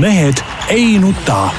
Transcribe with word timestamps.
mehed 0.00 0.34
ei 0.70 0.98
nuta. 0.98 1.50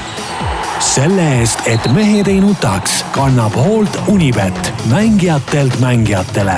selle 0.80 1.22
eest, 1.38 1.60
et 1.66 1.80
mehed 1.94 2.26
ei 2.28 2.40
nutaks, 2.40 3.04
kannab 3.14 3.54
hoolt 3.54 3.96
Unibet, 4.08 4.72
mängijatelt 4.90 5.80
mängijatele. 5.80 6.56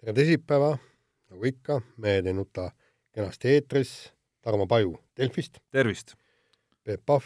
tere 0.00 0.12
teisipäeva, 0.12 0.78
nagu 1.30 1.44
ikka, 1.44 1.80
Mehed 1.96 2.26
ei 2.26 2.32
nuta 2.32 2.70
kenasti 3.12 3.48
eetris. 3.48 4.12
Tarmo 4.42 4.66
Paju 4.66 4.98
Delfist. 5.16 5.58
tervist! 5.70 6.14
Peep 6.84 7.02
Pahv 7.06 7.24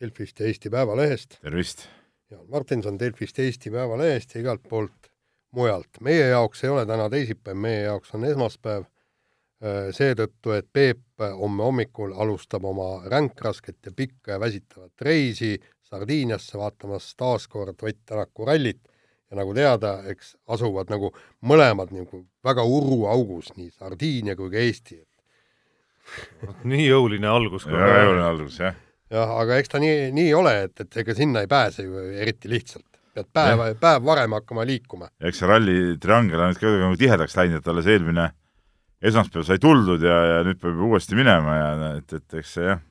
Delfist 0.00 0.40
ja 0.40 0.46
Eesti 0.46 0.70
Päevalehest. 0.70 1.40
tervist! 1.42 1.88
Jaan 2.30 2.46
Martinson 2.50 2.98
Delfist, 2.98 3.38
Eesti 3.38 3.70
Päevalehest 3.70 4.34
ja 4.34 4.40
igalt 4.40 4.62
poolt 4.68 5.10
mujalt. 5.50 6.00
meie 6.00 6.28
jaoks 6.28 6.64
ei 6.64 6.70
ole 6.70 6.86
täna 6.86 7.10
teisipäev, 7.10 7.56
meie 7.56 7.82
jaoks 7.82 8.14
on 8.14 8.24
esmaspäev 8.24 8.84
seetõttu, 9.58 10.52
et 10.54 10.68
Peep 10.72 11.18
homme 11.18 11.64
hommikul 11.66 12.12
alustab 12.14 12.64
oma 12.64 13.02
ränkrasket 13.10 13.86
ja 13.86 13.92
pikka 13.96 14.36
ja 14.36 14.40
väsitavat 14.40 15.02
reisi 15.02 15.56
Sardiiniasse 15.88 16.58
vaatamas 16.58 17.14
taas 17.16 17.48
kord 17.48 17.82
Ott 17.82 17.98
Tänaku 18.06 18.44
rallit 18.44 18.80
ja 19.30 19.36
nagu 19.36 19.54
teada, 19.56 19.98
eks 20.08 20.36
asuvad 20.48 20.90
nagu 20.92 21.10
mõlemad 21.44 21.92
nagu 21.92 22.24
väga 22.44 22.64
uruaugus, 22.64 23.52
nii 23.56 23.70
Sardiinia 23.70 24.36
kui 24.36 24.50
ka 24.52 24.60
Eesti. 24.62 25.00
nii 26.72 26.86
jõuline 26.86 27.28
algus. 27.28 27.66
väga 27.68 28.04
jõuline 28.04 28.26
algus, 28.28 28.60
jah. 28.62 28.76
jah, 29.12 29.34
aga 29.42 29.58
eks 29.60 29.74
ta 29.74 29.80
nii, 29.82 30.10
nii 30.16 30.34
ole, 30.36 30.54
et, 30.68 30.84
et 30.84 31.00
ega 31.04 31.16
sinna 31.16 31.44
ei 31.44 31.50
pääse 31.50 31.84
ju 31.84 32.04
eriti 32.16 32.52
lihtsalt. 32.52 32.86
pead 33.14 33.28
päev, 33.34 33.64
päev 33.80 34.04
varem 34.04 34.36
hakkama 34.36 34.64
liikuma. 34.68 35.10
eks 35.20 35.42
see 35.42 35.48
ralli 35.48 35.78
triangel 36.00 36.40
on 36.40 36.52
nüüd 36.52 36.60
ka 36.60 36.74
nagu 36.84 37.00
tihedaks 37.00 37.36
läinud, 37.36 37.64
et 37.64 37.72
alles 37.72 37.88
eelmine 37.90 38.30
esmaspäev 39.02 39.46
sai 39.46 39.60
tuldud 39.62 40.02
ja, 40.02 40.18
ja 40.32 40.42
nüüd 40.46 40.58
peab 40.62 40.80
uuesti 40.88 41.18
minema 41.18 41.56
ja 41.56 41.70
et, 41.98 42.12
et 42.18 42.38
eks 42.40 42.56
see 42.58 42.66
jah, 42.66 42.82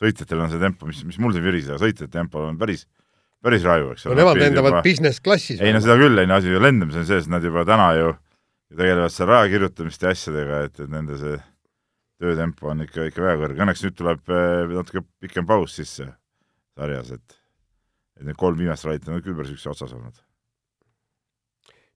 sõitjatel 0.00 0.42
on 0.44 0.50
see 0.52 0.62
tempo, 0.62 0.88
mis, 0.88 1.02
mis 1.08 1.20
mul 1.22 1.34
see 1.36 1.44
viriseb, 1.44 1.78
sõitjate 1.82 2.10
tempo 2.14 2.46
on 2.46 2.58
päris, 2.60 2.86
päris 3.44 3.66
raju, 3.68 3.92
eks 3.94 4.06
ole. 4.06 4.16
no 4.16 4.22
nemad 4.22 4.40
lendavad 4.40 4.76
juba... 4.78 4.84
business 4.86 5.22
klassis. 5.24 5.60
ei 5.60 5.74
no 5.74 5.82
seda 5.84 5.98
küll, 6.00 6.18
ei 6.22 6.30
no 6.30 6.38
asi 6.40 6.52
ju 6.52 6.62
lendamise 6.62 7.02
on 7.02 7.08
sees, 7.08 7.28
nad 7.32 7.44
juba 7.44 7.66
täna 7.68 7.92
ju 7.98 8.14
tegelevad 8.72 9.12
seal 9.12 9.28
raja 9.28 9.52
kirjutamiste 9.52 10.08
ja 10.08 10.16
asjadega, 10.16 10.64
et, 10.68 10.80
et 10.80 10.92
nende 10.92 11.20
see 11.20 11.36
töötempo 12.22 12.72
on 12.72 12.84
ikka, 12.86 13.10
ikka 13.10 13.24
väga 13.26 13.44
kõrge, 13.44 13.64
õnneks 13.66 13.84
nüüd 13.84 13.96
tuleb 13.98 14.32
eh, 14.32 14.72
natuke 14.72 15.04
pikem 15.20 15.48
paus 15.48 15.76
sisse 15.76 16.08
sarjas, 16.78 17.14
et 17.18 17.40
et 18.20 18.28
need 18.28 18.36
kolm 18.38 18.56
viimast 18.56 18.86
rallit 18.86 19.08
on 19.08 19.20
küll 19.24 19.36
päris 19.36 19.52
üksteise 19.52 19.74
otsas 19.74 19.96
olnud 19.96 20.16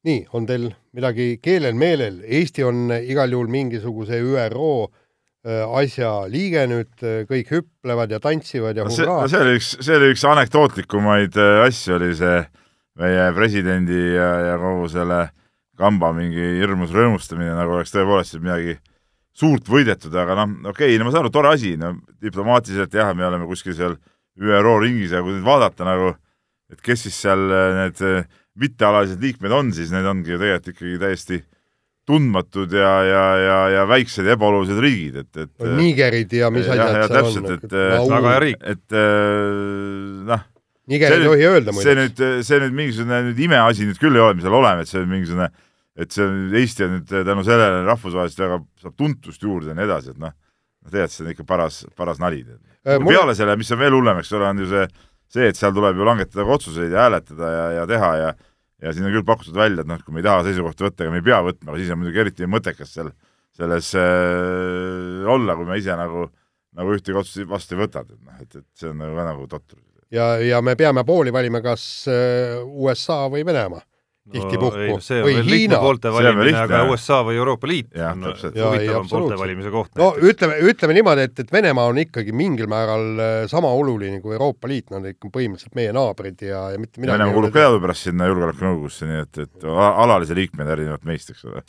nii, 0.06 0.22
on 0.36 0.46
teil 0.46 0.68
midagi 0.96 1.36
keelel-meelel, 1.42 2.22
Eesti 2.38 2.64
on 2.66 2.90
igal 2.96 3.32
juhul 3.34 3.50
mingisuguse 3.52 4.20
ÜRO 4.22 4.70
äh, 4.86 5.64
asja 5.80 6.12
liige 6.30 6.66
nüüd, 6.70 6.92
äh, 7.02 7.24
kõik 7.28 7.50
hüplevad 7.54 8.14
ja 8.14 8.20
tantsivad 8.22 8.78
ja 8.78 8.86
no 8.86 8.94
see, 8.94 9.06
no 9.08 9.24
see 9.30 9.42
oli 9.42 9.56
üks, 9.58 9.72
see 9.82 9.98
oli 9.98 10.12
üks 10.14 10.26
anekdootlikumaid 10.30 11.38
äh, 11.42 11.62
asju, 11.66 11.96
oli 11.98 12.12
see 12.18 12.44
meie 13.00 13.30
presidendi 13.36 13.98
ja, 14.14 14.30
ja 14.52 14.60
kogu 14.62 14.86
selle 14.92 15.26
kamba 15.76 16.12
mingi 16.16 16.54
hirmus 16.62 16.94
rõõmustamine, 16.94 17.52
nagu 17.58 17.76
oleks 17.76 17.92
tõepoolest 17.92 18.38
midagi 18.40 18.78
suurt 19.36 19.66
võidetud, 19.68 20.14
aga 20.16 20.38
noh, 20.38 20.54
okei 20.70 20.94
okay,, 20.94 21.00
no 21.00 21.08
ma 21.08 21.12
saan 21.12 21.26
aru, 21.26 21.34
tore 21.34 21.50
asi, 21.52 21.74
no 21.80 21.92
diplomaatiliselt 22.22 22.94
jah, 22.96 23.10
me 23.16 23.26
oleme 23.26 23.48
kuskil 23.50 23.76
seal 23.76 23.98
ÜRO 24.40 24.78
ringis 24.80 25.12
ja 25.12 25.20
kui 25.24 25.34
nüüd 25.34 25.44
vaadata 25.44 25.84
nagu, 25.84 26.14
et 26.72 26.80
kes 26.84 27.04
siis 27.08 27.18
seal 27.26 27.42
need 27.50 28.00
mittealalised 28.60 29.22
liikmed 29.22 29.52
on, 29.52 29.70
siis 29.76 29.92
need 29.94 30.06
ongi 30.08 30.34
ju 30.34 30.40
tegelikult 30.40 30.72
ikkagi 30.72 30.98
täiesti 31.02 31.38
tundmatud 32.06 32.72
ja, 32.76 32.90
ja, 33.02 33.22
ja, 33.42 33.56
ja 33.74 33.86
väiksed 33.90 34.28
ja 34.28 34.36
ebaolulised 34.36 34.78
riigid, 34.82 35.16
et, 35.24 35.40
et 35.42 35.64
Nigerid 35.74 36.36
ja 36.38 36.52
mis 36.54 36.68
asjad 36.70 36.92
seal 36.94 37.14
täpselt, 37.16 37.48
on. 37.48 37.56
et, 37.56 37.72
väga 38.12 38.34
hea 38.34 38.42
riik. 38.44 38.60
et 38.62 38.96
noh, 40.30 40.44
Niger 40.86 41.16
ei 41.16 41.24
tohi 41.26 41.48
öelda 41.48 41.74
muide. 41.74 41.86
see 41.88 41.96
nüüd, 41.98 42.22
see 42.46 42.60
nüüd 42.62 42.76
mingisugune 42.78 43.22
nüüd 43.32 43.40
imeasi 43.48 43.88
nüüd 43.88 43.98
küll 43.98 44.14
ei 44.14 44.22
ole, 44.22 44.36
mis 44.38 44.46
seal 44.46 44.54
oleme, 44.60 44.86
et 44.86 44.92
see 44.92 45.02
on 45.02 45.10
mingisugune, 45.10 45.50
et 45.98 46.14
see 46.14 46.28
on, 46.28 46.38
Eesti 46.62 46.86
on 46.86 46.94
nüüd 47.00 47.10
tänu 47.10 47.46
sellele 47.48 47.82
rahvusvaheliselt 47.90 48.44
väga, 48.44 48.60
saab 48.84 48.96
tuntust 49.02 49.42
juurde 49.42 49.74
ja 49.74 49.78
nii 49.80 49.88
edasi, 49.88 50.14
et 50.14 50.22
noh, 50.22 50.36
tegelikult 50.86 51.16
see 51.16 51.26
on 51.26 51.34
ikka 51.34 51.48
paras, 51.50 51.82
paras 51.98 52.22
nali. 52.22 52.44
Äh, 52.46 53.00
mulle... 53.02 53.18
peale 53.18 53.34
selle, 53.34 53.58
mis 53.58 53.74
on 53.74 53.82
veel 53.82 53.98
hullem, 53.98 54.22
eks 54.22 54.30
ole, 54.38 54.54
on 54.54 54.62
ju 54.62 54.70
see 54.70 54.86
see, 55.32 55.48
et 55.50 55.58
seal 55.58 55.74
tuleb 55.74 55.98
ju 55.98 56.06
langetada 56.06 56.44
ka 56.46 56.56
otsuseid 56.58 56.92
ja 56.92 57.06
hääletada 57.06 57.50
ja, 57.52 57.64
ja 57.80 57.86
teha 57.90 58.10
ja 58.20 58.28
ja 58.82 58.92
siin 58.92 59.08
on 59.08 59.14
küll 59.14 59.26
pakutud 59.26 59.56
välja, 59.56 59.82
et 59.82 59.90
noh, 59.90 60.02
kui 60.04 60.14
me 60.14 60.22
ei 60.22 60.26
taha 60.26 60.44
seisukohta 60.46 60.88
võtta, 60.88 61.04
ega 61.04 61.14
me 61.14 61.22
ei 61.22 61.26
pea 61.26 61.40
võtma, 61.46 61.70
aga 61.70 61.80
siis 61.80 61.92
on 61.94 62.00
muidugi 62.02 62.22
eriti 62.24 62.50
mõttekas 62.50 62.92
seal 62.96 63.10
selles 63.56 63.90
äh, 63.96 65.26
olla, 65.32 65.56
kui 65.56 65.68
me 65.68 65.80
ise 65.80 65.96
nagu, 65.96 66.26
nagu 66.76 66.96
ühtegi 66.96 67.16
otsust 67.16 67.48
vastu 67.48 67.76
ei 67.76 67.82
võta, 67.86 68.04
et 68.04 68.16
noh, 68.16 68.40
et, 68.42 68.56
et 68.60 68.66
see 68.76 68.92
on 68.92 69.00
nagu 69.00 69.16
ka 69.16 69.28
nagu 69.30 69.46
totter. 69.50 69.80
ja, 70.12 70.34
ja 70.44 70.62
me 70.62 70.76
peame 70.76 71.04
pooli 71.08 71.32
valima 71.32 71.62
kas 71.64 71.84
äh, 72.12 72.60
USA 72.64 73.24
või 73.32 73.46
Venemaa 73.48 73.84
tihtipuhku 74.32 74.86
no,. 74.90 75.00
see 75.04 75.20
on 75.22 75.28
veel 75.28 75.48
lihtne 75.50 75.78
poolte 75.82 76.12
valimine, 76.14 76.54
aga 76.58 76.82
USA 76.90 77.20
või 77.26 77.38
Euroopa 77.38 77.70
Liit 77.70 77.92
ja, 77.94 78.12
on 78.14 78.26
huvitavam 78.26 79.08
poolte 79.10 79.38
valimise 79.40 79.72
koht. 79.74 79.92
no 80.00 80.10
ütleme, 80.18 80.58
ütleme 80.70 80.96
niimoodi, 80.98 81.26
et, 81.28 81.42
et 81.44 81.52
Venemaa 81.52 81.90
on 81.92 82.00
ikkagi 82.02 82.34
mingil 82.36 82.70
määral 82.70 83.06
äh, 83.22 83.34
sama 83.50 83.70
oluline 83.76 84.20
kui 84.24 84.36
Euroopa 84.36 84.70
Liit, 84.70 84.88
nad 84.90 85.02
on 85.02 85.10
ikka 85.12 85.30
põhimõtteliselt 85.34 85.78
meie 85.78 85.94
naabrid 85.96 86.46
ja, 86.46 86.66
ja 86.74 86.80
mitte 86.82 87.02
midagi 87.02 87.16
Venemaa 87.16 87.36
kuulub 87.38 87.54
ka 87.54 87.62
teadupärast 87.64 88.08
sinna 88.08 88.30
Julgeolekunõukogusse, 88.30 89.10
nii 89.10 89.22
et, 89.26 89.44
et 89.46 89.68
alalise 89.76 90.38
liikmed 90.38 90.72
erinevalt 90.76 91.06
meist, 91.08 91.30
eks 91.34 91.46
ole. 91.46 91.62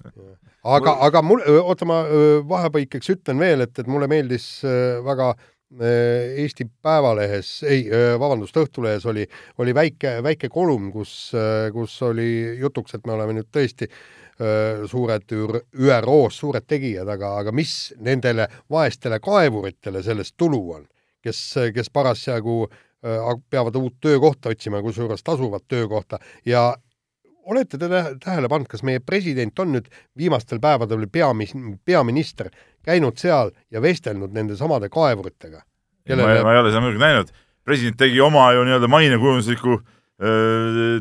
aga, 0.77 0.97
aga 1.09 1.25
mul, 1.25 1.43
oota, 1.61 1.87
ma 1.89 2.01
vahepõikeks 2.47 3.13
ütlen 3.17 3.41
veel, 3.41 3.67
et, 3.67 3.77
et 3.77 3.91
mulle 3.91 4.09
meeldis 4.11 4.49
väga 5.05 5.33
äh, 5.35 5.45
Äh, 5.45 5.56
Eesti 5.67 6.63
Päevalehes, 6.81 7.63
ei, 7.67 7.81
äh, 7.91 8.13
vabandust, 8.19 8.55
Õhtulehes 8.55 9.03
oli, 9.05 9.25
oli 9.59 9.73
väike, 9.75 10.13
väike 10.23 10.47
kolumn, 10.49 10.93
kus, 10.93 11.33
äh, 11.35 11.67
kus 11.75 11.97
oli 12.07 12.55
jutuks, 12.59 12.95
et 12.95 13.07
me 13.07 13.17
oleme 13.17 13.35
nüüd 13.39 13.51
tõesti 13.51 13.89
suured 14.37 15.31
ÜRO-s 15.33 16.35
suured 16.43 16.65
tegijad, 16.69 17.09
aga, 17.09 17.31
aga 17.41 17.51
mis 17.57 17.71
nendele 18.05 18.45
vaestele 18.69 19.17
kaevuritele 19.17 20.03
sellest 20.05 20.35
tulu 20.37 20.59
on, 20.75 20.83
kes, 21.25 21.39
kes 21.73 21.89
parasjagu 21.89 22.67
peavad 23.49 23.79
uut 23.81 23.95
töökohta 23.97 24.53
otsima, 24.53 24.83
kusjuures 24.85 25.25
tasuvat 25.25 25.65
töökohta. 25.65 26.19
Ja 26.45 26.67
olete 27.49 27.79
te 27.81 27.89
tähele 28.23 28.49
pannud, 28.51 28.69
kas 28.69 28.83
meie 28.85 29.01
president 29.03 29.59
on 29.59 29.73
nüüd 29.73 29.87
viimastel 30.19 30.61
päevadel 30.63 31.07
peamis-, 31.11 31.55
peaminister 31.85 32.51
käinud 32.87 33.19
seal 33.19 33.51
ja 33.73 33.83
vestelnud 33.83 34.33
nende 34.35 34.57
samade 34.59 34.89
kaevuritega. 34.93 35.61
Ma, 36.07 36.27
ma 36.45 36.55
ei 36.55 36.61
ole 36.61 36.71
seda 36.71 36.83
muidugi 36.83 37.03
näinud, 37.03 37.31
president 37.67 37.97
tegi 37.99 38.21
oma 38.23 38.47
ju 38.55 38.63
nii-öelda 38.67 38.89
mainekujundusliku 38.91 39.79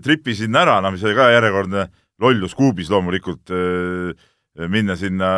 tripi 0.04 0.34
sinna 0.36 0.64
ära, 0.66 0.80
noh, 0.84 0.92
mis 0.92 1.04
oli 1.06 1.16
ka 1.16 1.30
järjekordne 1.32 1.86
lollus 2.20 2.56
kuubis 2.56 2.90
loomulikult 2.92 3.52
öö, 3.52 4.10
minna 4.72 4.96
sinna 4.96 5.30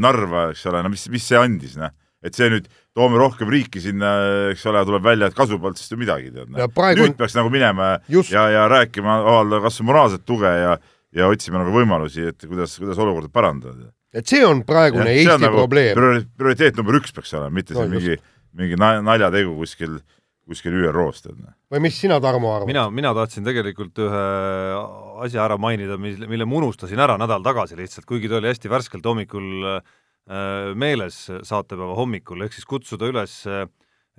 Narva, 0.00 0.50
eks 0.52 0.66
ole, 0.68 0.82
no 0.84 0.90
mis, 0.92 1.06
mis 1.12 1.24
see 1.30 1.38
andis, 1.40 1.78
noh 1.80 1.92
et 2.24 2.36
see 2.36 2.48
nüüd, 2.48 2.68
toome 2.96 3.18
rohkem 3.20 3.50
riiki 3.52 3.82
sinna, 3.84 4.14
eks 4.54 4.64
ole, 4.70 4.80
tuleb 4.88 5.04
välja, 5.04 5.28
et 5.28 5.36
kasu 5.36 5.58
polnud 5.60 5.76
siis 5.76 5.92
ju 5.92 5.98
midagi, 6.00 6.30
tead. 6.32 6.52
nüüd 6.54 7.10
on... 7.10 7.16
peaks 7.18 7.36
nagu 7.36 7.50
minema 7.52 7.98
Just... 8.08 8.32
ja, 8.32 8.46
ja 8.52 8.64
rääkima, 8.70 9.18
avaldada 9.20 9.66
kas 9.66 9.80
või 9.82 9.90
moraalset 9.92 10.24
tuge 10.26 10.50
ja 10.50 10.78
ja 11.14 11.28
otsima 11.30 11.60
nagu 11.60 11.70
võimalusi, 11.70 12.24
et 12.32 12.42
kuidas, 12.42 12.72
kuidas 12.80 12.98
olukorda 12.98 13.30
parandada 13.30 13.92
et 14.14 14.30
see 14.30 14.42
on 14.46 14.62
praegune 14.66 15.10
ja, 15.10 15.22
Eesti 15.22 15.44
nagu 15.44 15.62
probleem. 15.64 15.98
prioriteet 16.38 16.78
number 16.78 16.98
üks 17.00 17.14
peaks 17.14 17.34
olema, 17.34 17.52
mitte 17.54 17.76
no, 17.76 17.82
see 17.82 17.92
mingi, 17.92 18.18
mingi 18.60 18.78
naljategu 18.78 19.56
kuskil, 19.58 19.98
kuskil 20.48 20.76
ÜRO-s. 20.84 21.26
Noh. 21.32 21.54
või 21.72 21.84
mis 21.88 21.98
sina, 21.98 22.20
Tarmo, 22.22 22.52
arvad? 22.54 22.70
mina, 22.70 22.86
mina 22.94 23.14
tahtsin 23.16 23.46
tegelikult 23.46 23.98
ühe 24.04 24.24
asja 25.26 25.44
ära 25.46 25.58
mainida, 25.60 25.98
mille, 26.00 26.28
mille 26.30 26.48
ma 26.48 26.60
unustasin 26.62 27.00
ära 27.02 27.18
nädal 27.20 27.44
tagasi 27.46 27.78
lihtsalt, 27.80 28.06
kuigi 28.08 28.30
ta 28.30 28.38
oli 28.40 28.52
hästi 28.52 28.70
värskelt 28.72 29.06
hommikul 29.08 29.70
äh, 29.74 29.96
meeles 30.78 31.24
saatepäeva 31.30 31.96
hommikul, 31.98 32.46
ehk 32.46 32.56
siis 32.56 32.68
kutsuda 32.70 33.10
üles 33.10 33.40
äh, 33.50 33.66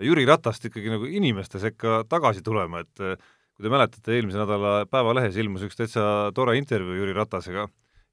Jüri 0.04 0.26
Ratast 0.28 0.66
ikkagi 0.68 0.92
nagu 0.92 1.08
inimeste 1.08 1.62
sekka 1.62 2.02
tagasi 2.12 2.44
tulema, 2.44 2.84
et 2.84 3.04
äh, 3.04 3.16
kui 3.56 3.64
te 3.64 3.72
mäletate, 3.72 4.18
eelmise 4.18 4.42
nädala 4.42 4.82
Päevalehes 4.92 5.38
ilmus 5.40 5.64
üks 5.64 5.80
täitsa 5.80 6.34
tore 6.36 6.58
intervjuu 6.60 6.98
Jüri 7.00 7.16
Ratasega 7.16 7.70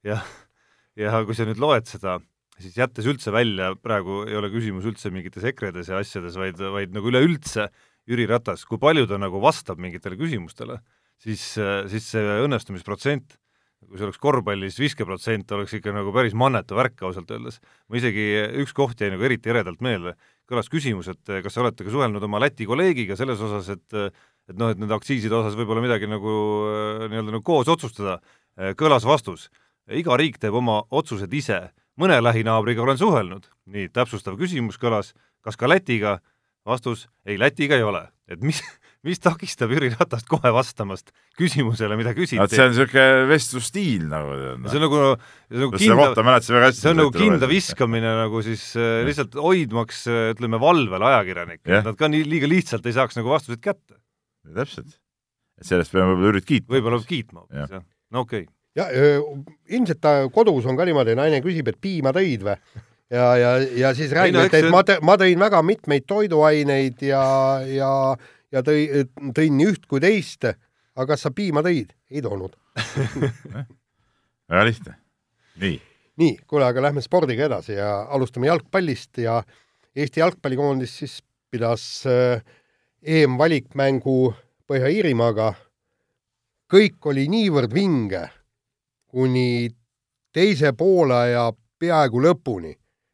ja 0.07 0.21
ja 0.99 1.23
kui 1.25 1.37
sa 1.37 1.47
nüüd 1.47 1.61
loed 1.61 1.87
seda, 1.89 2.17
siis 2.61 2.77
jättes 2.77 3.07
üldse 3.09 3.33
välja, 3.33 3.73
praegu 3.81 4.23
ei 4.27 4.37
ole 4.37 4.51
küsimus 4.53 4.87
üldse 4.89 5.11
mingites 5.13 5.45
EKRE-des 5.49 5.89
ja 5.91 6.01
asjades, 6.01 6.37
vaid, 6.39 6.59
vaid 6.59 6.93
nagu 6.95 7.09
üleüldse 7.09 7.69
Jüri 8.09 8.27
Ratas, 8.29 8.65
kui 8.67 8.81
palju 8.81 9.07
ta 9.07 9.19
nagu 9.21 9.39
vastab 9.43 9.79
mingitele 9.81 10.17
küsimustele, 10.19 10.81
siis, 11.23 11.53
siis 11.91 12.09
see 12.13 12.35
õnnestumisprotsent, 12.43 13.37
kui 13.87 13.99
see 13.99 14.07
oleks 14.07 14.19
korvpallis 14.21 14.77
viskeprotsent, 14.79 15.49
oleks 15.55 15.73
ikka 15.77 15.93
nagu 15.95 16.13
päris 16.15 16.35
mannetu 16.37 16.77
värk 16.77 17.01
ausalt 17.07 17.31
öeldes. 17.31 17.59
ma 17.89 17.99
isegi, 17.99 18.27
üks 18.63 18.75
koht 18.75 19.01
jäi 19.01 19.11
nagu 19.13 19.25
eriti 19.27 19.51
eredalt 19.51 19.81
meelde, 19.83 20.15
kõlas 20.49 20.69
küsimus, 20.71 21.09
et 21.11 21.33
kas 21.43 21.57
olete 21.59 21.87
ka 21.87 21.91
suhelnud 21.91 22.23
oma 22.23 22.41
Läti 22.43 22.67
kolleegiga 22.69 23.17
selles 23.19 23.41
osas, 23.43 23.71
et 23.73 24.13
et 24.43 24.57
noh, 24.59 24.73
et 24.73 24.79
nende 24.79 24.91
aktsiiside 24.91 25.31
osas 25.31 25.55
võib-olla 25.55 25.79
midagi 25.79 26.07
nagu 26.11 26.31
nii-öelda 27.07 27.31
nagu 27.31 27.45
koos 27.47 27.69
otsustada, 27.71 28.17
kõlas 28.75 29.05
vastus 29.07 29.47
iga 29.91 30.17
riik 30.19 30.39
teeb 30.41 30.55
oma 30.55 30.81
otsused 30.91 31.33
ise, 31.33 31.59
mõne 31.99 32.19
lähinaabriga 32.23 32.83
olen 32.83 32.97
suhelnud. 32.97 33.49
nii, 33.65 33.89
täpsustav 33.93 34.37
küsimus 34.39 34.79
kõlas, 34.79 35.13
kas 35.41 35.57
ka 35.59 35.69
Lätiga? 35.69 36.19
vastus, 36.65 37.07
ei, 37.27 37.37
Lätiga 37.39 37.75
ei 37.75 37.83
ole. 37.83 38.05
et 38.27 38.43
mis, 38.43 38.61
mis 39.07 39.19
takistab 39.19 39.71
Jüri 39.73 39.89
Ratast 39.91 40.29
kohe 40.31 40.51
vastamast 40.55 41.11
küsimusele, 41.39 41.97
mida 41.99 42.13
küsiti? 42.15 42.39
see 42.47 42.63
on 42.63 42.71
niisugune 42.71 43.27
vestlusstiil 43.27 44.07
nagu. 44.11 44.37
see 44.69 44.79
on 44.79 44.85
nagu, 44.87 45.01
see 45.49 45.59
on 45.59 45.65
nagu 45.65 45.81
kindla, 45.83 46.39
see 46.71 46.91
on 46.93 46.99
nagu 47.01 47.13
kindla 47.15 47.51
viskamine 47.51 48.15
nagu 48.23 48.43
siis 48.45 48.69
äh, 48.79 49.01
lihtsalt 49.07 49.35
hoidmaks, 49.35 50.05
äh, 50.07 50.31
ütleme, 50.37 50.61
valvel 50.63 51.07
ajakirjanikke, 51.11 51.67
et 51.67 51.91
nad 51.91 51.99
ka 51.99 52.11
nii 52.11 52.25
liiga 52.31 52.49
lihtsalt 52.49 52.87
ei 52.87 52.95
saaks 52.95 53.19
nagu 53.19 53.33
vastuseid 53.33 53.63
kätte. 53.63 53.99
täpselt. 54.47 54.99
et 55.59 55.67
sellest 55.67 55.91
peame 55.91 56.13
võib-olla 56.13 56.31
Jürit 56.31 56.49
kiitma. 56.49 56.77
võib-olla 56.77 57.05
kiitma 57.07 57.43
hoopis, 57.43 57.75
jah. 57.75 57.87
no 58.15 58.23
okei 58.23 58.47
okay. 58.47 58.62
Ja 58.75 58.87
ilmselt 59.69 60.01
ta 60.01 60.15
kodus 60.33 60.65
on 60.65 60.77
ka 60.77 60.85
niimoodi, 60.85 61.15
naine 61.15 61.41
küsib, 61.45 61.67
et 61.69 61.79
piima 61.81 62.13
tõid 62.15 62.45
või? 62.47 62.55
ja, 63.13 63.27
ja, 63.37 63.51
ja 63.83 63.93
siis 63.97 64.11
räägib, 64.15 64.41
et, 64.47 64.59
et 64.61 64.69
ma, 64.73 64.81
ma 65.05 65.17
tõin 65.21 65.39
väga 65.39 65.61
mitmeid 65.65 66.07
toiduaineid 66.09 67.03
ja, 67.05 67.25
ja 67.69 67.91
ja 68.53 68.61
tõi, 68.65 68.85
tõin 69.35 69.57
nii 69.57 69.71
üht 69.73 69.87
kui 69.89 70.01
teist. 70.03 70.45
aga 70.93 71.07
kas 71.13 71.25
sa 71.25 71.31
piima 71.31 71.63
tõid? 71.65 71.93
ei 72.11 72.21
toonud 72.21 72.55
väga 74.49 74.63
lihtne. 74.67 74.95
nii. 75.61 75.77
nii, 76.21 76.37
kuule, 76.47 76.67
aga 76.67 76.87
lähme 76.87 77.01
spordiga 77.01 77.47
edasi 77.49 77.77
ja 77.77 78.03
alustame 78.09 78.49
jalgpallist 78.51 79.17
ja 79.23 79.41
Eesti 79.95 80.23
jalgpallikoondis 80.23 80.95
siis 81.03 81.19
pidas 81.53 81.83
äh, 82.09 82.41
EM-valikmängu 83.03 84.33
Põhja-Iirimaaga. 84.69 85.53
kõik 86.73 87.11
oli 87.11 87.27
niivõrd 87.29 87.73
vinge 87.73 88.23
kuni 89.13 89.69
teise 90.33 90.73
poolaja 90.77 91.51
peaaegu 91.79 92.21
lõpuni. 92.23 92.73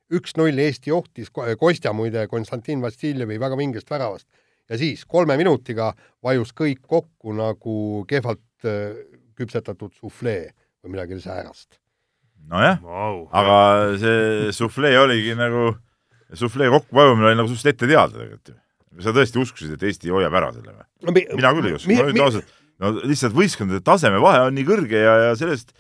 üks-null 0.10 0.58
Eesti 0.58 0.92
ohtis, 0.92 1.28
Kostja 1.30 1.92
muide 1.94 2.24
Konstantin 2.28 2.82
Vassiljevi 2.82 3.38
väga 3.40 3.58
vingest 3.58 3.92
väravast 3.92 4.26
ja 4.70 4.78
siis 4.78 5.04
kolme 5.10 5.38
minutiga 5.38 5.92
vajus 6.24 6.54
kõik 6.56 6.82
kokku 6.88 7.34
nagu 7.38 8.06
kehvalt 8.10 8.68
äh, 8.68 8.96
küpsetatud 9.40 9.94
suflee 9.98 10.50
või 10.84 10.96
midagi 10.96 11.20
säärast. 11.24 11.80
nojah 12.50 12.82
wow., 12.84 13.26
aga 13.36 13.58
see 14.02 14.54
suflee 14.56 14.96
oligi 15.00 15.36
nagu, 15.38 15.74
suflee 16.34 16.70
kokkuvajumine 16.72 17.32
oli 17.32 17.40
nagu 17.42 17.52
suhteliselt 17.52 17.76
ette 17.76 17.92
teada 17.92 18.16
tegelikult 18.16 18.54
ju. 18.54 18.58
sa 19.06 19.16
tõesti 19.16 19.44
uskusid, 19.44 19.76
et 19.76 19.86
Eesti 19.90 20.14
hoiab 20.14 20.40
ära 20.42 20.54
selle 20.56 20.74
või 20.74 20.88
no,? 21.10 21.14
mina 21.14 21.54
küll 21.58 21.70
ei 21.70 21.78
usku, 21.78 21.94
ma 21.94 22.08
ütlen 22.08 22.26
ausalt, 22.28 22.58
no 22.80 22.94
lihtsalt 23.02 23.36
võistkondade 23.36 23.86
tasemevahe 23.86 24.48
on 24.48 24.58
nii 24.58 24.68
kõrge 24.68 25.06
ja, 25.06 25.16
ja 25.28 25.38
sellest 25.40 25.74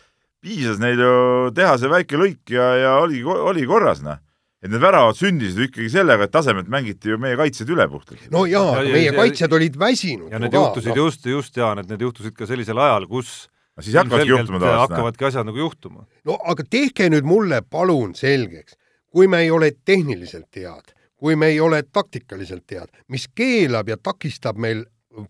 piisas 0.43 0.79
neil 0.79 0.99
ju 1.03 1.13
teha 1.55 1.77
see 1.77 1.91
väike 1.91 2.19
lõik 2.19 2.55
ja, 2.55 2.71
ja 2.79 2.95
oli, 3.03 3.21
oli 3.23 3.67
korras, 3.69 4.03
noh 4.05 4.19
et 4.59 4.67
need 4.67 4.81
väravad 4.83 5.15
sündisid 5.15 5.61
ju 5.61 5.67
ikkagi 5.69 5.89
sellega, 5.93 6.27
et 6.27 6.33
tasemelt 6.33 6.67
mängiti 6.71 7.13
ju 7.13 7.19
meie 7.21 7.37
kaitsjad 7.39 7.69
üle 7.71 7.85
puhtalt. 7.91 8.25
no 8.33 8.43
jaa, 8.49 8.73
aga 8.81 8.91
meie 8.91 9.07
ja, 9.07 9.15
kaitsjad 9.15 9.55
olid 9.55 9.79
väsinud. 9.79 10.27
ja 10.33 10.41
need 10.41 10.51
ka, 10.51 10.63
juhtusid 10.65 10.91
no. 10.91 11.05
just, 11.05 11.29
just 11.31 11.59
jaa, 11.59 11.71
need, 11.79 11.87
need 11.91 12.03
juhtusid 12.03 12.35
ka 12.35 12.47
sellisel 12.49 12.81
ajal, 12.83 13.07
kus 13.07 13.31
no 13.47 13.85
siis 13.85 13.95
hakkavadki 14.01 14.33
juhtuma 14.33 14.59
tavaliselt. 14.59 14.83
hakkavadki 14.83 15.27
asjad 15.29 15.47
nagu 15.47 15.63
juhtuma. 15.63 16.05
no 16.27 16.37
aga 16.51 16.67
tehke 16.67 17.07
nüüd 17.13 17.27
mulle 17.27 17.61
palun 17.63 18.11
selgeks, 18.19 18.75
kui 19.07 19.31
me 19.31 19.45
ei 19.45 19.51
ole 19.55 19.71
tehniliselt 19.87 20.59
head, 20.59 20.91
kui 21.15 21.39
me 21.39 21.53
ei 21.53 21.63
ole 21.63 21.79
taktikaliselt 21.87 22.75
head, 22.75 22.91
mis 23.07 23.29
keelab 23.31 23.87
ja 23.87 23.95
takistab 23.95 24.59
meil 24.59 24.83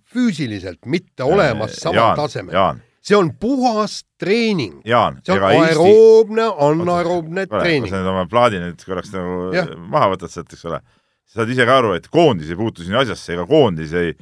füüsiliselt 0.10 0.90
mitte 0.90 1.24
olemas 1.24 1.78
samal 1.86 2.18
tasemel 2.18 2.82
see 3.02 3.18
on 3.18 3.32
puhas 3.40 4.04
treening. 4.20 4.80
see 5.24 5.36
on 5.36 5.46
aeroobne, 5.50 6.46
anaeroobne 6.68 7.46
treening. 7.50 7.92
sa 7.92 8.02
nüüd 8.02 8.12
oma 8.14 8.26
plaadi 8.30 8.62
nüüd 8.62 8.86
korraks 8.86 9.14
nagu 9.16 9.52
ja. 9.56 9.66
maha 9.80 10.14
võtad 10.16 10.34
sealt, 10.34 10.54
eks 10.56 10.66
ole. 10.70 10.82
sa 11.30 11.42
saad 11.42 11.54
ise 11.54 11.66
ka 11.70 11.80
aru, 11.82 11.94
et 12.00 12.08
koondis 12.12 12.50
ei 12.52 12.58
puutu 12.60 12.86
siin 12.86 12.98
asjasse, 13.00 13.36
ega 13.36 13.46
koondis 13.50 13.94
ei, 13.98 14.16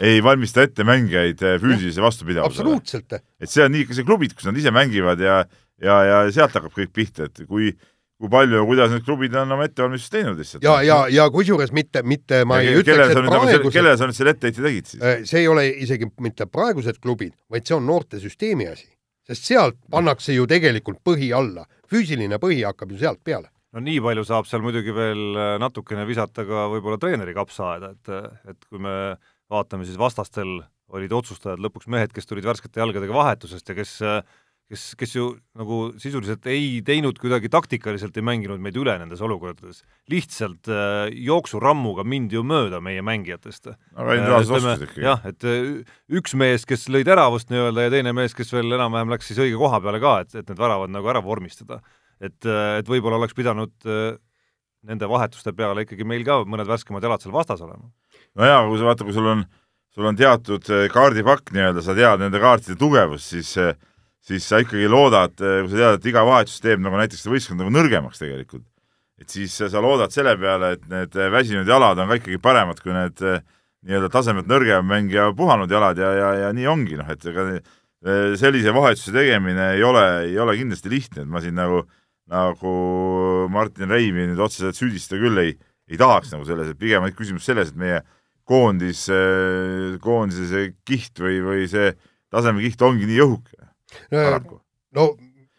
ei 0.00 0.22
valmista 0.24 0.64
ette 0.64 0.86
mängijaid 0.88 1.42
eh, 1.44 1.58
füüsilise 1.62 2.04
vastupidavusele. 2.04 2.70
absoluutselt. 2.74 3.18
et 3.20 3.50
see 3.50 3.66
on 3.66 3.74
nii 3.74 3.88
see 3.90 4.06
klubid, 4.06 4.36
kus 4.36 4.48
nad 4.48 4.58
ise 4.58 4.72
mängivad 4.74 5.20
ja, 5.22 5.42
ja, 5.82 5.98
ja 6.08 6.22
sealt 6.34 6.56
hakkab 6.56 6.74
kõik 6.74 6.94
pihta, 6.96 7.28
et 7.30 7.44
kui 7.48 7.74
kui 8.20 8.30
palju 8.30 8.60
ja 8.60 8.66
kuidas 8.66 8.92
need 8.92 9.04
klubid 9.06 9.34
on 9.38 9.52
oma 9.56 9.66
ettevalmistust 9.66 10.14
teinud 10.14 10.38
lihtsalt. 10.38 10.64
ja, 10.64 10.76
ja, 10.86 10.98
ja 11.10 11.26
kusjuures 11.34 11.72
mitte, 11.74 12.04
mitte 12.06 12.44
ma 12.48 12.60
ja, 12.62 12.70
ei 12.70 12.82
ütleks, 12.82 13.10
et 13.10 13.18
nagu 13.18 13.32
praegused 13.32 13.66
kellele 13.74 13.98
sa 13.98 14.08
nüüd 14.08 14.18
selle 14.18 14.34
etteheite 14.36 14.62
tegid 14.62 14.90
siis? 14.90 15.02
Äh, 15.02 15.24
see 15.28 15.42
ei 15.42 15.48
ole 15.50 15.66
isegi 15.84 16.08
mitte 16.22 16.46
praegused 16.50 17.00
klubid, 17.02 17.34
vaid 17.50 17.66
see 17.66 17.76
on 17.76 17.88
noortesüsteemi 17.90 18.68
asi. 18.70 18.86
sest 19.24 19.48
sealt 19.48 19.78
pannakse 19.90 20.36
ju 20.36 20.46
tegelikult 20.46 21.00
põhi 21.04 21.32
alla. 21.34 21.66
füüsiline 21.90 22.38
põhi 22.38 22.62
hakkab 22.62 22.94
ju 22.94 23.00
sealt 23.02 23.22
peale. 23.24 23.50
no 23.74 23.82
nii 23.82 24.00
palju 24.04 24.24
saab 24.28 24.46
seal 24.46 24.62
muidugi 24.62 24.94
veel 24.94 25.24
äh, 25.34 25.56
natukene 25.58 26.06
visata 26.06 26.46
ka 26.46 26.68
võib-olla 26.70 27.00
treeneri 27.02 27.34
kapsaaeda, 27.34 27.90
et, 27.98 28.14
et 28.54 28.70
kui 28.70 28.78
me 28.78 29.16
vaatame, 29.50 29.84
siis 29.84 29.98
vastastel 29.98 30.62
olid 30.94 31.12
otsustajad 31.16 31.58
lõpuks 31.58 31.88
mehed, 31.90 32.12
kes 32.14 32.28
tulid 32.30 32.46
värskete 32.46 32.78
jalgadega 32.78 33.14
vahetusest 33.16 33.68
ja 33.68 33.74
kes 33.74 33.96
äh, 34.06 34.20
kes, 34.70 34.84
kes 34.98 35.14
ju 35.16 35.28
nagu 35.58 35.78
sisuliselt 36.00 36.46
ei 36.50 36.80
teinud 36.86 37.18
kuidagi 37.20 37.50
taktikaliselt, 37.52 38.16
ei 38.16 38.24
mänginud 38.26 38.62
meid 38.64 38.76
üle 38.80 38.96
nendes 39.00 39.22
olukordades. 39.24 39.82
lihtsalt 40.10 40.70
äh, 40.72 41.08
jooksurammuga 41.26 42.04
mindi 42.04 42.38
ju 42.38 42.44
mööda 42.46 42.80
meie 42.84 43.02
mängijatest. 43.04 43.74
aga 43.94 44.18
individuaalsed 44.18 44.56
oskused 44.58 44.86
ikkagi. 44.88 45.06
jah, 45.06 45.26
et 45.28 45.48
äh, 45.48 45.96
üks 46.20 46.36
mees, 46.40 46.66
kes 46.68 46.88
lõi 46.88 47.04
teravust 47.06 47.52
nii-öelda 47.52 47.88
ja 47.88 47.94
teine 47.98 48.14
mees, 48.16 48.36
kes 48.36 48.52
veel 48.54 48.72
enam-vähem 48.78 49.12
läks 49.12 49.30
siis 49.30 49.42
õige 49.44 49.60
koha 49.60 49.82
peale 49.84 50.00
ka, 50.02 50.20
et, 50.24 50.34
et 50.34 50.48
need 50.48 50.60
väravad 50.60 50.92
nagu 50.94 51.12
ära 51.12 51.22
vormistada. 51.24 51.82
et, 52.20 52.40
äh, 52.46 52.78
et 52.80 52.88
võib-olla 52.88 53.20
oleks 53.20 53.36
pidanud 53.36 53.74
äh, 53.84 54.16
nende 54.88 55.08
vahetuste 55.08 55.52
peale 55.56 55.84
ikkagi 55.84 56.06
meil 56.06 56.24
ka 56.26 56.42
mõned 56.48 56.68
värskemad 56.68 57.04
jalad 57.04 57.22
seal 57.24 57.34
vastas 57.34 57.62
olema. 57.64 57.90
no 58.36 58.48
jaa, 58.48 58.64
kui 58.68 58.80
sa 58.80 58.88
vaata, 58.88 59.06
kui 59.06 59.16
sul 59.16 59.28
on, 59.30 59.44
sul 59.94 60.08
on 60.08 60.18
teatud 60.18 60.70
äh, 60.72 60.86
kaardipakk 60.92 61.52
nii-öelda, 61.54 61.84
sa 61.84 61.96
tead 61.96 62.24
nende 62.24 62.40
kaartide 62.42 62.76
tugevust, 62.80 63.32
siis 63.34 63.54
äh, 63.60 63.76
siis 64.24 64.46
sa 64.48 64.60
ikkagi 64.62 64.88
loodad, 64.90 65.34
eh, 65.40 65.62
kui 65.62 65.72
sa 65.72 65.80
tead, 65.80 65.98
et 65.98 66.08
iga 66.08 66.24
vahetus 66.26 66.60
teeb 66.64 66.82
nagu 66.82 66.98
näiteks 67.00 67.24
seda 67.24 67.34
võistkonda 67.34 67.64
nagu 67.64 67.74
nõrgemaks 67.74 68.22
tegelikult, 68.22 68.66
et 69.20 69.30
siis 69.30 69.52
sa 69.54 69.82
loodad 69.84 70.14
selle 70.14 70.34
peale, 70.40 70.74
et 70.78 70.86
need 70.90 71.18
eh, 71.18 71.30
väsinud 71.32 71.68
jalad 71.68 72.00
on 72.00 72.10
ka 72.10 72.18
ikkagi 72.20 72.40
paremad 72.42 72.80
kui 72.80 72.94
need 72.96 73.20
eh, 73.24 73.42
nii-öelda 73.84 74.08
tasemelt 74.12 74.48
nõrgem 74.48 74.86
mängija 74.88 75.28
puhanud 75.36 75.70
jalad 75.70 76.00
ja, 76.00 76.12
ja, 76.16 76.30
ja 76.46 76.52
nii 76.56 76.70
ongi, 76.72 76.96
noh, 77.00 77.10
et 77.12 77.26
ega 77.28 77.50
sellise 78.36 78.72
vahetuse 78.76 79.12
tegemine 79.14 79.70
ei 79.78 79.84
ole, 79.84 80.02
ei 80.26 80.34
ole 80.40 80.56
kindlasti 80.58 80.90
lihtne, 80.92 81.22
et 81.24 81.30
ma 81.32 81.40
siin 81.40 81.54
nagu, 81.56 81.82
nagu 82.28 82.72
Martin 83.52 83.88
Reimi 83.88 84.26
nüüd 84.28 84.40
otseselt 84.44 84.76
süüdistada 84.76 85.22
küll 85.22 85.40
ei, 85.40 85.54
ei 85.88 86.00
tahaks 86.00 86.32
nagu 86.34 86.44
selles, 86.48 86.68
et 86.72 86.80
pigem 86.80 87.04
on 87.04 87.14
küsimus 87.16 87.48
selles, 87.48 87.72
et 87.72 87.80
meie 87.80 88.02
koondis, 88.44 89.06
koondise 90.04 90.48
see 90.50 90.66
kiht 90.84 91.20
või, 91.24 91.40
või 91.44 91.64
see 91.72 91.94
tasemekiht 92.32 92.84
ongi 92.84 93.08
nii 93.08 93.22
õhuke 93.24 93.63
paraku. 94.10 94.60
no 94.96 95.12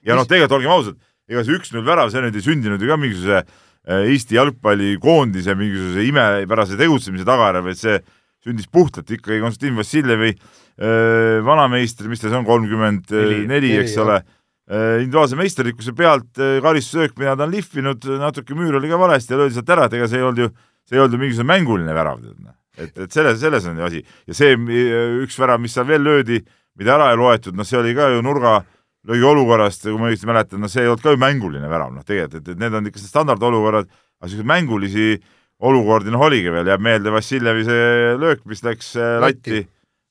ja 0.06 0.18
noh, 0.18 0.28
tegelikult 0.30 0.60
olgem 0.60 0.74
ausad, 0.76 1.00
ega 1.30 1.44
see 1.46 1.58
üks-null 1.58 1.86
värav, 1.88 2.12
see 2.14 2.22
nüüd 2.24 2.38
ei 2.38 2.46
sündinud 2.46 2.82
ju 2.82 2.92
ka 2.92 3.00
mingisuguse 3.02 3.42
äh, 3.42 4.12
Eesti 4.12 4.38
jalgpallikoondise 4.38 5.56
mingisuguse 5.58 6.06
imepärase 6.10 6.78
tegutsemise 6.80 7.26
tagajärjel, 7.28 7.66
vaid 7.66 7.82
see 7.82 8.00
sündis 8.46 8.70
puhtalt 8.70 9.10
ikkagi 9.10 9.42
Konstantin 9.42 9.78
Vassiljevi 9.80 10.32
äh, 10.36 11.42
vanameister, 11.46 12.10
mis 12.12 12.22
ta 12.22 12.30
siis 12.30 12.38
on, 12.38 12.48
kolmkümmend 12.48 13.14
neli, 13.50 13.74
eks 13.82 13.98
ole, 14.04 14.20
äh, 14.70 15.00
individuaalse 15.02 15.40
meisterlikkuse 15.40 15.96
pealt 15.98 16.44
karistusöök, 16.66 17.18
mida 17.22 17.38
ta 17.38 17.48
on 17.48 17.56
lihvinud, 17.56 18.06
natuke 18.22 18.58
müür 18.58 18.78
oli 18.82 18.92
ka 18.92 19.02
valesti 19.02 19.34
ja 19.34 19.42
löödi 19.42 19.58
sealt 19.58 19.74
ära, 19.74 19.90
et 19.90 19.98
ega 19.98 20.12
see 20.12 20.22
ei 20.22 20.28
olnud 20.28 20.46
ju, 20.46 20.52
see 20.86 21.00
ei 21.00 21.02
olnud 21.02 21.18
ju 21.18 21.24
mingisugune 21.24 21.54
mänguline 21.56 21.98
värav, 21.98 22.22
noh. 22.22 22.54
et, 22.78 22.94
et 22.94 23.10
selles, 23.10 23.42
selles 23.42 23.66
on 23.72 23.82
ju 23.82 23.90
asi. 23.90 24.06
ja 24.30 24.38
see 24.38 24.54
üks 25.26 25.42
värav, 25.42 25.64
mis 25.64 25.74
seal 25.74 25.90
veel 25.90 26.06
löödi, 26.06 26.44
mida 26.80 26.96
ära 26.98 27.12
ei 27.14 27.20
loetud, 27.20 27.56
noh, 27.58 27.68
see 27.68 27.80
oli 27.80 27.94
ka 27.98 28.10
ju 28.14 28.24
nurga 28.26 28.60
löögi 29.06 29.28
olukorrast, 29.30 29.86
kui 29.86 30.00
ma 30.00 30.10
õigesti 30.10 30.30
mäletan, 30.30 30.62
no 30.64 30.70
see 30.72 30.84
ei 30.84 30.90
olnud 30.90 31.04
ka 31.06 31.14
ju 31.14 31.22
mänguline 31.22 31.70
värav, 31.70 31.94
noh 31.94 32.06
tegelikult, 32.06 32.42
et, 32.42 32.54
et 32.56 32.62
need 32.62 32.76
on 32.78 32.90
ikka 32.90 33.02
standardolukorrad, 33.04 33.90
aga 34.20 34.30
selliseid 34.30 34.50
mängulisi 34.50 35.10
olukordi 35.66 36.14
noh, 36.14 36.26
oligi 36.26 36.52
veel, 36.52 36.68
jääb 36.74 36.84
meelde 36.84 37.14
Vassiljevi 37.14 37.66
see 37.68 38.16
löök, 38.22 38.44
mis 38.50 38.64
läks 38.66 38.96
äh, 39.00 39.18
latti, 39.24 39.62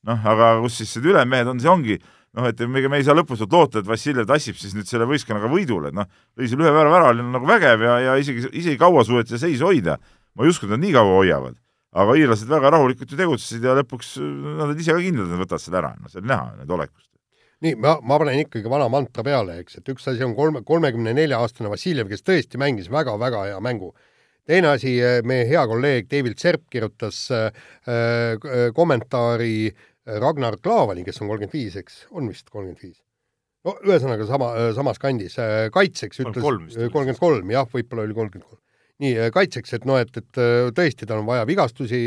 noh, 0.08 0.28
aga 0.30 0.54
kus 0.62 0.78
siis 0.80 0.94
need 0.98 1.10
ülejäänud 1.10 1.34
mehed 1.34 1.50
on, 1.50 1.64
see 1.64 1.72
ongi 1.72 1.98
noh, 1.98 2.46
et 2.48 2.62
ega 2.64 2.92
me 2.92 3.00
ei 3.00 3.06
saa 3.06 3.18
lõputult 3.18 3.52
loota, 3.54 3.82
et 3.82 3.90
Vassiljev 3.90 4.28
tassib 4.30 4.58
siis 4.60 4.76
nüüd 4.78 4.88
selle 4.88 5.08
võistkonnaga 5.10 5.50
võidule, 5.50 5.90
et 5.90 5.98
noh, 5.98 6.08
lõi 6.38 6.48
seal 6.50 6.62
ühe 6.62 6.72
värava 6.74 7.00
ära, 7.02 7.12
oli 7.14 7.26
nagu 7.34 7.50
vägev 7.50 7.84
ja, 7.86 7.98
ja 8.08 8.16
isegi, 8.22 8.46
isegi 8.52 8.78
kaua 8.80 9.04
suudeti 9.06 9.42
seisu 9.42 9.68
hoida. 9.68 9.98
ma 10.34 10.46
ei 10.46 10.50
usku, 10.50 10.66
et 10.66 10.74
nad 10.74 10.82
nii 10.82 10.94
kaua 10.94 11.18
hoiavad 11.18 11.58
aga 11.94 12.14
iirlased 12.18 12.50
väga 12.50 12.72
rahulikult 12.74 13.12
ju 13.12 13.18
tegutsesid 13.18 13.64
ja 13.64 13.74
lõpuks 13.78 14.16
nad 14.20 14.66
olid 14.68 14.80
ise 14.82 14.94
ka 14.96 15.02
kindlad, 15.02 15.28
et 15.28 15.34
nad 15.34 15.42
võtavad 15.44 15.62
selle 15.62 15.80
ära, 15.80 15.92
no 16.00 16.10
see 16.10 16.20
oli 16.22 16.30
näha 16.32 16.48
nende 16.58 16.74
olekust. 16.76 17.10
nii, 17.64 17.76
ma, 17.80 17.94
ma 18.02 18.18
panen 18.20 18.42
ikkagi 18.42 18.70
vana 18.70 18.88
mantra 18.92 19.24
peale, 19.26 19.60
eks, 19.62 19.78
et 19.80 19.92
üks 19.94 20.10
asi 20.10 20.26
on 20.26 20.34
kolme, 20.36 20.64
kolmekümne 20.66 21.14
nelja 21.16 21.38
aastane 21.42 21.70
Vassiljev, 21.72 22.10
kes 22.10 22.26
tõesti 22.26 22.60
mängis 22.60 22.90
väga-väga 22.92 23.46
hea 23.50 23.62
mängu. 23.62 23.94
teine 24.46 24.74
asi, 24.74 24.98
meie 25.24 25.46
hea 25.48 25.62
kolleeg 25.70 26.10
David 26.10 26.38
Serp 26.38 26.66
kirjutas 26.70 27.30
äh, 27.30 27.48
äh 27.88 28.70
kommentaari 28.74 29.72
Ragnar 30.04 30.58
Klavani, 30.60 31.04
kes 31.04 31.22
on 31.22 31.30
kolmkümmend 31.30 31.54
viis, 31.54 31.78
eks, 31.80 32.04
on 32.10 32.28
vist 32.28 32.50
kolmkümmend 32.50 32.82
viis? 32.82 32.98
no 33.64 33.78
ühesõnaga 33.86 34.26
sama, 34.28 34.50
samas 34.76 34.98
kandis, 35.00 35.38
kaitseks 35.72 36.20
ütles 36.26 36.42
kolmkümmend 36.42 37.22
kolm, 37.22 37.54
jah, 37.54 37.70
võib-olla 37.70 38.04
oli 38.04 38.18
kolmkümmend 38.18 38.50
kolm 38.50 38.63
nii 39.02 39.30
kaitseks, 39.34 39.74
et 39.76 39.86
noh, 39.88 39.98
et, 39.98 40.10
et 40.20 40.40
tõesti, 40.76 41.06
tal 41.08 41.22
on 41.22 41.26
vaja 41.26 41.46
vigastusi 41.48 41.98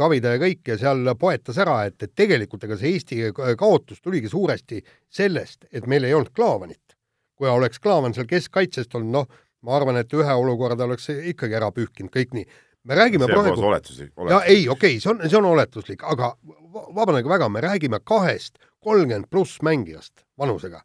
ravida 0.00 0.34
ja 0.34 0.40
kõik 0.40 0.72
ja 0.72 0.78
seal 0.80 1.12
poetas 1.20 1.58
ära, 1.60 1.82
et, 1.88 1.98
et 2.02 2.14
tegelikult 2.16 2.64
ega 2.64 2.78
see 2.80 2.94
Eesti 2.96 3.18
kaotus 3.60 4.00
tuligi 4.00 4.30
suuresti 4.32 4.80
sellest, 5.12 5.66
et 5.72 5.86
meil 5.90 6.08
ei 6.08 6.14
olnud 6.16 6.32
Klaavanit. 6.32 6.96
kui 7.36 7.48
oleks 7.48 7.80
Klaavan 7.82 8.14
seal 8.14 8.28
keskkaitsest 8.30 8.94
olnud, 8.94 9.12
noh, 9.12 9.42
ma 9.66 9.76
arvan, 9.76 9.98
et 10.00 10.12
ühe 10.16 10.36
olukorda 10.38 10.86
oleks 10.88 11.10
ikkagi 11.32 11.58
ära 11.58 11.72
pühkinud, 11.74 12.12
kõik 12.14 12.36
nii. 12.38 12.46
me 12.84 12.98
räägime 12.98 13.26
see 13.28 13.34
praegu. 13.34 13.66
oletuslik, 13.68 14.12
oletuslik.. 14.16 14.30
ja 14.32 14.40
ei, 14.42 14.68
okei 14.68 14.96
okay,, 14.96 15.00
see 15.00 15.10
on, 15.12 15.20
see 15.28 15.38
on 15.38 15.50
oletuslik, 15.52 16.02
aga 16.02 16.32
vabandage 16.72 17.28
väga, 17.28 17.48
me 17.48 17.60
räägime 17.60 18.00
kahest 18.04 18.58
kolmkümmend 18.80 19.28
pluss 19.30 19.60
mängijast 19.62 20.24
vanusega 20.38 20.82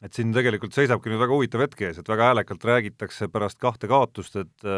et 0.00 0.16
siin 0.16 0.32
tegelikult 0.32 0.76
seisabki 0.76 1.12
nüüd 1.12 1.20
väga 1.22 1.36
huvitav 1.36 1.64
hetk 1.66 1.84
ees, 1.88 2.00
et 2.00 2.08
väga 2.08 2.30
häälekalt 2.30 2.64
räägitakse 2.64 3.28
pärast 3.32 3.60
kahte 3.60 3.90
kaotust, 3.90 4.36
et 4.40 4.68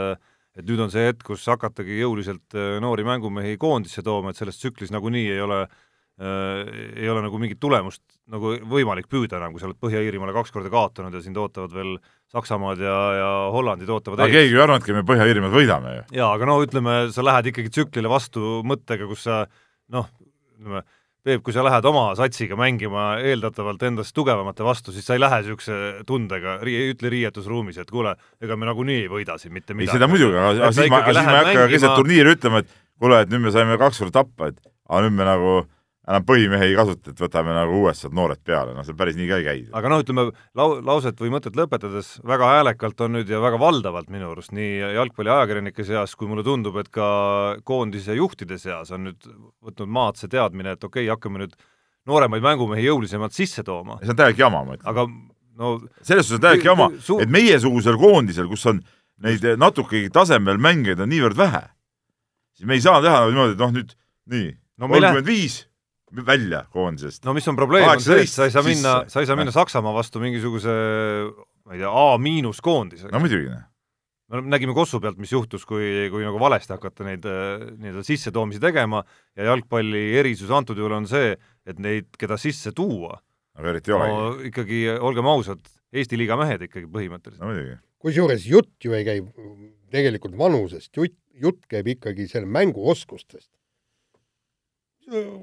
et 0.53 0.67
nüüd 0.69 0.83
on 0.85 0.91
see 0.93 1.07
hetk, 1.07 1.23
kus 1.25 1.47
hakatagi 1.49 1.97
jõuliselt 2.03 2.57
noori 2.85 3.07
mängumehi 3.09 3.57
koondisse 3.57 4.03
tooma, 4.05 4.31
et 4.31 4.37
selles 4.37 4.59
tsüklis 4.61 4.91
nagunii 4.93 5.31
ei 5.33 5.41
ole 5.41 5.63
äh, 5.63 5.93
ei 6.21 7.09
ole 7.09 7.23
nagu 7.25 7.39
mingit 7.41 7.59
tulemust 7.61 8.03
nagu 8.31 8.53
võimalik 8.69 9.09
püüda 9.11 9.39
enam, 9.39 9.55
kui 9.55 9.63
sa 9.63 9.69
oled 9.69 9.79
Põhja-Iirimaale 9.81 10.35
kaks 10.37 10.53
korda 10.53 10.71
kaotanud 10.71 11.15
ja 11.17 11.23
sind 11.25 11.39
ootavad 11.41 11.73
veel 11.75 11.95
Saksamaad 12.33 12.83
ja, 12.85 12.99
ja 13.17 13.31
Hollandid 13.53 13.91
ootavad 13.91 14.21
aga 14.21 14.35
keegi 14.35 14.55
ei 14.55 14.63
arvanudki, 14.63 14.95
me 14.95 15.07
Põhja-Iirimaad 15.09 15.57
võidame 15.57 15.95
ju. 15.97 16.05
jaa, 16.21 16.29
aga 16.37 16.49
no 16.49 16.59
ütleme, 16.63 16.97
sa 17.15 17.25
lähed 17.25 17.49
ikkagi 17.51 17.73
tsüklile 17.73 18.13
vastu 18.13 18.61
mõttega, 18.69 19.09
kus 19.09 19.25
sa 19.27 19.41
noh, 19.93 20.13
ütleme, 20.61 20.85
Peep, 21.23 21.45
kui 21.47 21.55
sa 21.55 21.63
lähed 21.63 21.87
oma 21.87 22.09
satsiga 22.19 22.57
mängima 22.59 23.13
eeldatavalt 23.23 23.83
endast 23.87 24.15
tugevamate 24.17 24.65
vastu, 24.67 24.91
siis 24.91 25.07
sa 25.07 25.15
ei 25.15 25.21
lähe 25.23 25.37
niisuguse 25.45 25.77
tundega, 26.07 26.57
ütle 26.67 27.13
riietusruumis, 27.15 27.79
et 27.79 27.93
kuule, 27.95 28.17
ega 28.43 28.57
me 28.59 28.67
nagunii 28.67 29.05
ei 29.05 29.11
võida 29.13 29.37
siin 29.39 29.55
mitte 29.55 29.77
midagi. 29.77 29.93
ei, 29.93 30.01
seda 30.01 30.09
muidugi, 30.11 30.35
aga 30.35 30.73
siis 30.75 30.91
ma, 30.91 31.05
siis 31.07 31.21
ma 31.23 31.37
ei 31.37 31.47
hakka 31.47 31.69
keset 31.71 31.95
turniiri 32.01 32.35
ütlema, 32.35 32.65
et 32.65 32.75
kuule, 32.99 33.21
et 33.23 33.31
nüüd 33.31 33.47
me 33.47 33.55
saime 33.55 33.79
kaks 33.79 34.03
korda 34.03 34.17
tappa, 34.19 34.51
et 34.51 34.59
aga 34.91 35.05
nüüd 35.07 35.15
me 35.21 35.29
nagu 35.31 35.55
enam 36.09 36.25
põhimehe 36.27 36.67
ei 36.67 36.75
kasuta, 36.75 37.13
et 37.13 37.21
võtame 37.23 37.53
nagu 37.55 37.83
sealt 37.95 38.15
noored 38.17 38.41
peale, 38.43 38.73
noh, 38.75 38.85
see 38.87 38.97
päris 38.99 39.19
nii 39.19 39.29
ka 39.31 39.39
ei 39.39 39.45
käi. 39.47 39.61
aga 39.79 39.93
noh, 39.93 40.01
ütleme 40.03 40.25
lau-, 40.59 40.81
lauset 40.83 41.21
või 41.23 41.31
mõtet 41.35 41.59
lõpetades, 41.59 42.17
väga 42.27 42.49
häälekalt 42.57 43.05
on 43.07 43.15
nüüd 43.19 43.31
ja 43.31 43.39
väga 43.43 43.61
valdavalt 43.63 44.11
minu 44.11 44.33
arust 44.33 44.55
nii 44.57 44.81
jalgpalliajakirjanike 44.99 45.87
seas, 45.87 46.17
kui 46.19 46.31
mulle 46.31 46.43
tundub, 46.47 46.81
et 46.83 46.91
ka 46.95 47.07
koondise 47.69 48.19
juhtide 48.19 48.59
seas 48.59 48.91
on 48.95 49.07
nüüd 49.09 49.31
võtnud 49.63 49.95
maad 49.95 50.19
see 50.19 50.33
teadmine, 50.33 50.75
et 50.75 50.83
okei 50.83 51.07
okay,, 51.07 51.15
hakkame 51.15 51.45
nüüd 51.45 51.55
nooremaid 52.11 52.43
mängumehi 52.43 52.89
jõulisemalt 52.89 53.39
sisse 53.39 53.63
tooma. 53.63 54.01
see 54.03 54.11
on 54.11 54.19
täielik 54.19 54.43
jama, 54.43 54.65
ma 54.67 54.75
ütlen. 54.75 54.91
aga 54.91 55.07
no 55.63 55.77
selles 56.03 56.27
suhtes 56.27 56.41
on 56.41 56.47
täielik 56.49 56.67
jama, 56.67 56.91
et 57.23 57.31
meiesugusel 57.31 58.01
koondisel, 58.03 58.51
kus 58.51 58.67
on 58.67 58.83
neid 59.23 59.45
natukegi 59.55 60.11
tasemel 60.11 60.59
mängijaid 60.59 61.05
on 61.05 61.15
niivõrd 61.15 61.39
vähe, 61.39 61.69
siis 62.59 62.67
me 62.67 62.75
ei 62.75 62.83
saa 62.83 62.99
teha 63.05 63.29
niimoodi, 63.29 63.55
et 63.55 63.63
noh, 63.63 63.77
nüüd 63.79 64.01
nii, 64.33 64.57
kolmkümmend 64.83 65.31
viis 65.31 65.63
välja 66.27 66.65
koondisest. 66.73 67.25
no 67.25 67.35
mis 67.37 67.49
on 67.49 67.57
probleem, 67.57 67.89
on 67.89 68.03
see, 68.03 68.23
et 68.27 68.31
sa 68.31 68.47
ei 68.49 68.55
saa 68.55 68.65
minna, 68.67 68.95
sa 69.09 69.23
ei 69.23 69.29
saa 69.29 69.37
minna 69.39 69.55
Saksamaa 69.55 69.95
vastu 69.97 70.21
mingisuguse 70.23 70.75
ma 71.67 71.77
ei 71.77 71.83
tea, 71.83 71.91
A 71.91 72.19
miinus 72.19 72.61
koondisega. 72.65 73.13
no 73.15 73.23
muidugi. 73.23 73.51
Noh. 73.51 73.69
me 74.33 74.55
nägime 74.55 74.75
Kossu 74.77 75.01
pealt, 75.01 75.19
mis 75.21 75.33
juhtus, 75.33 75.65
kui, 75.69 76.09
kui 76.13 76.25
nagu 76.25 76.41
valesti 76.41 76.75
hakata 76.75 77.07
neid 77.07 77.27
nii-öelda 77.27 78.05
sissetoomisi 78.07 78.63
tegema 78.63 79.03
ja 79.37 79.51
jalgpalli 79.51 80.05
erisus 80.21 80.53
antud 80.55 80.79
juhul 80.81 80.97
on 81.01 81.09
see, 81.11 81.35
et 81.69 81.81
neid, 81.83 82.09
keda 82.21 82.39
sisse 82.41 82.73
tuua, 82.77 83.19
aga 83.59 83.75
eriti 83.75 83.93
ei 83.93 83.99
olegi 83.99 84.19
no,. 84.19 84.35
ikkagi, 84.51 84.83
olgem 84.99 85.31
ausad, 85.33 85.65
Eesti 85.93 86.17
liiga 86.17 86.39
mehed 86.41 86.63
ikkagi 86.65 86.89
põhimõtteliselt. 86.89 87.43
no 87.45 87.51
muidugi. 87.53 87.77
kusjuures 88.01 88.47
jutt 88.49 88.85
ju 88.85 88.95
ei 88.97 89.05
käi 89.05 89.19
tegelikult 89.93 90.39
vanusest, 90.41 90.95
jutt, 90.97 91.19
jutt 91.37 91.67
käib 91.69 91.93
ikkagi 91.93 92.25
selle 92.31 92.49
mänguoskustest 92.49 93.51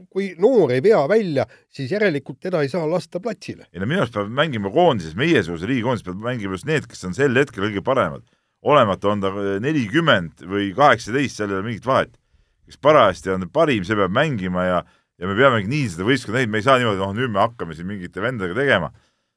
kui 0.09 0.29
noor 0.39 0.71
ei 0.73 0.81
vea 0.83 1.01
välja, 1.09 1.45
siis 1.73 1.91
järelikult 1.91 2.39
teda 2.43 2.61
ei 2.63 2.69
saa 2.71 2.85
lasta 2.89 3.19
platsile. 3.23 3.67
ei 3.73 3.81
no 3.81 3.87
minu 3.89 4.03
arust 4.03 4.15
peab 4.15 4.31
mängima 4.31 4.71
koondises, 4.73 5.15
meiesuguse 5.19 5.67
riigikoondises 5.69 6.07
peab 6.07 6.23
mängima 6.23 6.55
just 6.55 6.69
need, 6.69 6.87
kes 6.89 7.03
on 7.07 7.17
sel 7.17 7.35
hetkel 7.35 7.67
kõige 7.67 7.83
paremad. 7.85 8.23
olemata 8.61 9.11
on 9.11 9.21
ta 9.23 9.31
nelikümmend 9.63 10.43
või 10.47 10.71
kaheksateist, 10.75 11.37
seal 11.37 11.51
ei 11.51 11.59
ole 11.59 11.67
mingit 11.67 11.85
vahet. 11.85 12.15
kes 12.69 12.77
parajasti 12.77 13.35
on 13.35 13.49
parim, 13.51 13.83
see 13.83 13.99
peab 13.99 14.15
mängima 14.15 14.65
ja, 14.65 14.81
ja 15.19 15.27
me 15.27 15.35
peamegi 15.35 15.71
nii 15.71 15.93
seda 15.95 16.07
võistkonda 16.07 16.39
näinud, 16.39 16.55
me 16.55 16.59
ei 16.59 16.67
saa 16.67 16.79
niimoodi, 16.79 16.99
noh 17.03 17.15
nüüd 17.17 17.31
me 17.33 17.43
hakkame 17.43 17.75
siin 17.75 17.87
mingite 17.89 18.21
vendadega 18.21 18.55
tegema. 18.55 18.91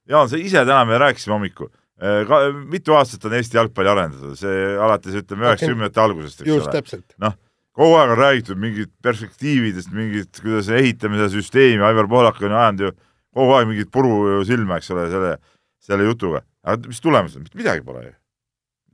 Jaan, 0.08 0.28
sa 0.28 0.36
ise 0.36 0.64
täna 0.66 0.84
me 0.84 0.98
rääkisime 0.98 1.34
hommikul 1.34 1.70
äh, 1.70 2.22
ka 2.28 2.44
mitu 2.52 2.94
aastat 2.98 3.24
on 3.26 3.34
Eesti 3.38 3.58
jalgpalli 3.58 3.90
arendatud, 3.90 4.36
see 4.38 4.74
alates 4.78 5.18
ütleme 5.22 5.48
üheksakümnendate 5.48 6.02
algusest, 6.02 6.42
eks 6.42 6.92
ole. 6.92 7.02
noh, 7.22 7.38
kogu 7.76 7.96
aeg 7.98 8.12
on 8.14 8.20
räägitud 8.20 8.60
mingit 8.60 8.92
perspektiividest, 9.04 9.92
mingit, 9.96 10.40
kuidas 10.42 10.68
ehitame 10.72 11.20
seda 11.20 11.30
süsteemi, 11.32 11.82
Aivar 11.88 12.08
Pohlak 12.10 12.40
on 12.44 12.56
ajanud 12.56 12.86
ju 12.86 12.94
kogu 13.32 13.56
aeg 13.56 13.68
mingit 13.70 13.92
puru 13.92 14.40
silma, 14.48 14.78
eks 14.80 14.92
ole, 14.94 15.08
selle, 15.12 15.36
selle 15.82 16.08
jutuga. 16.08 16.44
aga 16.62 16.88
mis 16.92 17.00
tulemus 17.02 17.36
on, 17.36 17.46
mitte 17.46 17.58
midagi 17.58 17.84
pole 17.86 18.04
ju. 18.04 18.14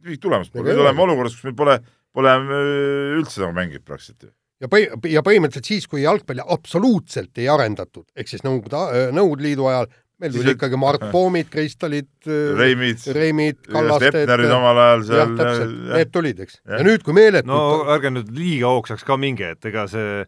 mingit 0.06 0.23
tulemust 0.23 0.52
pole, 0.52 0.70
nüüd 0.70 0.82
oleme 0.85 1.04
olukorras, 1.04 1.35
kus 1.37 1.49
meil 1.49 1.58
pole, 1.58 1.78
pole 2.14 2.35
äh, 2.35 3.16
üldse 3.18 3.42
nagu 3.42 3.56
mängijat 3.56 3.85
praktiliselt 3.85 4.28
ju 4.28 4.35
ja 4.62 4.70
põhi, 4.70 4.88
ja 5.12 5.23
põhimõtteliselt 5.26 5.70
siis, 5.70 5.87
kui 5.90 6.02
jalgpalli 6.04 6.44
absoluutselt 6.54 7.38
ei 7.38 7.49
arendatud, 7.50 8.06
ehk 8.18 8.30
siis 8.30 8.44
Nõukogude, 8.47 9.08
Nõukogude 9.14 9.47
Liidu 9.47 9.68
ajal 9.70 9.90
meil 10.23 10.35
tuli 10.35 10.55
ikkagi 10.57 10.81
Mart 10.81 11.07
Poomid, 11.15 11.51
Kristalid, 11.53 12.11
Reimid, 12.59 13.07
Reimid, 13.15 13.63
Kallasted. 13.69 14.11
Stepnerid 14.15 14.57
omal 14.57 14.83
ajal 14.85 15.07
seal. 15.07 15.23
jah, 15.23 15.39
täpselt, 15.39 15.79
need 15.95 16.13
tulid, 16.15 16.45
eks. 16.47 16.61
ja 16.67 16.83
nüüd, 16.87 17.07
kui 17.07 17.17
meeletult 17.17 17.53
no 17.53 17.63
ärge 17.95 18.13
nüüd 18.15 18.35
liiga 18.35 18.75
hoogsaks 18.75 19.07
ka 19.07 19.19
minge, 19.21 19.55
et 19.57 19.73
ega 19.73 19.87
see 19.91 20.23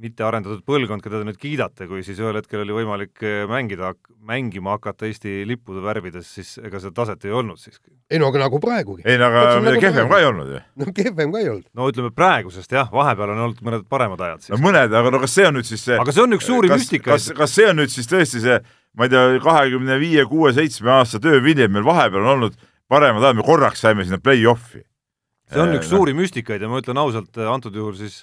mitte 0.00 0.24
arendatud 0.26 0.64
põlvkond, 0.66 1.02
keda 1.04 1.20
te 1.20 1.26
nüüd 1.28 1.38
kiidate, 1.38 1.86
kui 1.90 2.02
siis 2.06 2.18
ühel 2.18 2.34
hetkel 2.38 2.64
oli 2.64 2.74
võimalik 2.74 3.22
eh, 3.22 3.44
mängida, 3.50 3.92
mängima 4.26 4.74
hakata 4.74 5.06
Eesti 5.06 5.44
lippude 5.46 5.82
värvides, 5.84 6.26
siis 6.36 6.54
ega 6.58 6.80
seda 6.82 6.94
taset 6.96 7.26
ei 7.28 7.34
olnud 7.34 7.60
siiski. 7.60 7.92
ei 8.10 8.18
no 8.18 8.30
aga 8.32 8.44
nagu 8.44 8.58
praegugi. 8.62 9.04
ei 9.06 9.18
no 9.20 9.28
aga 9.30 9.60
nagu 9.62 9.82
kehvem 9.82 10.10
ka 10.10 10.20
ei 10.20 10.28
olnud 10.28 10.50
ju. 10.50 10.62
no 10.82 10.94
kehvem 10.96 11.34
ka 11.34 11.42
ei 11.42 11.50
olnud. 11.52 11.68
no 11.78 11.90
ütleme 11.92 12.10
praegusest 12.14 12.74
jah, 12.74 12.90
vahepeal 12.92 13.34
on 13.36 13.44
olnud 13.46 13.62
mõned 13.68 13.86
paremad 13.90 14.24
ajad. 14.26 14.48
no 14.54 14.62
mõned, 14.64 14.98
aga 15.02 15.14
no 15.14 15.22
kas 15.22 15.36
see 15.38 15.46
on 15.46 15.58
nüüd 15.60 15.70
siis 15.70 15.86
see 15.86 16.00
aga 16.00 16.16
see 16.16 16.26
on 16.26 16.38
üks 16.38 16.50
suuri 16.50 16.72
müstikaid. 16.74 17.12
kas, 17.14 17.30
kas 17.44 17.54
see 17.60 17.70
on 17.70 17.78
nüüd 17.82 17.94
siis 17.94 18.10
tõesti 18.10 18.42
see 18.42 18.58
ma 18.94 19.06
ei 19.06 19.12
tea, 19.12 19.38
kahekümne 19.42 19.98
viie, 20.02 20.24
kuue, 20.30 20.52
seitsme 20.56 20.92
aasta 20.98 21.20
tööviljem 21.22 21.72
meil 21.74 21.86
vahepeal 21.86 22.22
on 22.22 22.32
olnud 22.36 22.58
paremad 22.90 23.24
ajad, 23.24 23.38
me 23.38 23.46
korraks 23.46 23.82
saime 23.84 24.04
sinna 24.06 24.20
play-off'i. 24.22 24.84
see 25.50 25.60
on 25.60 25.74
üks 25.76 25.90
suuri 25.92 26.14
müstikaid 26.16 26.62
ja 26.62 26.70
ma 26.70 26.80
ütlen 26.82 27.00
ausalt, 27.00 27.36
antud 27.38 27.74
juhul 27.76 27.96
siis 27.98 28.22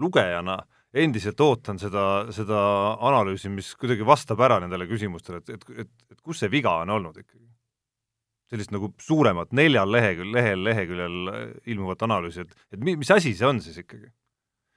lugejana 0.00 0.62
endiselt 0.92 1.40
ootan 1.40 1.78
seda, 1.80 2.26
seda 2.34 2.58
analüüsi, 3.00 3.50
mis 3.52 3.72
kuidagi 3.80 4.04
vastab 4.06 4.40
ära 4.44 4.58
nendele 4.60 4.86
küsimustele, 4.90 5.40
et, 5.40 5.54
et, 5.56 5.84
et, 5.84 5.90
et 6.12 6.20
kus 6.20 6.42
see 6.42 6.52
viga 6.52 6.78
on 6.84 6.92
olnud 6.98 7.16
ikkagi. 7.16 7.48
sellist 8.52 8.72
nagu 8.74 8.90
suuremat 9.00 9.54
neljal 9.56 9.88
lehekülg, 9.88 10.28
lehel 10.34 10.64
leheküljel 10.64 11.14
ilmuvat 11.72 12.02
analüüsi, 12.04 12.44
et, 12.44 12.66
et 12.76 12.82
mis 12.84 13.10
asi 13.10 13.32
see 13.34 13.48
on 13.48 13.62
siis 13.64 13.78
ikkagi? 13.80 14.10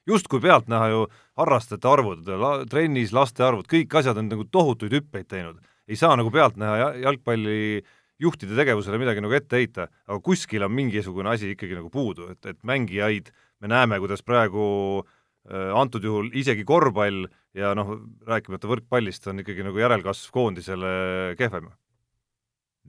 Justkui 0.07 0.41
pealtnäha 0.43 0.89
ju 0.93 1.05
harrastajate 1.39 1.89
arvud, 1.89 2.31
trennis 2.69 3.13
laste 3.15 3.43
arvud, 3.45 3.67
kõik 3.69 3.93
asjad 4.00 4.19
on 4.21 4.29
nagu 4.31 4.45
tohutuid 4.51 4.93
hüppeid 5.00 5.29
teinud. 5.31 5.62
ei 5.88 5.95
saa 5.95 6.15
nagu 6.17 6.31
pealtnäha 6.33 6.93
jalgpalli 7.03 7.83
juhtide 8.19 8.55
tegevusele 8.57 8.97
midagi 8.97 9.21
nagu 9.21 9.35
ette 9.35 9.59
heita, 9.59 9.88
aga 10.07 10.19
kuskil 10.24 10.63
on 10.65 10.74
mingisugune 10.74 11.29
asi 11.29 11.51
ikkagi 11.53 11.75
nagu 11.77 11.91
puudu, 11.93 12.29
et, 12.31 12.45
et 12.45 12.57
mängijaid 12.63 13.31
me 13.62 13.69
näeme, 13.71 14.00
kuidas 14.00 14.24
praegu 14.24 14.65
äh, 15.03 15.74
antud 15.75 16.03
juhul 16.03 16.31
isegi 16.33 16.65
korvpall 16.67 17.27
ja 17.55 17.74
noh, 17.77 17.95
rääkimata 18.27 18.71
võrkpallist, 18.71 19.27
on 19.31 19.43
ikkagi 19.43 19.67
nagu 19.67 19.83
järelkasv 19.83 20.31
koondisele 20.35 21.35
kehvem. 21.39 21.69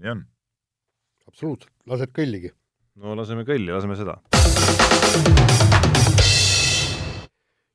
nii 0.01 0.15
on. 0.15 0.25
absoluutselt, 1.27 1.73
lased 1.87 2.15
kõlligi? 2.17 2.55
no 3.03 3.19
laseme 3.19 3.45
kõlli, 3.49 3.73
laseme 3.75 3.99
seda 3.99 4.21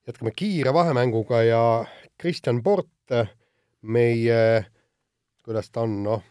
jätkame 0.07 0.33
kiire 0.35 0.73
vahemänguga 0.73 1.43
ja 1.43 1.85
Kristjan 2.21 2.63
Port, 2.63 2.87
meie, 3.81 4.65
kuidas 5.45 5.71
ta 5.71 5.85
on, 5.85 6.01
noh, 6.05 6.23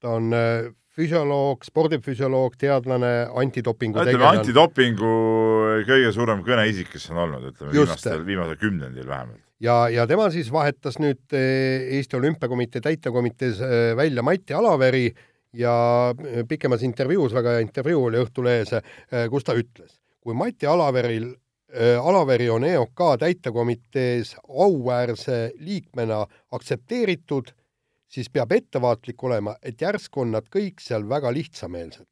ta 0.00 0.16
on 0.18 0.34
äh, 0.34 0.70
füsioloog, 0.96 1.64
spordifüsioloog, 1.66 2.56
teadlane, 2.60 3.12
antidopingu 3.42 4.02
ütleme, 4.02 4.26
antidopingu 4.30 5.12
kõige 5.88 6.12
suurem 6.14 6.42
kõneisik, 6.46 6.90
kes 6.94 7.08
on 7.12 7.22
olnud, 7.26 7.50
ütleme 7.52 7.74
viimastel, 7.74 8.24
viimasel 8.26 8.60
kümnendil 8.60 9.08
vähemalt. 9.08 9.42
ja, 9.62 9.82
ja 9.92 10.06
tema 10.10 10.30
siis 10.34 10.50
vahetas 10.52 10.98
nüüd 11.02 11.36
äh, 11.36 11.90
Eesti 11.98 12.18
Olümpiakomitee 12.18 12.82
täitekomitees 12.84 13.62
äh, 13.62 13.76
välja 13.98 14.24
Mati 14.26 14.56
Alaveri 14.56 15.08
ja 15.56 15.74
pikemas 16.48 16.82
intervjuus, 16.86 17.34
väga 17.34 17.56
hea 17.56 17.62
intervjuu 17.64 18.04
oli 18.06 18.20
Õhtulehes, 18.22 18.70
kus 19.32 19.42
ta 19.42 19.56
ütles, 19.58 19.96
kui 20.22 20.36
Mati 20.38 20.68
Alaveril 20.70 21.32
Alaveri 22.02 22.48
on 22.50 22.64
EOK 22.64 23.00
täitekomitees 23.18 24.36
auväärse 24.48 25.52
liikmena 25.58 26.26
aktsepteeritud, 26.50 27.52
siis 28.08 28.30
peab 28.30 28.52
ettevaatlik 28.52 29.22
olema, 29.22 29.54
et 29.62 29.80
järsku 29.80 30.24
on 30.24 30.32
nad 30.34 30.48
kõik 30.50 30.82
seal 30.82 31.06
väga 31.08 31.32
lihtsameelsed. 31.32 32.06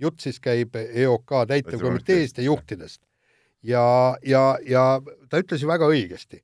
jutt 0.00 0.20
siis 0.20 0.40
käib 0.40 0.76
EOK 0.76 1.32
täitevkomiteest 1.48 2.38
ja 2.38 2.44
juhtidest. 2.44 3.02
ja, 3.62 4.16
ja, 4.22 4.58
ja 4.66 5.00
ta 5.28 5.38
ütles 5.38 5.62
ju 5.62 5.68
väga 5.68 5.86
õigesti, 5.86 6.42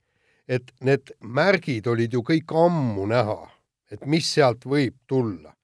et 0.49 0.73
need 0.81 1.11
märgid 1.21 1.87
olid 1.87 2.13
ju 2.13 2.23
kõik 2.23 2.53
ammu 2.53 3.07
näha, 3.07 3.51
et 3.91 4.07
mis 4.07 4.35
sealt 4.35 4.65
võib 4.65 4.95
tulla 5.07 5.57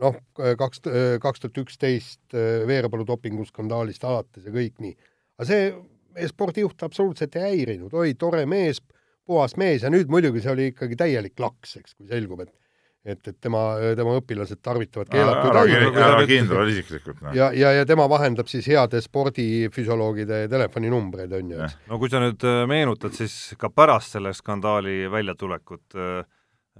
noh, 0.00 0.16
kaks, 0.58 0.82
kaks 1.20 1.42
tuhat 1.42 1.58
üksteist 1.64 2.36
Veerpalu 2.66 3.06
dopinguskandaalist 3.06 4.04
alates 4.04 4.46
ja 4.46 4.52
kõik 4.54 4.78
nii. 4.82 4.94
Aga 5.40 5.48
see 5.48 6.28
spordijuht 6.30 6.82
absoluutselt 6.84 7.36
ei 7.38 7.46
häirinud, 7.48 7.94
oi, 7.96 8.14
tore 8.18 8.44
mees, 8.50 8.82
puhas 9.26 9.56
mees 9.60 9.86
ja 9.86 9.92
nüüd 9.92 10.10
muidugi 10.12 10.42
see 10.44 10.52
oli 10.52 10.70
ikkagi 10.74 10.98
täielik 11.00 11.38
laks, 11.40 11.78
eks, 11.80 11.94
kui 11.96 12.10
selgub, 12.10 12.46
et 12.46 12.56
et, 13.00 13.16
et 13.30 13.36
tema, 13.40 13.60
tema 13.96 14.12
õpilased 14.18 14.58
tarvitavad 14.60 15.08
keelatud 15.08 15.56
ära 15.56 16.24
kindral 16.28 16.68
isiklikult. 16.68 17.22
ja, 17.32 17.46
ja, 17.56 17.70
ja 17.78 17.86
tema 17.88 18.04
vahendab 18.12 18.50
siis 18.52 18.68
heade 18.68 19.00
spordifüsioloogide 19.00 20.42
telefoninumbreid, 20.52 21.32
on 21.38 21.54
ju. 21.54 21.70
no 21.88 22.00
kui 22.02 22.12
sa 22.12 22.20
nüüd 22.20 22.44
meenutad, 22.68 23.16
siis 23.16 23.54
ka 23.56 23.72
pärast 23.72 24.18
selle 24.18 24.34
skandaali 24.36 25.06
väljatulekut 25.08 25.96
äh, 25.96 26.28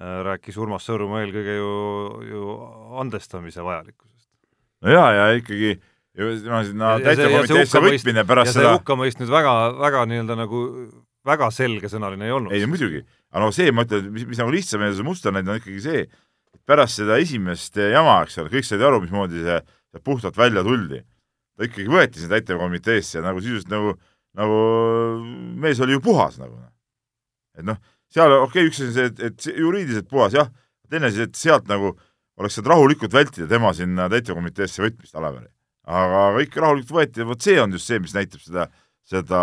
Äh, 0.01 0.21
rääkis 0.25 0.57
Urmas 0.57 0.87
Sõõrumaa 0.89 1.25
eelkõige 1.27 1.59
ju, 1.59 1.71
ju 2.25 2.43
andestamise 3.03 3.61
vajalikkusest. 3.67 4.29
no 4.81 4.93
jaa, 4.95 5.09
ja 5.13 5.25
ikkagi 5.37 5.75
no 6.21 6.63
sinna 6.67 6.95
täitevkomiteesse 7.03 7.83
võtmine 7.85 8.25
pärast 8.29 8.57
seda 8.57 8.69
ja 8.69 8.75
hukkamõist 8.79 9.23
nüüd 9.23 9.33
väga, 9.33 9.55
väga 9.81 10.07
nii-öelda 10.11 10.37
nagu 10.39 10.65
väga 11.27 11.51
selgesõnaline 11.53 12.29
ei 12.29 12.35
olnud. 12.37 12.57
ei 12.57 12.67
muidugi, 12.69 13.03
aga 13.33 13.45
no 13.45 13.53
see, 13.55 13.73
ma 13.75 13.85
ütlen, 13.87 14.09
mis, 14.15 14.27
mis 14.29 14.41
nagu 14.41 14.53
lihtsameelsuse 14.55 15.07
muster 15.07 15.35
näinud 15.37 15.55
on 15.55 15.61
ikkagi 15.61 15.85
see, 15.85 16.03
et 16.55 16.63
pärast 16.69 17.01
seda 17.03 17.21
esimest 17.21 17.77
jama, 17.81 18.21
eks 18.25 18.41
ole, 18.41 18.53
kõik 18.53 18.69
said 18.69 18.85
aru, 18.87 19.03
mismoodi 19.05 19.45
see, 19.45 19.61
see 19.95 20.05
puhtalt 20.07 20.39
välja 20.41 20.65
tuldi. 20.67 21.03
ta 21.59 21.69
ikkagi 21.69 21.93
võeti 21.93 22.23
sinna 22.23 22.39
täitevkomiteesse 22.39 23.19
ja 23.19 23.25
nagu 23.27 23.43
sisuliselt 23.45 23.73
nagu, 23.73 23.95
nagu 24.41 24.61
mees 25.61 25.81
oli 25.85 25.99
ju 25.99 26.05
puhas 26.05 26.39
nagu. 26.41 26.57
Noh. 26.57 26.71
et 27.59 27.67
noh 27.69 27.81
seal 28.11 28.35
okei 28.41 28.65
okay,, 28.65 28.71
üks 28.71 28.81
asi 28.81 28.89
on 28.89 28.95
see, 28.97 29.11
et, 29.11 29.25
et 29.29 29.49
juriidiliselt 29.61 30.09
puhas 30.11 30.35
jah, 30.35 30.51
teine 30.91 31.11
asi, 31.11 31.27
et 31.27 31.37
sealt 31.39 31.69
nagu 31.71 31.95
oleks 32.41 32.57
saanud 32.57 32.73
rahulikult 32.73 33.15
vältida 33.15 33.49
tema 33.51 33.73
sinna 33.77 34.09
täitevkomiteesse 34.11 34.83
võtmist, 34.83 35.15
Aleveri. 35.19 35.51
Aga 35.89 36.25
kõik 36.37 36.59
rahulikult 36.61 36.95
võeti 36.97 37.23
ja 37.23 37.29
vot 37.29 37.45
see 37.45 37.57
on 37.63 37.73
just 37.77 37.89
see, 37.89 38.01
mis 38.03 38.15
näitab 38.17 38.43
seda, 38.45 38.67
seda 39.09 39.41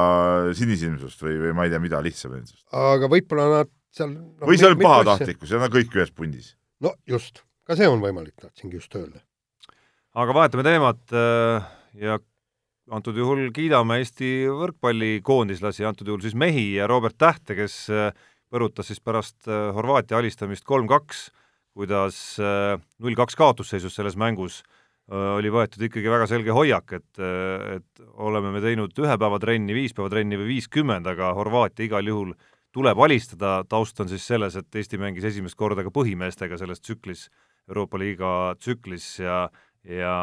sinisilmsust 0.58 1.24
või, 1.26 1.36
või 1.42 1.56
ma 1.58 1.66
ei 1.66 1.74
tea, 1.74 1.82
mida 1.84 2.02
lihtsameelsust. 2.04 2.64
aga 2.76 3.10
võib-olla 3.12 3.48
nad 3.56 3.74
seal 3.96 4.14
no, 4.14 4.30
või 4.46 4.60
see 4.60 4.72
on 4.72 4.80
pahatahtlikkus 4.82 5.54
ja 5.54 5.62
nad 5.64 5.74
kõik 5.74 5.98
ühes 5.98 6.14
pundis. 6.14 6.54
no 6.84 6.94
just, 7.10 7.44
ka 7.68 7.78
see 7.80 7.90
on 7.90 8.04
võimalik, 8.04 8.36
tahtsingi 8.42 8.80
just 8.80 8.94
öelda. 9.00 9.24
aga 10.18 10.38
vahetame 10.38 10.66
teemat 10.68 11.02
äh, 11.16 11.68
ja 11.98 12.20
antud 12.94 13.18
juhul 13.18 13.50
kiidame 13.56 14.00
Eesti 14.00 14.48
võrkpallikoondislasi, 14.48 15.88
antud 15.90 16.08
juhul 16.08 16.24
siis 16.24 16.38
mehi 16.38 16.70
ja 16.78 16.88
Robert 16.88 17.18
Tähte, 17.20 17.58
kes 17.58 17.88
äh, 17.92 18.14
põrutas 18.54 18.88
siis 18.92 19.02
pärast 19.04 19.50
äh, 19.50 19.74
Horvaatia 19.76 20.22
alistamist 20.22 20.64
kolm-kaks, 20.70 21.28
kuidas 21.78 22.40
null-kaks 22.98 23.36
kaotusseisus 23.38 23.94
selles 23.94 24.16
mängus 24.18 24.64
äh, 24.64 24.77
oli 25.08 25.52
võetud 25.54 25.86
ikkagi 25.88 26.12
väga 26.12 26.28
selge 26.28 26.52
hoiak, 26.56 26.98
et, 26.98 27.20
et 27.78 28.06
oleme 28.20 28.52
me 28.52 28.62
teinud 28.64 28.98
ühe 29.00 29.18
päeva 29.20 29.40
trenni, 29.40 29.76
viis 29.78 29.96
päeva 29.96 30.12
trenni 30.12 30.40
või 30.40 30.50
viiskümmend, 30.58 31.08
aga 31.08 31.32
Horvaatia 31.38 31.88
igal 31.88 32.10
juhul 32.12 32.34
tuleb 32.76 33.00
alistada, 33.06 33.62
taust 33.70 34.00
on 34.04 34.12
siis 34.12 34.26
selles, 34.28 34.58
et 34.60 34.76
Eesti 34.76 35.00
mängis 35.02 35.26
esimest 35.30 35.56
korda 35.58 35.86
ka 35.86 35.94
põhimeestega 35.96 36.60
selles 36.60 36.84
tsüklis, 36.84 37.30
Euroopa 37.72 38.00
liiga 38.00 38.34
tsüklis 38.60 39.08
ja 39.24 39.48
ja 39.88 40.14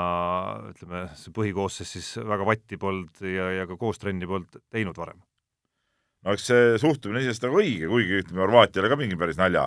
ütleme, 0.69 1.07
see 1.17 1.33
põhikoosseis 1.33 1.95
siis 1.97 2.09
väga 2.21 2.45
vatti 2.45 2.77
polnud 2.81 3.23
ja, 3.25 3.49
ja 3.61 3.69
ka 3.69 3.79
koos 3.81 4.01
trenni 4.03 4.29
polnud 4.29 4.59
teinud 4.73 4.99
varem. 4.99 5.23
No 6.25 6.35
eks 6.37 6.51
see 6.51 6.75
suhtumine 6.81 7.23
iseenesest 7.23 7.47
nagu 7.47 7.61
õige, 7.61 7.89
kuigi 7.89 8.21
ütleme, 8.21 8.43
Horvaatiale 8.45 8.91
ka 8.93 8.99
mingi 9.01 9.17
päris 9.21 9.41
nalja, 9.41 9.67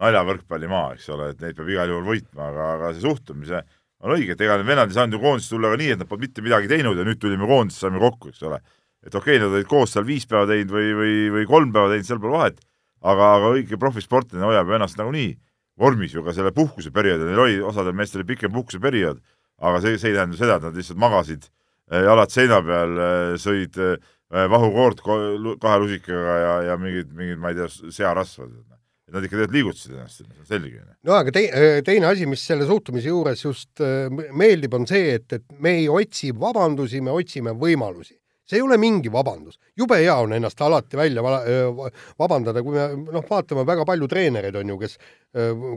nalja 0.00 0.24
võrkpallimaa, 0.28 0.94
eks 0.96 1.10
ole, 1.12 1.30
et 1.34 1.44
neid 1.44 1.58
peab 1.58 1.68
igal 1.72 1.92
juhul 1.92 2.08
võitma, 2.08 2.48
aga, 2.48 2.70
aga 2.78 2.90
see 2.94 3.04
suhtumise 3.04 3.62
on 4.04 4.14
õige, 4.14 4.34
et 4.34 4.42
ega 4.44 4.58
need 4.58 4.68
vennad 4.68 4.92
ei 4.92 4.96
saanud 4.96 5.16
ju 5.16 5.22
koondisse 5.22 5.54
tulla 5.54 5.72
ka 5.72 5.78
nii, 5.80 5.92
et 5.94 6.02
nad 6.02 6.10
polnud 6.10 6.26
mitte 6.26 6.44
midagi 6.44 6.70
teinud 6.70 6.98
ja 6.98 7.06
nüüd 7.06 7.20
tulime 7.22 7.48
koondisse, 7.50 7.82
saime 7.84 8.02
kokku, 8.02 8.32
eks 8.32 8.44
ole. 8.46 8.60
et 9.06 9.14
okei 9.14 9.36
okay,, 9.36 9.42
nad 9.42 9.54
olid 9.54 9.68
koos 9.70 9.94
seal 9.94 10.06
viis 10.06 10.26
päeva 10.30 10.46
teinud 10.50 10.74
või, 10.74 10.88
või, 10.98 11.14
või 11.36 11.46
kolm 11.50 11.72
päeva 11.74 11.92
teinud, 11.92 12.08
seal 12.08 12.22
pole 12.22 12.36
vahet, 12.36 12.60
aga, 13.02 13.32
aga 13.38 13.52
õige 13.56 13.78
profisportlane 13.80 14.46
hoiab 14.46 14.74
ennast 14.78 14.98
nagunii 14.98 15.32
vormis 15.78 16.14
ju 16.14 16.24
ka 16.26 16.34
selle 16.34 16.50
puhkuseperioodi, 16.54 17.28
neil 17.30 17.42
oli, 17.44 17.58
osadel 17.62 17.94
meestel 17.94 18.26
pikem 18.26 18.54
puhkuseperiood, 18.54 19.22
aga 19.62 19.82
see, 19.82 19.98
see 19.98 20.12
ei 20.12 20.18
tähenda 20.18 20.38
seda, 20.38 20.58
et 20.58 20.68
nad 20.68 20.78
lihtsalt 20.78 20.98
magasid 20.98 21.46
eh, 21.46 22.02
jalad 22.06 22.34
seina 22.34 22.62
peal, 22.66 23.02
eh, 23.02 23.34
sõid 23.38 23.78
Äh, 24.28 24.44
vahukoort 24.52 25.00
kahe 25.00 25.76
lusikaga 25.80 26.34
ja, 26.36 26.50
ja 26.66 26.74
mingid, 26.76 27.14
mingid, 27.16 27.38
ma 27.40 27.48
ei 27.48 27.56
tea, 27.56 27.68
searasvad. 27.96 28.50
Et 29.08 29.16
nad 29.16 29.24
ikka 29.24 29.38
tegelikult 29.38 29.56
liigutasid 29.56 29.96
ennast, 29.96 30.20
see 30.20 30.28
on 30.28 30.48
selge. 30.48 30.84
no 31.08 31.16
aga 31.16 31.32
te, 31.34 31.44
äh, 31.48 31.80
teine 31.84 32.10
asi, 32.10 32.28
mis 32.28 32.44
selle 32.44 32.68
suhtumise 32.68 33.08
juures 33.08 33.42
just 33.44 33.82
äh, 33.84 34.06
meeldib, 34.12 34.76
on 34.76 34.86
see, 34.88 35.14
et, 35.16 35.26
et 35.32 35.44
me 35.64 35.78
ei 35.80 35.88
otsi 35.88 36.34
vabandusi, 36.36 37.00
me 37.04 37.14
otsime 37.16 37.56
võimalusi. 37.58 38.18
see 38.48 38.56
ei 38.60 38.64
ole 38.64 38.78
mingi 38.80 39.10
vabandus. 39.12 39.58
jube 39.76 39.98
hea 40.00 40.14
on 40.20 40.32
ennast 40.36 40.60
alati 40.64 40.96
välja 40.96 41.24
vabandada, 41.24 42.62
kui 42.64 42.76
me 42.76 42.86
noh, 43.16 43.24
vaatame 43.28 43.64
väga 43.68 43.84
palju 43.88 44.08
treenereid 44.08 44.56
on 44.60 44.74
ju, 44.74 44.78
kes 44.84 44.96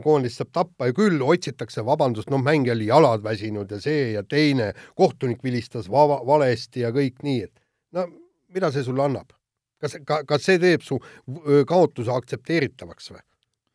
koondist 0.04 0.40
saab 0.40 0.52
tappa 0.52 0.88
ja 0.88 0.96
küll 0.96 1.20
otsitakse 1.24 1.84
vabandust, 1.84 2.30
noh, 2.32 2.40
mängija 2.40 2.76
oli 2.76 2.88
jalad 2.88 3.24
väsinud 3.24 3.72
ja 3.72 3.80
see 3.80 4.12
ja 4.14 4.24
teine, 4.24 4.72
kohtunik 4.96 5.44
vilistas 5.44 5.88
va 5.92 6.06
valesti 6.24 6.84
ja 6.84 6.92
kõik 6.92 7.20
nii, 7.24 7.44
et 7.48 7.54
no 7.96 8.08
mida 8.52 8.72
see 8.72 8.84
sulle 8.84 9.04
annab? 9.04 9.32
Kas, 9.82 9.98
ka, 10.06 10.22
kas 10.28 10.46
see 10.46 10.60
teeb 10.62 10.86
su 10.86 10.98
kaotuse 11.68 12.14
aktsepteeritavaks 12.14 13.12
või? 13.12 13.22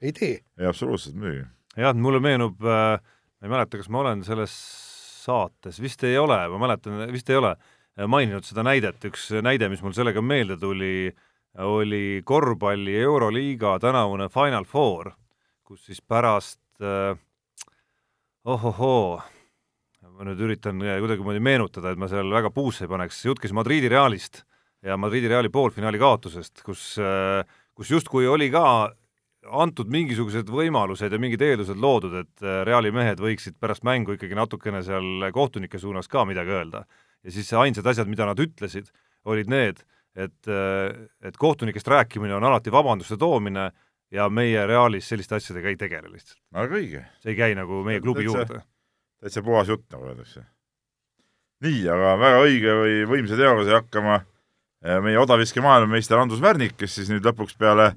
ei 0.01 0.13
tee. 0.13 0.35
ei, 0.59 0.67
absoluutselt 0.69 1.17
muidugi. 1.17 1.45
jah, 1.77 1.95
mulle 1.95 2.21
meenub 2.23 2.61
äh,, 2.63 2.97
ma 2.97 3.47
ei 3.47 3.53
mäleta, 3.53 3.79
kas 3.79 3.89
ma 3.93 4.03
olen 4.03 4.23
selles 4.27 4.53
saates, 5.27 5.81
vist 5.83 6.03
ei 6.07 6.17
ole, 6.19 6.39
ma 6.51 6.61
mäletan, 6.61 7.05
vist 7.11 7.29
ei 7.31 7.39
ole, 7.39 7.53
äh, 7.97 8.09
maininud 8.09 8.45
seda 8.47 8.65
näidet, 8.65 9.01
üks 9.09 9.29
näide, 9.43 9.69
mis 9.71 9.83
mul 9.85 9.95
sellega 9.97 10.23
meelde 10.23 10.57
tuli, 10.61 11.11
oli 11.63 12.21
korvpalli 12.25 12.99
Euroliiga 13.01 13.77
tänavune 13.81 14.29
Final 14.33 14.67
Four, 14.69 15.11
kus 15.67 15.87
siis 15.89 16.01
pärast 16.01 16.61
äh, 16.81 17.17
ohohoo, 18.47 19.17
ma 20.17 20.25
nüüd 20.25 20.39
üritan 20.41 20.79
kuidagimoodi 20.81 21.41
meenutada, 21.43 21.91
et 21.91 21.99
ma 21.99 22.09
seal 22.09 22.29
väga 22.33 22.53
puusse 22.53 22.85
ei 22.85 22.91
paneks, 22.91 23.25
jutt 23.27 23.41
käis 23.41 23.53
Madridi 23.53 23.89
Realist 23.91 24.45
ja 24.85 24.97
Madridi 24.97 25.29
Reali 25.31 25.49
poolfinaali 25.49 25.99
kaotusest, 25.99 26.61
kus, 26.65 26.95
kus 27.75 27.91
justkui 27.91 28.27
oli 28.27 28.49
ka 28.53 28.63
antud 29.47 29.89
mingisugused 29.91 30.49
võimalused 30.51 31.13
ja 31.13 31.19
mingid 31.21 31.41
eeldused 31.41 31.79
loodud, 31.79 32.15
et 32.23 32.47
Reali 32.67 32.91
mehed 32.91 33.21
võiksid 33.21 33.57
pärast 33.61 33.85
mängu 33.87 34.17
ikkagi 34.17 34.37
natukene 34.37 34.83
seal 34.85 35.29
kohtunike 35.33 35.79
suunas 35.79 36.09
ka 36.11 36.25
midagi 36.27 36.53
öelda. 36.53 36.85
ja 37.23 37.31
siis 37.31 37.53
ainsad 37.53 37.87
asjad, 37.87 38.07
mida 38.07 38.25
nad 38.25 38.39
ütlesid, 38.39 38.91
olid 39.25 39.49
need, 39.49 39.81
et, 40.15 40.49
et 41.23 41.37
kohtunikest 41.37 41.87
rääkimine 41.87 42.35
on 42.35 42.43
alati 42.43 42.71
vabanduste 42.71 43.17
toomine 43.17 43.71
ja 44.11 44.29
meie 44.29 44.65
Realis 44.67 45.09
selliste 45.09 45.35
asjadega 45.35 45.71
ei 45.71 45.79
tegele 45.79 46.11
lihtsalt. 46.11 46.39
väga 46.53 46.79
õige. 46.79 47.03
see 47.21 47.33
ei 47.33 47.39
käi 47.39 47.57
nagu 47.57 47.83
meie 47.85 48.01
klubi 48.01 48.23
täitsa, 48.23 48.39
juurde. 48.39 48.61
täitsa 49.21 49.43
puhas 49.43 49.67
jutt, 49.71 49.85
nagu 49.93 50.07
öeldakse. 50.07 50.45
nii, 51.65 51.83
aga 51.91 52.15
väga 52.19 52.41
õige 52.45 52.79
või 52.81 52.97
võimsa 53.15 53.39
teoga 53.39 53.67
sai 53.67 53.79
hakkama 53.81 54.21
meie 54.81 55.19
odaviske 55.19 55.61
maailmameister 55.63 56.19
Andrus 56.19 56.41
Värnik, 56.41 56.75
kes 56.77 56.99
siis 56.99 57.09
nüüd 57.09 57.25
lõpuks 57.25 57.57
peale 57.57 57.93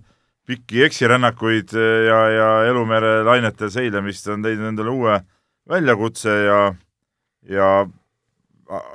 pikki 0.49 0.85
eksirännakuid 0.87 1.75
eh, 1.77 2.07
ja, 2.09 2.21
ja 2.35 2.49
Elumere 2.71 3.21
lainetel 3.27 3.71
seilemist 3.73 4.29
on 4.33 4.43
teinud 4.45 4.73
endale 4.73 4.95
uue 4.95 5.19
väljakutse 5.71 6.33
ja, 6.47 6.61
ja 7.47 7.69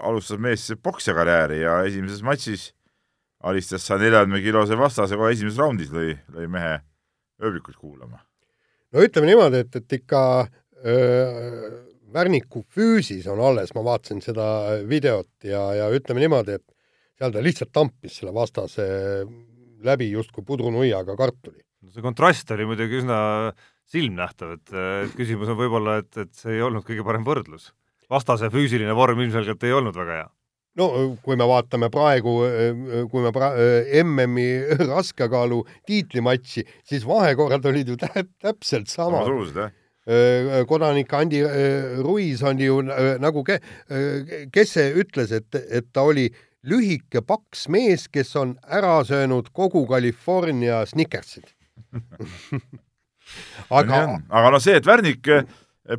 alustas 0.04 0.42
mees 0.42 0.68
poksijakarjääri 0.84 1.62
ja 1.62 1.78
esimeses 1.88 2.24
matšis 2.26 2.70
alistas 3.46 3.86
saja 3.88 4.02
neljakümne 4.04 4.42
kilose 4.44 4.78
vastase 4.80 5.18
kohe 5.20 5.32
esimeses 5.36 5.62
raundis 5.62 5.92
lõi, 5.94 6.16
lõi 6.34 6.48
mehe 6.52 6.78
ööbikuid 7.44 7.78
kuulama. 7.78 8.24
no 8.92 9.04
ütleme 9.04 9.30
niimoodi, 9.30 9.64
et, 9.66 9.76
et 9.76 10.00
ikka 10.02 10.22
öö, 10.84 11.74
Värniku 12.16 12.62
füüsis 12.72 13.26
on 13.28 13.42
alles, 13.44 13.74
ma 13.76 13.84
vaatasin 13.84 14.22
seda 14.24 14.46
videot 14.88 15.28
ja, 15.44 15.62
ja 15.76 15.90
ütleme 15.92 16.24
niimoodi, 16.24 16.56
et 16.56 16.75
seal 17.20 17.34
ta 17.36 17.44
lihtsalt 17.44 17.72
tampis 17.76 18.20
selle 18.20 18.34
vastase 18.36 18.86
läbi 19.86 20.10
justkui 20.12 20.46
pudrunuiaga 20.48 21.16
kartuli. 21.20 21.62
see 21.94 22.02
kontrast 22.04 22.50
oli 22.56 22.66
muidugi 22.66 23.02
üsna 23.04 23.18
silmnähtav, 23.92 24.56
et, 24.58 24.72
et 25.06 25.12
küsimus 25.18 25.52
on 25.54 25.60
võib-olla, 25.60 26.00
et, 26.02 26.10
et 26.18 26.32
see 26.34 26.56
ei 26.58 26.64
olnud 26.66 26.86
kõige 26.88 27.06
parem 27.06 27.26
võrdlus. 27.28 27.70
vastase 28.10 28.50
füüsiline 28.54 28.96
vorm 28.98 29.22
ilmselgelt 29.22 29.64
ei 29.64 29.76
olnud 29.78 29.96
väga 29.96 30.18
hea. 30.20 30.28
no 30.82 30.90
kui 31.24 31.38
me 31.40 31.48
vaatame 31.48 31.92
praegu, 31.94 32.36
kui 33.12 33.24
me 33.24 33.32
pra-, 33.36 33.54
MM-i 34.02 34.50
raskekaalu 34.92 35.64
tiitlimatši, 35.88 36.66
siis 36.84 37.08
vahekorrad 37.08 37.72
olid 37.72 37.94
ju 37.94 38.00
täp-, 38.02 38.34
täpselt 38.42 38.92
samad. 38.92 39.24
samasugused, 39.24 39.64
jah 39.64 39.82
kodanik 40.70 41.14
Andi 41.18 41.40
Ruiz 41.98 42.44
on 42.46 42.60
ju 42.62 42.76
nagu 42.86 43.42
ke-, 43.44 43.58
kes 44.54 44.76
see 44.78 44.92
ütles, 45.02 45.32
et, 45.34 45.58
et 45.66 45.88
ta 45.90 46.04
oli 46.06 46.28
lühike 46.66 47.22
paks 47.26 47.68
mees, 47.72 48.08
kes 48.12 48.36
on 48.40 48.56
ära 48.66 48.98
söönud 49.06 49.52
kogu 49.54 49.86
California 49.90 50.84
Snickersid. 50.90 51.52
Aga, 53.74 54.20
aga 54.30 54.50
noh, 54.54 54.62
see, 54.62 54.76
et 54.78 54.86
Värnik 54.86 55.26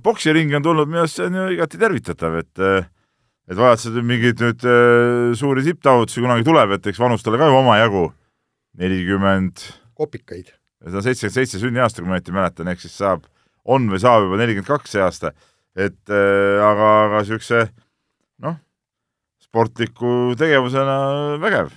poksiringi 0.03 0.55
on 0.55 0.63
tulnud, 0.63 0.87
minu 0.87 1.01
arust 1.03 1.19
see 1.19 1.27
on 1.27 1.35
ju 1.35 1.47
igati 1.57 1.81
tervitatav, 1.81 2.37
et 2.39 2.61
et 3.47 3.55
vaevalt 3.55 3.83
seda 3.83 4.03
mingeid 4.03 4.41
nüüd 4.43 4.67
äh, 4.67 5.33
suuri 5.39 5.63
tipptaotlusi 5.67 6.23
kunagi 6.25 6.47
tuleb, 6.47 6.77
et 6.77 6.89
eks 6.91 6.99
vanustele 6.99 7.39
ka 7.39 7.49
ju 7.51 7.59
omajagu, 7.61 8.05
nelikümmend 8.83 9.63
kopikaid. 9.99 10.51
seda 10.83 11.03
seitsekümmend 11.05 11.37
seitse 11.39 11.63
sünniaasta, 11.63 12.03
kui 12.03 12.11
ma 12.11 12.19
õieti 12.19 12.35
mäletan, 12.35 12.71
ehk 12.73 12.83
siis 12.83 12.97
saab, 12.99 13.27
on 13.65 13.87
või 13.91 14.03
saab 14.03 14.27
juba 14.27 14.41
nelikümmend 14.43 14.71
kaks 14.71 14.97
see 14.97 15.05
aasta, 15.05 15.33
et 15.79 15.99
äh, 16.11 16.59
aga, 16.67 16.91
aga 17.07 17.23
niisuguse 17.23 17.63
noh, 18.43 18.59
sportliku 19.47 20.35
tegevusena 20.39 20.97
vägev 21.43 21.73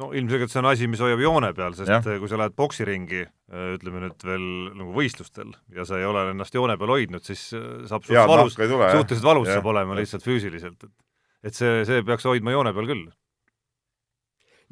no 0.00 0.08
ilmselgelt 0.16 0.50
see 0.50 0.60
on 0.62 0.68
asi, 0.70 0.88
mis 0.90 1.02
hoiab 1.04 1.20
joone 1.20 1.52
peal, 1.56 1.74
sest 1.76 1.90
Ja. 1.90 2.00
kui 2.18 2.28
sa 2.30 2.38
lähed 2.40 2.54
poksiringi, 2.56 3.26
ütleme 3.76 4.00
nüüd 4.06 4.24
veel 4.24 4.46
nagu 4.78 4.94
võistlustel 4.96 5.52
ja 5.76 5.84
sa 5.88 5.98
ei 6.00 6.06
ole 6.08 6.30
ennast 6.32 6.54
joone 6.56 6.78
peal 6.80 6.94
hoidnud, 6.94 7.22
siis 7.26 7.50
äh, 7.54 7.84
saab 7.90 8.06
suhteliselt 8.06 8.32
valus, 8.32 8.56
suhteliselt 8.56 9.26
valus 9.28 9.50
Jah. 9.50 9.58
saab 9.60 9.68
olema 9.74 9.98
lihtsalt 9.98 10.24
füüsiliselt, 10.24 10.86
et 10.88 11.50
et 11.50 11.58
see, 11.58 11.82
see 11.84 12.02
peaks 12.06 12.24
hoidma 12.24 12.54
joone 12.54 12.72
peal 12.72 12.88
küll. 12.88 13.04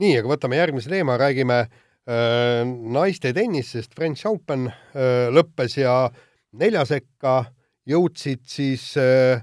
nii, 0.00 0.16
aga 0.22 0.30
võtame 0.32 0.56
järgmise 0.56 0.88
teema, 0.90 1.18
räägime 1.20 1.60
äh, 1.60 2.64
naiste 2.96 3.34
tennisest, 3.36 3.92
French 3.94 4.24
Open 4.30 4.70
äh, 4.70 5.28
lõppes 5.34 5.76
ja 5.76 6.08
nelja 6.56 6.86
sekka 6.88 7.42
jõudsid 7.90 8.46
siis 8.48 8.94
äh, 9.00 9.42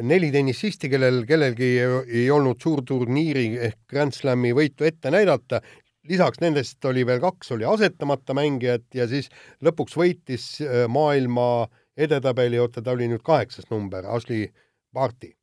neli 0.00 0.30
tennisisti, 0.32 0.88
kellel 0.92 1.22
kellelgi 1.28 1.70
ei 1.82 2.30
olnud 2.30 2.60
suurturniiri 2.62 3.46
ehk 3.68 3.78
Grand 3.90 4.14
Slami 4.16 4.54
võitu 4.56 4.88
ette 4.88 5.10
näidata. 5.10 5.60
lisaks 6.08 6.40
nendest 6.42 6.84
oli 6.84 7.06
veel 7.06 7.20
kaks, 7.22 7.52
oli 7.54 7.64
asetamata 7.64 8.34
mängijat 8.34 8.88
ja 8.94 9.06
siis 9.06 9.28
lõpuks 9.62 9.94
võitis 9.96 10.46
äh, 10.60 10.88
maailma 10.88 11.68
edetabeli, 11.96 12.58
oota, 12.58 12.82
ta 12.82 12.90
oli 12.90 13.08
nüüd 13.08 13.22
kaheksas 13.22 13.70
number, 13.70 14.06
Ashley 14.06 14.48
Barti 14.92 15.36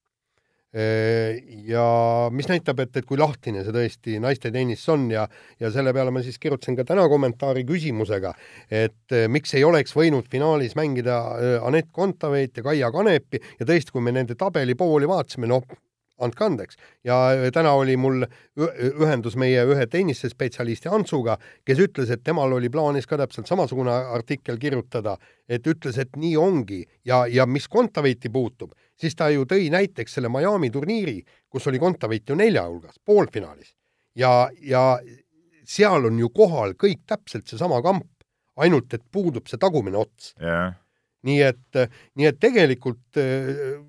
ja 0.69 1.83
mis 2.29 2.45
näitab, 2.49 2.79
et, 2.83 2.93
et 2.99 3.05
kui 3.09 3.17
lahtine 3.17 3.63
see 3.65 3.73
tõesti 3.73 4.19
naiste 4.21 4.51
tennis 4.53 4.83
on 4.93 5.07
ja, 5.09 5.23
ja 5.57 5.71
selle 5.73 5.93
peale 5.97 6.13
ma 6.13 6.21
siis 6.21 6.37
kirjutasin 6.41 6.77
ka 6.77 6.85
täna 6.85 7.07
kommentaari 7.09 7.63
küsimusega, 7.65 8.35
et 8.69 9.17
eh, 9.17 9.25
miks 9.31 9.55
ei 9.57 9.65
oleks 9.65 9.95
võinud 9.97 10.29
finaalis 10.29 10.77
mängida 10.77 11.19
eh, 11.39 11.55
Anett 11.65 11.89
Kontaveit 11.91 12.61
ja 12.61 12.65
Kaia 12.69 12.91
Kanepi 12.93 13.41
ja 13.59 13.65
tõesti, 13.65 13.95
kui 13.95 14.05
me 14.05 14.13
nende 14.13 14.37
tabelipooli 14.37 15.09
vaatasime, 15.09 15.49
noh, 15.49 15.65
andke 16.19 16.45
andeks. 16.45 16.77
ja 17.03 17.15
täna 17.53 17.73
oli 17.77 17.95
mul 17.97 18.25
ühendus 18.57 19.35
meie 19.39 19.63
ühe 19.65 19.87
tennisespetsialisti 19.87 20.89
Antsuga, 20.91 21.37
kes 21.65 21.79
ütles, 21.79 22.11
et 22.11 22.23
temal 22.23 22.53
oli 22.53 22.69
plaanis 22.69 23.07
ka 23.07 23.17
täpselt 23.17 23.47
samasugune 23.47 23.91
artikkel 23.91 24.57
kirjutada, 24.57 25.17
et 25.49 25.67
ütles, 25.67 25.97
et 25.97 26.15
nii 26.15 26.35
ongi 26.37 26.83
ja, 27.05 27.25
ja 27.27 27.45
mis 27.45 27.67
Kontaveiti 27.67 28.29
puutub, 28.29 28.73
siis 28.99 29.15
ta 29.15 29.29
ju 29.33 29.45
tõi 29.49 29.69
näiteks 29.71 30.17
selle 30.17 30.31
Miami 30.31 30.71
turniiri, 30.71 31.21
kus 31.49 31.67
oli 31.67 31.79
Kontaveit 31.79 32.29
ju 32.29 32.35
nelja 32.35 32.65
hulgas, 32.67 32.99
poolfinaalis. 33.05 33.75
ja, 34.15 34.49
ja 34.61 34.99
seal 35.69 36.09
on 36.09 36.19
ju 36.19 36.29
kohal 36.33 36.75
kõik 36.79 37.05
täpselt 37.07 37.47
seesama 37.47 37.81
kamp, 37.85 38.07
ainult 38.59 38.93
et 38.93 39.03
puudub 39.11 39.47
see 39.47 39.59
tagumine 39.61 39.99
ots. 40.01 40.33
jah, 40.39 40.75
nii 41.27 41.39
et, 41.43 41.79
nii 42.15 42.27
et 42.29 42.39
tegelikult 42.39 43.19
eh, 43.19 43.79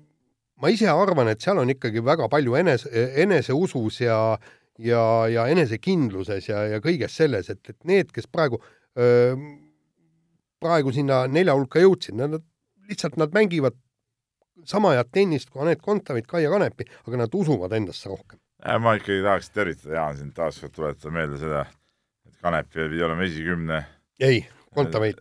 ma 0.61 0.69
ise 0.69 0.89
arvan, 0.89 1.31
et 1.31 1.41
seal 1.41 1.59
on 1.61 1.69
ikkagi 1.73 2.03
väga 2.05 2.29
palju 2.31 2.57
enese, 2.59 2.89
eneseusus 3.23 4.01
ja 4.05 4.17
ja, 4.81 5.01
ja 5.29 5.45
enesekindluses 5.51 6.49
ja, 6.49 6.63
ja 6.75 6.79
kõiges 6.83 7.15
selles, 7.17 7.49
et, 7.53 7.61
et 7.69 7.77
need, 7.87 8.11
kes 8.15 8.27
praegu, 8.31 8.61
praegu 10.61 10.93
sinna 10.95 11.25
nelja 11.29 11.55
hulka 11.57 11.81
jõudsid, 11.83 12.17
nad 12.17 12.39
lihtsalt, 12.89 13.17
nad 13.21 13.33
mängivad 13.35 13.77
sama 14.67 14.93
head 14.95 15.09
tennist 15.13 15.49
kui 15.49 15.63
Anett 15.63 15.81
Kontaveit, 15.81 16.27
Kaia 16.29 16.51
Kanepi, 16.53 16.85
aga 17.07 17.23
nad 17.23 17.35
usuvad 17.37 17.73
endasse 17.77 18.09
rohkem. 18.09 18.39
ma 18.81 18.95
ikkagi 18.97 19.23
tahaks 19.25 19.49
tervitada, 19.49 19.95
Jaan, 19.95 20.17
sind 20.17 20.33
taas 20.37 20.59
kord 20.61 20.75
tuletada 20.75 21.13
meelde 21.13 21.39
seda, 21.41 21.65
et 22.27 22.41
Kanep 22.41 22.69
pidi 22.73 23.03
olema 23.03 23.25
esikümne 23.25 23.83
ei, 24.21 24.43
Kontaveit 24.75 25.19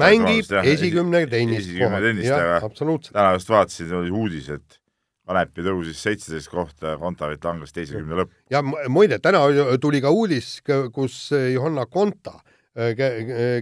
mängib 0.00 0.50
esikümne 0.62 1.26
tennist 1.28 1.68
tennist, 1.76 2.32
aga 2.32 2.58
absoluutselt. 2.64 3.12
täna 3.12 3.34
just 3.36 3.50
vaatasin, 3.52 3.94
oli 4.00 4.10
uudis, 4.10 4.48
et 4.54 4.80
Kanepi 5.26 5.64
tõusis 5.66 5.98
seitseteist 6.06 6.48
kohta 6.48 6.94
ja 6.94 6.98
Kontaveit 7.00 7.44
langes 7.44 7.74
teise 7.74 7.96
kümne 7.98 8.22
lõppu. 8.22 8.32
ja 8.50 8.62
mu- 8.62 8.78
muide, 8.88 9.18
täna 9.18 9.42
tuli 9.82 10.00
ka 10.00 10.12
uudis, 10.14 10.60
kus 10.94 11.18
Johanna 11.52 11.86
Konta, 11.90 12.38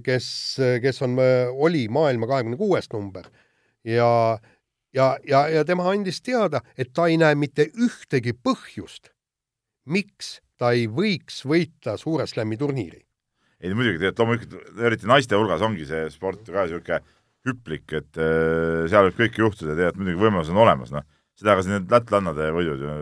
kes, 0.05 0.29
kes 0.83 1.03
on, 1.07 1.17
oli 1.67 1.87
maailma 1.89 2.29
kahekümne 2.31 2.59
kuues 2.61 2.91
number 2.93 3.27
ja, 3.85 4.39
ja, 4.95 5.09
ja, 5.27 5.49
ja 5.49 5.65
tema 5.65 5.89
andis 5.91 6.23
teada, 6.23 6.63
et 6.79 6.93
ta 6.95 7.09
ei 7.11 7.19
näe 7.21 7.35
mitte 7.39 7.69
ühtegi 7.75 8.35
põhjust, 8.35 9.11
miks 9.87 10.39
ta 10.59 10.73
ei 10.77 10.87
võiks 10.87 11.43
võita 11.47 11.99
Suure 12.01 12.27
Slami 12.31 12.57
turniiri. 12.57 13.03
Ei 13.63 13.73
no 13.73 13.79
muidugi, 13.79 14.01
tegelikult 14.01 14.23
loomulikult, 14.23 14.81
eriti 14.89 15.11
naiste 15.11 15.39
hulgas 15.39 15.65
ongi 15.65 15.87
see 15.89 16.09
sport 16.13 16.47
ka 16.49 16.67
niisugune 16.67 17.01
hüplik, 17.45 17.91
et 17.93 18.21
äh, 18.21 18.85
seal 18.91 19.11
võib 19.11 19.19
kõike 19.19 19.43
juhtuda, 19.43 19.75
tegelikult 19.75 20.01
muidugi 20.01 20.23
võimalus 20.23 20.53
on 20.53 20.61
olemas, 20.65 20.93
noh. 20.95 21.05
seda 21.39 21.57
ka 21.59 21.65
siin 21.65 21.75
need 21.77 21.91
lätlannade 21.93 22.47
võidud 22.55 22.85
ju, 22.85 22.95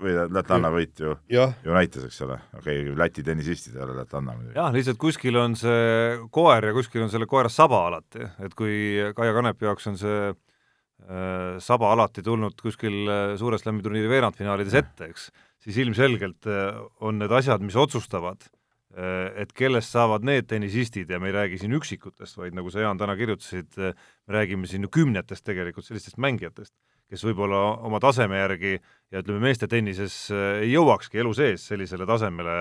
või 0.00 0.14
lätlanna 0.32 0.70
võit 0.72 1.02
ju, 1.02 1.16
ju 1.28 1.74
näitas, 1.74 2.06
eks 2.08 2.22
ole. 2.24 2.38
okei 2.56 2.86
okay,, 2.86 2.94
Läti 3.02 3.24
tennisistid 3.26 3.76
ei 3.76 3.84
ole 3.84 3.98
lätlanna 3.98 4.36
muidugi. 4.38 4.56
jah, 4.56 4.70
lihtsalt 4.74 5.00
kuskil 5.02 5.36
on 5.40 5.58
see 5.60 6.16
koer 6.32 6.70
ja 6.70 6.76
kuskil 6.76 7.04
on 7.04 7.12
selle 7.12 7.28
koera 7.28 7.52
saba 7.52 7.84
alati, 7.90 8.24
et 8.46 8.56
kui 8.56 8.74
Kaia 9.16 9.36
Kanepi 9.36 9.68
jaoks 9.68 9.92
on 9.92 10.00
see 10.00 10.16
äh, 10.30 11.60
saba 11.60 11.92
alati 11.92 12.24
tulnud 12.24 12.56
kuskil 12.64 13.02
äh, 13.04 13.36
Suure 13.40 13.60
Slami 13.60 13.84
turniiri 13.84 14.08
veerandfinaalides 14.14 14.80
ette, 14.80 15.12
eks, 15.12 15.28
siis 15.66 15.84
ilmselgelt 15.84 16.48
äh, 16.48 16.80
on 17.04 17.20
need 17.20 17.40
asjad, 17.42 17.60
mis 17.66 17.76
otsustavad 17.76 18.40
äh,, 18.40 18.61
et 18.92 19.52
kellest 19.56 19.94
saavad 19.94 20.24
need 20.26 20.48
tennisistid 20.50 21.10
ja 21.10 21.20
me 21.20 21.30
ei 21.30 21.36
räägi 21.36 21.58
siin 21.62 21.72
üksikutest, 21.78 22.36
vaid 22.36 22.56
nagu 22.56 22.70
sa, 22.70 22.82
Jaan, 22.84 22.98
täna 23.00 23.14
kirjutasid, 23.16 23.70
äh, 23.80 23.94
me 24.28 24.36
räägime 24.36 24.68
siin 24.68 24.84
ju 24.84 24.90
kümnetest 24.92 25.44
tegelikult 25.46 25.86
sellistest 25.86 26.18
mängijatest, 26.20 26.74
kes 27.08 27.24
võib-olla 27.24 27.62
oma 27.88 28.00
taseme 28.04 28.36
järgi 28.36 28.74
ja 28.76 29.22
ütleme, 29.22 29.40
meeste 29.46 29.68
tennises 29.68 30.16
äh, 30.32 30.60
ei 30.66 30.74
jõuakski 30.74 31.22
elu 31.22 31.32
sees 31.36 31.64
sellisele 31.72 32.04
tasemele 32.08 32.56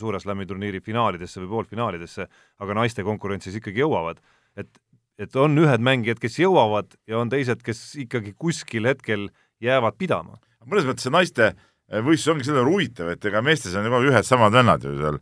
Suure 0.00 0.22
Slami 0.22 0.48
turniiri 0.48 0.80
finaalidesse 0.84 1.42
või 1.42 1.52
poolfinaalidesse, 1.52 2.26
aga 2.64 2.78
naiste 2.80 3.04
konkurentsis 3.04 3.60
ikkagi 3.60 3.84
jõuavad. 3.84 4.24
et, 4.56 4.72
et 5.20 5.36
on 5.36 5.58
ühed 5.58 5.84
mängijad, 5.84 6.22
kes 6.22 6.40
jõuavad 6.40 6.96
ja 7.06 7.20
on 7.20 7.28
teised, 7.28 7.60
kes 7.62 7.92
ikkagi 8.06 8.32
kuskil 8.38 8.88
hetkel 8.88 9.28
jäävad 9.60 10.00
pidama. 10.00 10.40
mõnes 10.64 10.88
mõttes 10.88 11.04
see 11.04 11.12
naiste 11.12 11.52
võistlus 11.92 12.32
ongi 12.32 12.48
võrra 12.48 12.72
huvitav, 12.72 13.12
et 13.12 13.24
ega 13.28 13.44
meestes 13.44 13.76
on 13.76 13.84
ju 13.84 14.08
ühed 14.08 14.24
samad 14.24 14.52
vennad 14.56 14.80
ju 14.80 14.96
seal 14.96 15.20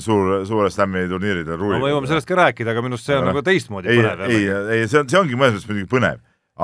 suur, 0.00 0.34
suure 0.48 0.70
slam'i 0.72 1.04
turniiridel 1.10 1.60
no 1.60 1.78
me 1.82 1.92
jõuame 1.92 2.10
sellest 2.10 2.28
ka 2.28 2.38
rääkida, 2.38 2.72
aga 2.72 2.84
minu 2.84 2.96
arust 2.96 3.10
see 3.10 3.16
on 3.18 3.26
Aga 3.26 3.32
nagu 3.32 3.44
teistmoodi 3.46 3.92
ei, 3.92 4.00
põnev 4.00 4.26
ei, 4.28 4.42
ei, 4.48 4.88
see 4.88 5.02
on, 5.02 5.08
see 5.12 5.20
ongi 5.20 5.38
mõnes 5.38 5.58
mõttes 5.58 5.68
muidugi 5.68 5.90
põnev, 5.92 6.20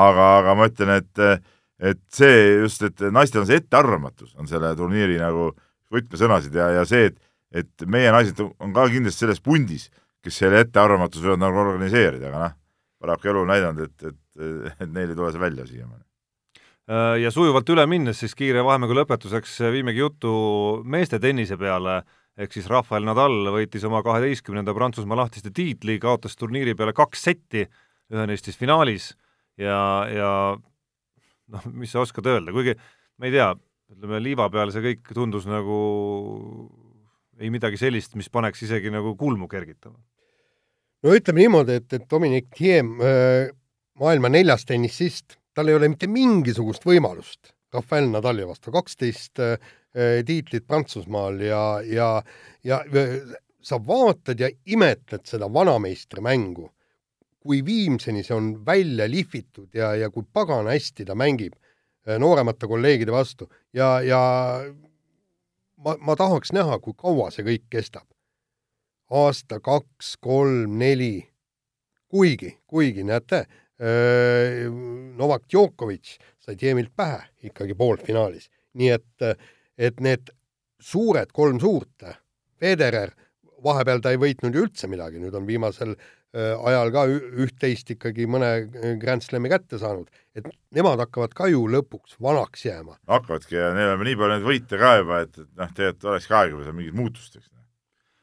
aga, 0.06 0.28
aga 0.40 0.58
ma 0.58 0.68
ütlen, 0.70 0.94
et 1.02 1.24
et 1.78 2.00
see 2.10 2.38
just, 2.64 2.82
et 2.82 3.04
naistel 3.14 3.44
on 3.44 3.50
see 3.50 3.60
ettearvamatus, 3.60 4.32
on 4.40 4.48
selle 4.50 4.72
turniiri 4.78 5.20
nagu 5.20 5.52
võtmesõnasid 5.94 6.56
ja, 6.58 6.72
ja 6.80 6.86
see, 6.88 7.12
et 7.12 7.20
et 7.54 7.86
meie 7.88 8.10
naised 8.12 8.40
on 8.44 8.74
ka 8.76 8.88
kindlasti 8.92 9.24
selles 9.24 9.40
pundis, 9.40 9.86
kes 10.24 10.42
selle 10.42 10.60
ettearvamatuse 10.66 11.24
võivad 11.24 11.40
nagu 11.40 11.62
organiseerida, 11.62 12.28
aga 12.28 12.42
noh, 12.42 12.58
paraku 13.00 13.30
elu 13.32 13.44
on 13.44 13.48
näidanud, 13.52 13.88
et, 13.88 14.12
et, 14.12 14.76
et 14.82 14.92
neil 14.92 15.12
ei 15.12 15.16
tule 15.16 15.30
see 15.32 15.42
välja 15.42 15.64
siiamaani. 15.68 16.04
Äh, 16.88 17.14
ja 17.22 17.32
sujuvalt 17.32 17.68
üle 17.72 17.84
minnes 17.88 18.20
siis 18.20 18.34
kiire 18.36 18.64
vahemängu 18.64 18.96
lõpetuseks 18.96 19.58
viimegi 19.72 20.02
jutu 20.02 20.32
meeste 20.84 21.20
tennise 21.22 21.56
peale, 21.60 22.02
ehk 22.38 22.54
siis 22.54 22.68
Rafael 22.70 23.06
Nadal 23.06 23.50
võitis 23.54 23.84
oma 23.88 24.00
kaheteistkümnenda 24.06 24.74
Prantsusmaa 24.76 25.24
lahtiste 25.24 25.50
tiitli, 25.54 25.98
kaotas 26.02 26.38
turniiri 26.38 26.76
peale 26.78 26.94
kaks 26.96 27.24
setti, 27.30 27.64
ühe 28.12 28.26
neist 28.30 28.48
siis 28.48 28.58
finaalis 28.58 29.10
ja, 29.60 29.80
ja 30.12 30.30
noh, 31.52 31.70
mis 31.74 31.92
sa 31.94 32.04
oskad 32.04 32.28
öelda, 32.30 32.54
kuigi 32.54 32.76
ma 33.18 33.28
ei 33.28 33.34
tea, 33.34 33.50
ütleme 33.94 34.22
liiva 34.22 34.46
peal 34.52 34.72
see 34.74 34.84
kõik 34.84 35.10
tundus 35.16 35.48
nagu 35.50 35.80
ei 37.38 37.50
midagi 37.54 37.78
sellist, 37.80 38.16
mis 38.18 38.30
paneks 38.30 38.64
isegi 38.66 38.90
nagu 38.90 39.14
kulmu 39.18 39.48
kergitama. 39.50 39.98
no 41.04 41.14
ütleme 41.14 41.44
niimoodi, 41.44 41.78
et, 41.82 41.92
et 41.94 42.08
Dominic 42.10 42.50
Thiem, 42.54 42.96
maailma 43.98 44.30
neljas 44.30 44.66
tennisist, 44.66 45.38
tal 45.54 45.70
ei 45.70 45.78
ole 45.78 45.90
mitte 45.90 46.10
mingisugust 46.10 46.86
võimalust 46.86 47.52
Rafael 47.74 48.08
Nadali 48.10 48.46
vastu, 48.48 48.72
kaksteist 48.72 49.42
äh, 49.44 49.58
tiitlit 50.26 50.66
Prantsusmaal 50.66 51.40
ja, 51.40 51.60
ja, 51.82 52.08
ja 52.64 52.82
sa 53.60 53.78
vaatad 53.86 54.40
ja 54.40 54.50
imetled 54.66 55.24
seda 55.26 55.48
vanameistri 55.52 56.22
mängu. 56.22 56.70
kui 57.38 57.62
viimseni 57.64 58.20
see 58.26 58.34
on 58.36 58.48
välja 58.66 59.06
lihvitud 59.08 59.72
ja, 59.74 59.94
ja 59.96 60.10
kui 60.10 60.24
pagana 60.32 60.74
hästi 60.74 61.04
ta 61.06 61.14
mängib 61.14 61.54
äh, 61.54 62.18
nooremate 62.18 62.66
kolleegide 62.66 63.12
vastu 63.14 63.46
ja, 63.72 64.00
ja 64.04 64.20
ma, 65.76 65.96
ma 66.00 66.16
tahaks 66.16 66.52
näha, 66.52 66.78
kui 66.82 66.96
kaua 66.96 67.30
see 67.34 67.46
kõik 67.46 67.68
kestab. 67.70 68.06
aasta, 69.10 69.60
kaks, 69.64 70.16
kolm, 70.20 70.76
neli. 70.78 71.28
kuigi, 72.08 72.58
kuigi 72.66 73.04
näete, 73.04 73.46
Novak 75.16 75.44
Djokovic 75.48 76.16
sai 76.40 76.56
Tjemilt 76.56 76.90
pähe 76.96 77.20
ikkagi 77.46 77.76
poolfinaalis, 77.78 78.48
nii 78.74 78.88
et, 78.90 79.26
et 79.78 80.00
need 80.04 80.30
suured, 80.82 81.32
kolm 81.34 81.60
suurt, 81.62 82.06
Federer, 82.58 83.12
vahepeal 83.62 84.02
ta 84.02 84.12
ei 84.14 84.18
võitnud 84.20 84.54
ju 84.54 84.66
üldse 84.66 84.90
midagi, 84.90 85.20
nüüd 85.22 85.34
on 85.38 85.46
viimasel 85.46 85.94
ajal 86.36 86.90
ka 86.92 87.04
üht-teist 87.08 87.88
ikkagi 87.94 88.26
mõne 88.28 88.50
Grand 89.00 89.24
Slami 89.24 89.48
kätte 89.48 89.78
saanud, 89.80 90.10
et 90.36 90.46
nemad 90.76 91.00
hakkavad 91.00 91.32
ka 91.34 91.48
ju 91.48 91.64
lõpuks 91.72 92.18
vanaks 92.22 92.66
jääma. 92.66 92.98
hakkavadki 93.08 93.56
ja 93.56 93.70
neil 93.74 93.94
on 93.94 94.04
nii 94.04 94.18
palju 94.18 94.34
neid 94.34 94.46
võite 94.46 94.80
ka 94.80 94.96
juba, 95.00 95.22
et, 95.24 95.38
et 95.38 95.48
noh, 95.56 95.72
tegelikult 95.72 96.10
oleks 96.12 96.28
ka 96.28 96.42
aega 96.42 96.74
mingit 96.76 96.98
muutust, 96.98 97.38
eks 97.38 97.48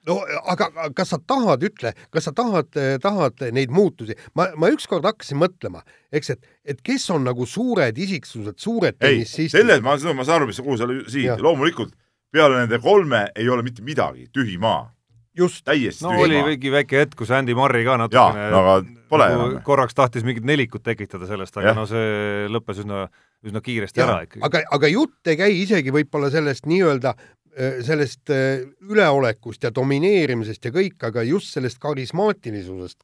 no 0.08 0.18
aga 0.52 0.70
kas 0.96 1.14
sa 1.14 1.20
tahad, 1.20 1.64
ütle, 1.66 1.94
kas 2.14 2.28
sa 2.30 2.34
tahad, 2.36 2.72
tahad 3.02 3.46
neid 3.56 3.74
muutusi? 3.74 4.18
ma, 4.38 4.48
ma 4.60 4.72
ükskord 4.74 5.06
hakkasin 5.08 5.40
mõtlema, 5.42 5.84
eks, 6.16 6.36
et, 6.36 6.50
et 6.66 6.82
kes 6.86 7.10
on 7.16 7.26
nagu 7.28 7.48
suured 7.50 7.98
isiksused, 7.98 8.58
suured 8.62 9.00
tennissistid. 9.00 9.58
selles 9.60 9.86
ma, 9.86 9.98
ma 9.98 10.28
saan 10.28 10.42
aru, 10.42 10.50
mis, 10.52 10.62
kuhu 10.62 10.80
sa 10.80 10.90
siin, 11.12 11.36
loomulikult 11.42 11.96
peale 12.36 12.60
nende 12.64 12.82
kolme 12.84 13.28
ei 13.36 13.50
ole 13.50 13.66
mitte 13.66 13.86
midagi, 13.86 14.28
tühi 14.34 14.60
maa. 14.62 14.92
just. 15.38 15.64
täiesti 15.68 16.06
no, 16.06 16.14
tühi 16.14 16.28
oli 16.28 16.42
maa. 16.42 16.50
mingi 16.52 16.74
väike 16.74 17.04
hetk, 17.04 17.18
kus 17.20 17.32
Andy 17.36 17.56
Murray 17.58 17.86
ka 17.88 17.98
natukene 18.02 18.50
no, 18.52 18.64
aga 18.64 18.76
pole 19.12 19.30
nagu 19.32 19.62
korraks 19.66 19.96
tahtis 19.98 20.26
mingit 20.28 20.46
nelikut 20.48 20.84
tekitada 20.84 21.28
sellest, 21.30 21.58
aga 21.58 21.72
Jah. 21.72 21.78
no 21.78 21.86
see 21.90 22.50
lõppes 22.52 22.84
üsna, 22.84 23.06
üsna 23.46 23.62
kiiresti 23.64 24.04
ära 24.04 24.22
ikkagi. 24.26 24.44
aga, 24.48 24.64
aga 24.78 24.92
jutt 24.92 25.32
ei 25.32 25.40
käi 25.40 25.52
isegi 25.62 25.94
võib-olla 25.96 26.32
sellest 26.34 26.70
nii-öelda 26.70 27.16
sellest 27.56 28.32
äh, 28.34 28.66
üleolekust 28.84 29.64
ja 29.64 29.72
domineerimisest 29.76 30.68
ja 30.68 30.72
kõik, 30.76 30.98
aga 31.08 31.24
just 31.24 31.54
sellest 31.56 31.80
karismaatilisusest, 31.84 33.00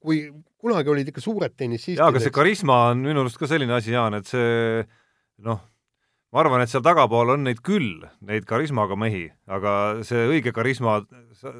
kui 0.00 0.20
kunagi 0.56 0.92
olid 0.92 1.10
ikka 1.12 1.20
suured 1.20 1.52
tennissistid. 1.56 2.00
jaa, 2.00 2.08
aga 2.08 2.22
see 2.22 2.32
karisma 2.32 2.86
on 2.94 3.04
minu 3.04 3.24
arust 3.24 3.40
ka 3.40 3.48
selline 3.50 3.76
asi, 3.76 3.92
Jaan, 3.92 4.16
et 4.16 4.30
see 4.30 4.80
noh, 5.44 5.60
ma 6.32 6.40
arvan, 6.42 6.64
et 6.64 6.72
seal 6.72 6.84
tagapool 6.86 7.34
on 7.36 7.44
neid 7.44 7.60
küll, 7.66 8.06
neid 8.24 8.48
karismaga 8.48 8.96
mehi, 8.98 9.26
aga 9.44 9.76
see 10.08 10.24
õige 10.24 10.56
karisma 10.56 11.02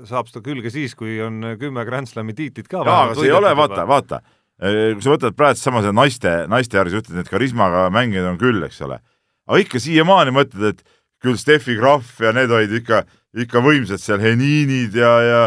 saab 0.08 0.32
seda 0.32 0.40
külge 0.46 0.72
siis, 0.72 0.96
kui 0.96 1.20
on 1.20 1.52
kümme 1.60 1.84
Grand 1.88 2.08
Slami 2.08 2.36
tiitlit 2.38 2.72
ka. 2.72 2.80
jaa, 2.80 3.06
aga 3.10 3.20
see 3.20 3.28
ei 3.28 3.36
ole, 3.36 3.52
vaata, 3.60 3.84
vaata, 3.88 4.24
kui 4.56 5.04
sa 5.04 5.12
võtad 5.18 5.36
praegu 5.36 5.60
sama 5.60 5.84
see 5.84 5.92
naiste, 5.92 6.36
naiste 6.48 6.80
järgi, 6.80 6.96
sa 6.96 7.04
ütled, 7.04 7.22
et 7.26 7.32
karismaga 7.32 7.90
mängijaid 7.92 8.32
on 8.32 8.40
küll, 8.40 8.64
eks 8.64 8.80
ole. 8.88 9.02
aga 9.46 9.60
ikka 9.62 9.84
siiamaani 9.84 10.32
mõtled, 10.32 10.72
et 10.72 10.95
küll 11.24 11.38
Steffi 11.40 11.76
Graf 11.78 12.18
ja 12.22 12.32
need 12.36 12.52
olid 12.52 12.74
ikka, 12.80 13.04
ikka 13.36 13.62
võimsad 13.64 14.02
seal, 14.02 14.20
Heninid 14.22 14.96
ja, 14.96 15.12
ja 15.24 15.40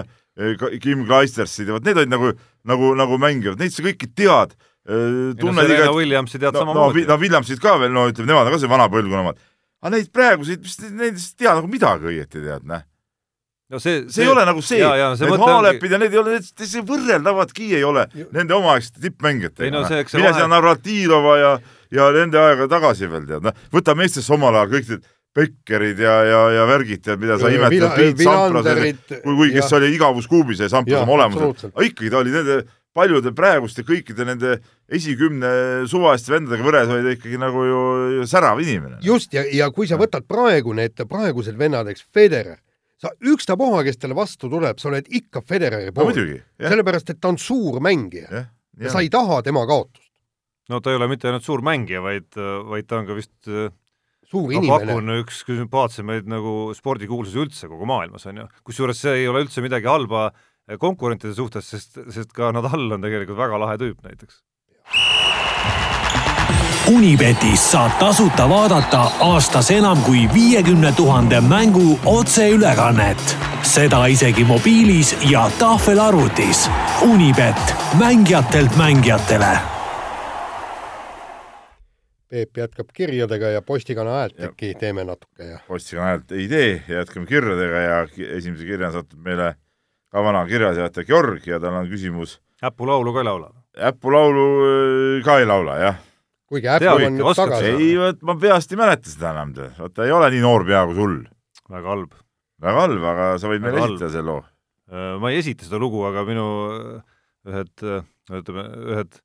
Kim 0.82 1.06
Kleistersid 1.08 1.70
ja 1.70 1.76
vot 1.76 1.86
need 1.86 2.00
olid 2.00 2.12
nagu, 2.12 2.34
nagu, 2.68 2.92
nagu 2.98 3.20
mängivad, 3.22 3.60
neid 3.62 3.76
sa 3.76 3.86
kõiki 3.86 4.12
tead. 4.16 4.56
tunned 4.90 5.60
no, 5.60 5.66
iga 5.68 5.92
Williamsi 5.94 6.40
tead 6.40 6.56
no, 6.56 6.64
samamoodi. 6.64 7.04
no, 7.06 7.14
no 7.14 7.22
Williamsid 7.22 7.60
ka 7.62 7.76
veel, 7.82 7.92
no 7.94 8.08
ütleme, 8.10 8.32
nemad 8.32 8.48
on 8.48 8.56
ka 8.56 8.62
see 8.62 8.72
vana 8.72 8.88
põlvkonna 8.92 9.26
omad. 9.26 9.42
aga 9.84 9.96
neid 9.96 10.14
praeguseid, 10.16 10.64
mis 10.64 10.80
nendest 10.88 11.36
ei 11.36 11.44
tea 11.44 11.58
nagu 11.60 11.70
midagi 11.72 12.10
õieti 12.14 12.42
tead, 12.42 12.66
näh 12.68 12.88
no 13.70 13.80
see, 13.80 14.00
see, 14.08 14.14
see 14.16 14.26
ei 14.26 14.32
ole 14.32 14.46
nagu 14.48 14.64
see, 14.66 14.80
need 14.82 15.44
Haalepid 15.44 15.94
ja 15.94 16.00
need 16.02 16.16
ei 16.16 16.22
ole, 16.24 16.40
see 16.42 16.82
võrreldavadki 16.86 17.70
ei 17.78 17.84
ole 17.86 18.08
nende 18.34 18.56
omaaegsete 18.58 19.04
tippmängijatega. 19.04 19.70
No, 19.76 19.84
mine 19.86 20.02
vahe... 20.08 20.34
sinna 20.34 20.50
Navratilova 20.56 21.36
ja, 21.38 21.52
ja 21.94 22.10
nende 22.16 22.42
aega 22.42 22.70
tagasi 22.72 23.10
veel 23.12 23.28
tead, 23.30 23.46
noh, 23.46 23.64
võtame 23.76 24.08
Eestisse 24.08 24.34
omal 24.34 24.58
ajal 24.58 24.74
kõik 24.74 24.94
need 24.96 25.06
Beckerid 25.36 26.00
ja, 26.02 26.16
ja, 26.26 26.40
ja 26.56 26.66
värgid, 26.66 27.04
tead, 27.06 27.22
mida 27.22 27.38
sa 27.38 27.52
imetled, 27.54 27.92
Priit 27.94 28.24
Sampras, 28.26 28.66
kui, 29.22 29.36
kui 29.36 29.52
kes 29.54 29.68
ja. 29.68 29.78
oli 29.78 29.92
igavuskuubi 29.94 30.58
see 30.58 30.70
Sampras 30.72 31.04
oma 31.04 31.16
olemuselt, 31.20 31.70
aga 31.70 31.86
ikkagi 31.86 32.10
ta 32.10 32.22
oli 32.24 32.34
nende 32.34 32.64
paljude 32.98 33.32
praeguste 33.38 33.86
kõikide 33.86 34.26
nende 34.28 34.56
esikümne 34.90 35.52
suvaliste 35.90 36.34
vendadega 36.34 36.66
võrres 36.66 36.90
oli 36.94 37.06
ta 37.06 37.14
ikkagi 37.14 37.40
nagu 37.42 37.66
ju, 37.68 37.84
ju 38.18 38.26
särav 38.30 38.62
inimene. 38.64 38.98
just, 39.06 39.34
ja, 39.38 39.46
ja 39.54 39.70
kui 39.76 39.88
sa 39.90 40.00
võtad 40.02 40.26
praegu 40.28 40.74
need 40.78 40.98
praegused 41.10 41.58
vennad, 41.60 41.88
eks, 41.92 42.06
Federer, 42.14 42.58
sa 43.00 43.14
ükstapuha, 43.22 43.84
kes 43.88 44.02
talle 44.02 44.18
vastu 44.18 44.50
tuleb, 44.52 44.82
sa 44.82 44.90
oled 44.92 45.08
ikka 45.22 45.44
Federeri 45.46 45.94
pool 45.96 46.12
no,. 46.16 46.40
sellepärast, 46.66 47.14
et 47.14 47.22
ta 47.22 47.32
on 47.32 47.38
suur 47.40 47.80
mängija 47.84 48.28
ja, 48.28 48.46
ja 48.82 48.94
sa 48.94 49.04
ei 49.06 49.12
taha 49.14 49.44
tema 49.46 49.66
kaotust. 49.70 50.10
no 50.70 50.82
ta 50.82 50.92
ei 50.92 51.00
ole 51.00 51.12
mitte 51.12 51.30
ainult 51.30 51.46
suur 51.46 51.62
mängija, 51.66 52.02
vaid, 52.02 52.34
vaid 52.74 52.90
ta 52.90 53.04
on 53.04 53.08
ka 53.08 53.18
vist 53.18 53.54
suur 54.30 54.46
no, 54.48 54.60
inimene. 54.60 54.92
pakun 54.92 55.16
üks 55.24 55.42
sümpaatsemaid 55.48 56.30
nagu 56.30 56.76
spordikuulsusi 56.78 57.42
üldse 57.46 57.72
kogu 57.72 57.88
maailmas, 57.90 58.28
on 58.30 58.44
ju. 58.44 58.48
kusjuures 58.68 59.02
see 59.06 59.24
ei 59.24 59.28
ole 59.32 59.46
üldse 59.46 59.64
midagi 59.66 59.90
halba 59.90 60.30
konkurentide 60.78 61.34
suhtes, 61.34 61.66
sest, 61.66 61.98
sest 62.14 62.34
ka 62.36 62.52
Nadal 62.54 62.92
on 62.94 63.02
tegelikult 63.02 63.40
väga 63.40 63.60
lahe 63.64 63.80
tüüp 63.82 64.06
näiteks. 64.06 64.44
Unibetis 66.90 67.64
saab 67.72 68.00
tasuta 68.02 68.48
vaadata 68.50 69.02
aastas 69.22 69.70
enam 69.74 70.02
kui 70.06 70.24
viiekümne 70.34 70.92
tuhande 70.98 71.42
mängu 71.42 72.00
otseülekannet. 72.06 73.38
seda 73.62 74.06
isegi 74.08 74.44
mobiilis 74.44 75.16
ja 75.30 75.50
tahvelarvutis. 75.60 76.70
Unibet, 77.06 77.76
mängijatelt 78.00 78.78
mängijatele 78.78 79.79
Peep 82.30 82.60
jätkab 82.62 82.92
kirjadega 82.94 83.56
ja 83.56 83.62
postikana 83.66 84.20
häält 84.20 84.44
äkki 84.50 84.76
teeme 84.78 85.02
natuke 85.08 85.48
ja. 85.48 85.56
postikana 85.68 86.12
häält 86.12 86.34
ei 86.38 86.46
tee, 86.52 86.68
jätkame 86.86 87.26
kirjadega 87.26 87.80
ja 87.82 87.96
esimese 88.38 88.68
kirjana 88.68 88.92
satub 88.94 89.24
meile 89.26 89.56
ka 90.14 90.22
vana 90.26 90.44
kirjaseadja 90.46 91.06
Georg 91.08 91.48
ja 91.50 91.58
tal 91.62 91.80
on 91.80 91.90
küsimus. 91.90 92.38
äpulaulu 92.66 93.14
ka 93.16 93.24
ei 93.24 93.30
laula? 93.30 93.50
äpulaulu 93.90 94.46
ka 95.26 95.40
ei 95.42 95.48
laula, 95.50 95.78
jah. 95.82 95.98
kuigi 96.50 96.70
äppu 96.70 96.92
on 96.96 97.18
nüüd 97.18 97.40
tagasi. 97.40 97.72
ei, 97.74 97.96
vot 97.98 98.22
ma 98.30 98.36
peast 98.42 98.76
ei 98.76 98.82
mäleta 98.82 99.10
seda 99.10 99.32
enam, 99.34 99.56
vaata 99.80 100.06
ei 100.06 100.14
ole 100.14 100.30
nii 100.36 100.44
noor 100.44 100.66
pea 100.68 100.84
kui 100.86 101.00
sul. 101.00 101.16
väga 101.70 101.94
halb. 101.96 102.14
väga 102.62 102.84
halb, 102.86 103.08
aga 103.14 103.32
sa 103.42 103.50
võid 103.50 103.66
meile 103.66 103.82
esitada 103.88 104.12
selle 104.14 104.28
loo. 104.30 104.44
ma 105.24 105.34
ei 105.34 105.42
esita 105.42 105.66
seda 105.66 105.82
lugu, 105.82 106.06
aga 106.06 106.28
minu 106.30 106.46
ühed, 107.50 107.74
ütleme, 108.30 108.68
ühed 108.94 109.22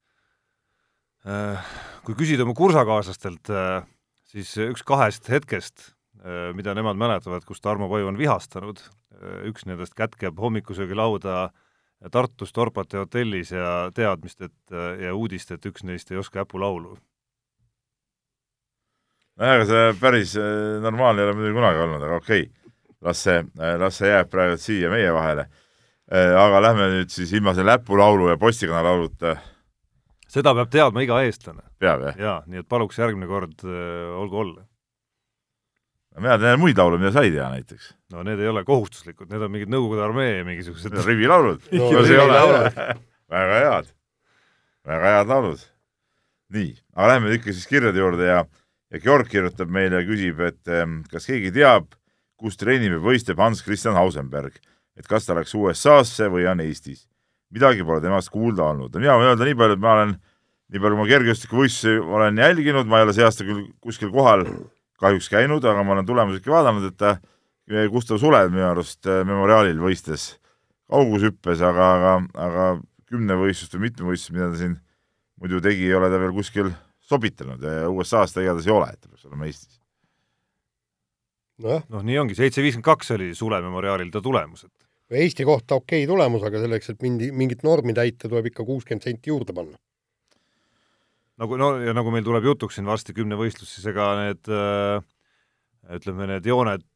kui 1.25 2.17
küsida 2.19 2.45
oma 2.45 2.53
kursakaaslastelt, 2.57 3.49
siis 4.29 4.51
üks 4.67 4.85
kahest 4.87 5.29
hetkest, 5.33 5.95
mida 6.57 6.75
nemad 6.77 6.99
mäletavad, 7.01 7.45
kus 7.49 7.63
Tarmo 7.65 7.89
Paju 7.89 8.11
on 8.11 8.21
vihastanud, 8.21 8.81
üks 9.49 9.65
nendest 9.69 9.97
kätkeb 9.97 10.37
hommikusöögilauda 10.41 11.49
Tartus 12.13 12.53
Torpate 12.53 13.01
hotellis 13.01 13.55
ja 13.55 13.89
teadmist, 13.97 14.43
et 14.45 14.77
ja 15.01 15.15
uudist, 15.17 15.55
et 15.55 15.65
üks 15.67 15.85
neist 15.89 16.13
ei 16.13 16.21
oska 16.21 16.45
äpulaulu. 16.45 16.99
nojah, 19.41 19.57
ega 19.57 19.65
see 19.67 19.95
päris 19.99 20.37
normaalne 20.85 21.23
ei 21.23 21.29
ole 21.29 21.39
muidugi 21.39 21.57
kunagi 21.57 21.81
olnud, 21.87 22.05
aga 22.05 22.21
okei 22.21 22.45
okay., 22.45 22.73
las 23.05 23.25
see, 23.25 23.41
las 23.81 23.97
see 23.99 24.13
jääb 24.13 24.29
praegu 24.31 24.61
siia 24.61 24.93
meie 24.93 25.09
vahele. 25.13 25.49
aga 26.13 26.61
lähme 26.61 26.91
nüüd 26.93 27.11
siis 27.11 27.33
ilma 27.33 27.55
selle 27.57 27.79
äpulaulu 27.81 28.29
ja 28.29 28.37
postikana 28.37 28.85
lauluta 28.85 29.37
seda 30.35 30.55
peab 30.57 30.71
teadma 30.73 31.03
iga 31.05 31.21
eestlane. 31.25 31.65
peab, 31.81 32.07
jah? 32.09 32.21
jaa, 32.21 32.39
nii 32.51 32.63
et 32.63 32.71
paluks 32.71 32.99
järgmine 32.99 33.29
kord 33.31 33.67
äh, 33.67 34.15
olgu 34.19 34.41
olla. 34.43 34.65
mina 36.21 36.39
tean 36.39 36.61
muid 36.63 36.79
laule, 36.79 36.99
mida 37.03 37.13
sa 37.15 37.25
ei 37.27 37.33
tea 37.35 37.47
näiteks. 37.53 37.93
no 38.15 38.25
need 38.27 38.43
ei 38.43 38.51
ole 38.51 38.65
kohustuslikud, 38.67 39.31
need 39.31 39.45
on 39.47 39.55
mingid 39.55 39.73
Nõukogude 39.73 40.05
armee 40.07 40.43
mingisugused 40.47 40.99
rivilaulud 41.07 41.71
no, 41.71 41.91
no, 41.93 42.05
see 42.07 42.19
ei 42.19 42.23
ole 42.23 42.43
väga 43.35 43.63
head, 43.63 43.95
väga 44.91 45.17
head 45.19 45.33
laulud. 45.35 45.65
nii, 46.55 46.77
aga 46.95 47.15
lähme 47.15 47.35
ikka 47.39 47.55
siis 47.55 47.71
kirjade 47.71 48.03
juurde 48.03 48.31
ja, 48.31 48.45
ja 48.91 49.03
Georg 49.07 49.31
kirjutab 49.31 49.71
meile 49.71 50.03
ja 50.03 50.09
küsib, 50.09 50.43
et 50.51 50.75
ähm, 50.75 51.03
kas 51.11 51.31
keegi 51.31 51.55
teab, 51.55 51.91
kus 52.41 52.59
treenib 52.61 52.99
ja 52.99 53.03
võistleb 53.03 53.41
Hans 53.41 53.63
Christian 53.65 53.99
Hausenberg, 53.99 54.59
et 54.99 55.07
kas 55.11 55.27
ta 55.27 55.39
läks 55.39 55.55
USA-sse 55.59 56.31
või 56.31 56.47
on 56.51 56.63
Eestis 56.63 57.07
midagi 57.53 57.85
pole 57.85 58.01
temast 58.05 58.31
kuulda 58.33 58.71
olnud. 58.73 58.95
mina 58.97 59.19
võin 59.19 59.33
öelda 59.33 59.49
nii 59.49 59.59
palju, 59.59 59.77
et 59.77 59.83
ma 59.83 59.93
olen, 59.99 60.15
nii 60.73 60.85
palju 60.85 61.01
ma 61.01 61.09
kergejõustikuvõistlusi 61.11 61.99
olen 62.01 62.41
jälginud, 62.41 62.89
ma 62.89 63.01
ei 63.01 63.09
ole 63.09 63.17
see 63.17 63.27
aasta 63.27 63.47
küll 63.47 63.67
kuskil 63.85 64.13
kohal 64.15 64.47
kahjuks 65.03 65.29
käinud, 65.33 65.65
aga 65.65 65.85
ma 65.85 65.97
olen 65.97 66.07
tulemusi 66.09 66.41
ikka 66.41 66.55
vaadanud, 66.55 66.89
et 66.89 66.99
ta 66.99 67.19
Gustav 67.91 68.19
Sulev 68.21 68.51
minu 68.53 68.67
arust 68.69 69.07
äh, 69.09 69.23
Memoriaalil 69.25 69.79
võistles 69.81 70.35
kaugushüppes, 70.93 71.63
aga, 71.65 71.87
aga, 71.97 72.17
aga 72.47 72.67
kümnevõistlust 73.09 73.77
või 73.77 73.89
mitmevõistlust, 73.89 74.35
mida 74.35 74.51
ta 74.53 74.59
siin 74.61 74.75
muidu 75.41 75.61
tegi, 75.65 75.89
ei 75.89 75.97
ole 75.97 76.11
ta 76.13 76.21
veel 76.21 76.35
kuskil 76.37 76.69
sobitanud 77.05 77.65
ja 77.65 77.89
USA-s 77.89 78.35
ta 78.35 78.45
igatahes 78.45 78.69
ei 78.69 78.75
ole, 78.75 78.91
et 78.93 79.01
ta 79.01 79.09
peaks 79.09 79.25
olema 79.29 79.49
Eestis. 79.49 79.81
nojah, 81.65 81.85
noh, 81.93 82.05
nii 82.05 82.19
ongi, 82.21 82.37
seitse 82.39 82.65
viiskümmend 82.65 82.87
kaks 82.87 83.15
oli 83.17 83.33
Sule 83.39 83.61
memoriaalil 83.65 84.13
ta 84.13 84.23
tulemus, 84.25 84.67
et 84.69 84.73
Eesti 85.13 85.45
kohta 85.45 85.77
okei 85.77 86.05
okay 86.05 86.09
tulemus, 86.09 86.45
aga 86.47 86.63
selleks, 86.63 86.95
et 86.95 87.03
mindi, 87.05 87.29
mingit 87.33 87.65
normi 87.67 87.93
täita, 87.97 88.29
tuleb 88.29 88.49
ikka 88.49 88.65
kuuskümmend 88.65 89.05
senti 89.05 89.31
juurde 89.31 89.53
panna. 89.57 89.77
nagu 91.37 91.59
no 91.59 91.75
ja 91.83 91.93
nagu 91.93 92.13
meil 92.15 92.25
tuleb 92.25 92.47
jutuks 92.47 92.79
siin 92.79 92.87
varsti 92.87 93.13
kümnevõistlus, 93.13 93.75
siis 93.75 93.87
ega 93.91 94.07
need 94.21 94.49
äh, 94.49 95.03
ütleme, 95.99 96.29
need 96.31 96.47
jooned 96.47 96.87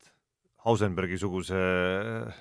Hausenbergi-suguse 0.68 1.58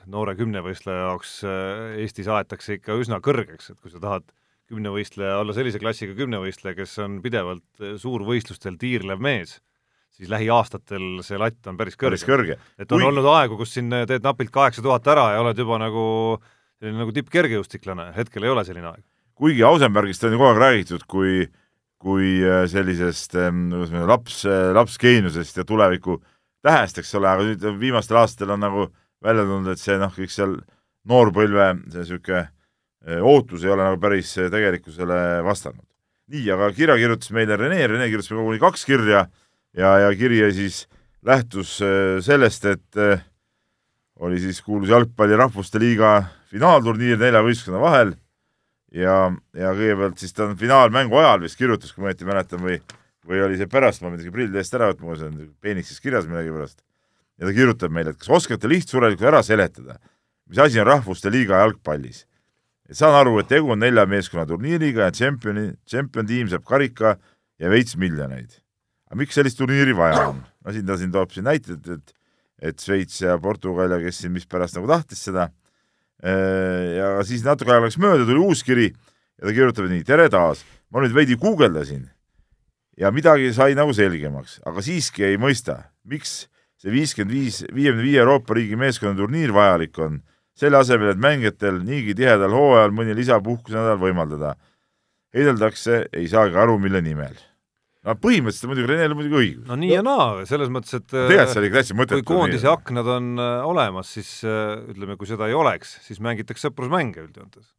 noore 0.09 0.35
kümnevõistleja 0.39 1.07
jaoks 1.07 1.39
äh, 1.45 2.01
Eestis 2.03 2.29
aetakse 2.31 2.77
ikka 2.77 2.97
üsna 3.01 3.19
kõrgeks, 3.23 3.71
et 3.71 3.81
kui 3.81 3.91
sa 3.91 4.01
tahad 4.03 4.27
kümnevõistleja 4.67 5.37
olla 5.41 5.55
sellise 5.55 5.79
klassiga 5.81 6.15
kümnevõistleja, 6.17 6.75
kes 6.79 6.97
on 7.03 7.19
pidevalt 7.23 7.67
äh, 7.81 7.95
suurvõistlustel 8.01 8.79
tiirlev 8.79 9.19
mees, 9.23 9.57
siis 10.15 10.29
lähiaastatel 10.31 11.19
see 11.25 11.39
latt 11.41 11.67
on 11.69 11.77
päris 11.77 11.97
päris 11.99 12.25
kõrge. 12.25 12.55
kõrge. 12.55 12.75
et 12.77 12.91
on 12.91 13.01
Kui... 13.01 13.09
olnud 13.09 13.27
aegu, 13.33 13.57
kus 13.59 13.75
siin 13.77 13.91
teed 14.09 14.23
napilt 14.25 14.53
kaheksa 14.53 14.83
tuhat 14.85 15.07
ära 15.07 15.31
ja 15.35 15.43
oled 15.43 15.57
juba 15.57 15.79
nagu 15.81 16.05
selline 16.77 17.01
nagu 17.03 17.13
tippkergejõustiklane, 17.13 18.11
hetkel 18.17 18.45
ei 18.45 18.53
ole 18.53 18.65
selline 18.65 18.91
aeg. 18.93 19.03
kuigi 19.37 19.63
Ausenbergist 19.65 20.23
on 20.25 20.33
ju 20.33 20.41
kogu 20.41 20.49
aeg 20.51 20.63
räägitud 20.63 21.05
kui, 21.09 21.47
kui 22.01 22.37
äh, 22.45 22.65
sellisest, 22.69 23.37
kuidas 23.37 23.93
me 23.93 24.07
laps, 24.09 24.41
lapsgeeniusest 24.77 25.61
ja 25.61 25.67
tuleviku 25.67 26.21
tähest, 26.65 26.97
eks 27.01 27.13
ole, 27.17 27.29
aga 27.29 27.45
nüüd 27.47 27.67
viimastel 27.81 28.21
aastatel 28.21 28.55
on 28.55 28.65
nagu 28.65 28.87
välja 29.23 29.45
tulnud, 29.45 29.71
et 29.73 29.81
see 29.81 29.97
noh, 29.99 30.13
kõik 30.13 30.33
seal 30.33 30.57
noorpõlve 31.07 31.67
see 31.91 32.03
niisugune 32.03 32.43
äh, 32.43 33.21
ootus 33.21 33.65
ei 33.65 33.73
ole 33.73 33.85
nagu 33.85 33.99
päris 34.01 34.33
äh, 34.37 34.51
tegelikkusele 34.53 35.43
vastanud. 35.45 35.85
nii, 36.27 36.47
aga 36.51 36.71
kirja 36.75 36.97
kirjutas 36.99 37.31
meile 37.35 37.57
Rene, 37.59 37.79
Rene 37.87 38.09
kirjutas 38.11 38.31
meile 38.31 38.43
koguni 38.43 38.63
kaks 38.63 38.85
kirja 38.87 39.27
ja, 39.75 39.97
ja 40.05 40.13
kiri 40.15 40.43
siis 40.55 40.85
lähtus 41.25 41.79
äh, 41.81 42.19
sellest, 42.23 42.65
et 42.65 43.01
äh, 43.01 43.23
oli 44.19 44.39
siis 44.39 44.61
kuulus 44.61 44.89
jalgpalli 44.89 45.35
rahvuste 45.37 45.79
liiga 45.79 46.23
finaalturniir 46.51 47.19
nelja 47.19 47.43
võistkonna 47.45 47.81
vahel 47.81 48.15
ja, 48.93 49.17
ja 49.57 49.73
kõigepealt 49.75 50.21
siis 50.21 50.35
ta 50.35 50.49
finaalmängu 50.57 51.19
ajal 51.19 51.43
vist 51.43 51.59
kirjutas, 51.59 51.93
kui 51.93 52.03
ma 52.03 52.11
õieti 52.11 52.27
mäletan, 52.27 52.61
või, 52.63 52.79
või 53.27 53.41
oli 53.45 53.59
see 53.59 53.69
pärast, 53.71 54.01
ma 54.01 54.11
pean 54.11 54.21
isegi 54.21 54.35
prillid 54.35 54.59
eest 54.59 54.77
ära 54.77 54.91
võtma, 54.91 55.17
see 55.19 55.31
on 55.31 55.41
peeniksis 55.63 56.01
kirjas 56.03 56.29
millegipärast. 56.29 56.79
ja 57.37 57.45
ta 57.45 57.53
kirjutab 57.53 57.93
meile, 57.93 58.15
et 58.15 58.21
kas 58.21 58.31
oskate 58.39 58.69
lihtsurelikult 58.71 59.27
ära 59.29 59.43
seletada, 59.43 59.99
mis 60.49 60.61
asi 60.63 60.79
on 60.81 60.87
rahvuste 60.87 61.31
liiga 61.33 61.61
jalgpallis? 61.65 62.25
saan 62.91 63.17
aru, 63.19 63.39
et 63.41 63.49
tegu 63.51 63.73
on 63.73 63.81
nelja 63.83 64.05
meeskonna 64.07 64.45
turniiriga 64.47 65.09
ja 65.09 65.11
tšempioni, 65.11 65.73
tšempion 65.85 66.27
tiim 66.27 66.47
saab 66.47 66.63
karika 66.63 67.17
ja 67.59 67.69
veits 67.69 67.97
miljoneid. 67.99 68.61
Aga 69.07 69.19
miks 69.21 69.37
sellist 69.37 69.59
turniiri 69.59 69.95
vaja 69.97 70.27
on? 70.31 70.43
no 70.43 70.75
siin 70.75 70.87
ta 70.87 70.97
siin 70.99 71.13
toob 71.13 71.33
siin 71.35 71.47
näiteid, 71.47 71.87
et 71.97 72.13
et 72.57 72.81
Šveits 72.81 73.19
ja 73.21 73.37
Portugal 73.37 73.91
ja 73.93 74.01
kes 74.01 74.23
siin 74.23 74.33
mispärast 74.33 74.79
nagu 74.79 74.89
tahtis 74.89 75.21
seda 75.27 75.51
ja 76.97 77.11
siis 77.27 77.43
natuke 77.45 77.69
aega 77.69 77.85
läks 77.85 77.99
mööda, 78.01 78.25
tuli 78.25 78.41
uus 78.41 78.63
kiri 78.65 78.87
ja 78.89 79.45
ta 79.45 79.53
kirjutab 79.53 79.85
nii, 79.91 80.01
tere 80.07 80.25
taas, 80.33 80.63
ma 80.89 81.03
nüüd 81.03 81.13
veidi 81.13 81.37
guugeldasin 81.37 82.07
ja 82.97 83.11
midagi 83.13 83.51
sai 83.53 83.75
nagu 83.77 83.93
selgemaks, 83.93 84.57
aga 84.65 84.81
siiski 84.81 85.27
ei 85.27 85.37
mõista, 85.41 85.83
miks 86.09 86.47
see 86.81 86.93
viiskümmend 86.93 87.33
viis, 87.33 87.61
viiekümne 87.73 88.05
viie 88.05 88.21
Euroopa 88.21 88.57
riigi 88.57 88.77
meeskonna 88.77 89.17
turniir 89.17 89.53
vajalik 89.53 89.97
on, 90.01 90.19
selle 90.57 90.79
asemel, 90.81 91.13
et 91.13 91.21
mängijatel 91.21 91.81
niigi 91.85 92.15
tihedal 92.17 92.53
hooajal 92.53 92.93
mõni 92.95 93.15
lisapuhkusenädal 93.17 93.99
võimaldada. 94.01 94.55
heideldakse, 95.35 96.07
ei 96.13 96.25
saagi 96.27 96.57
aru, 96.57 96.79
mille 96.81 97.01
nimel. 97.01 97.35
No 98.07 98.15
põhimõtteliselt 98.21 98.71
muidugi 98.71 98.91
Renel 98.91 99.13
on 99.13 99.19
muidugi 99.19 99.39
õigus. 99.41 99.63
no 99.67 99.77
nii 99.79 99.93
ja 99.93 100.03
naa, 100.05 100.43
selles 100.49 100.69
mõttes, 100.73 100.95
et 100.97 101.07
tegelikult 101.11 101.53
see 101.53 101.63
oli 101.63 101.71
täitsa 101.73 101.93
kui 101.95 102.01
mõttetu. 102.01 102.27
koondise 102.27 102.69
aknad 102.71 103.09
on 103.17 103.33
äh, 103.41 103.55
olemas, 103.67 104.11
siis 104.17 104.29
äh, 104.47 104.77
ütleme, 104.93 105.17
kui 105.19 105.29
seda 105.29 105.49
ei 105.49 105.57
oleks, 105.57 105.97
siis 106.05 106.21
mängitakse 106.23 106.69
sõprusmänge 106.69 107.25
üldjoontes. 107.25 107.73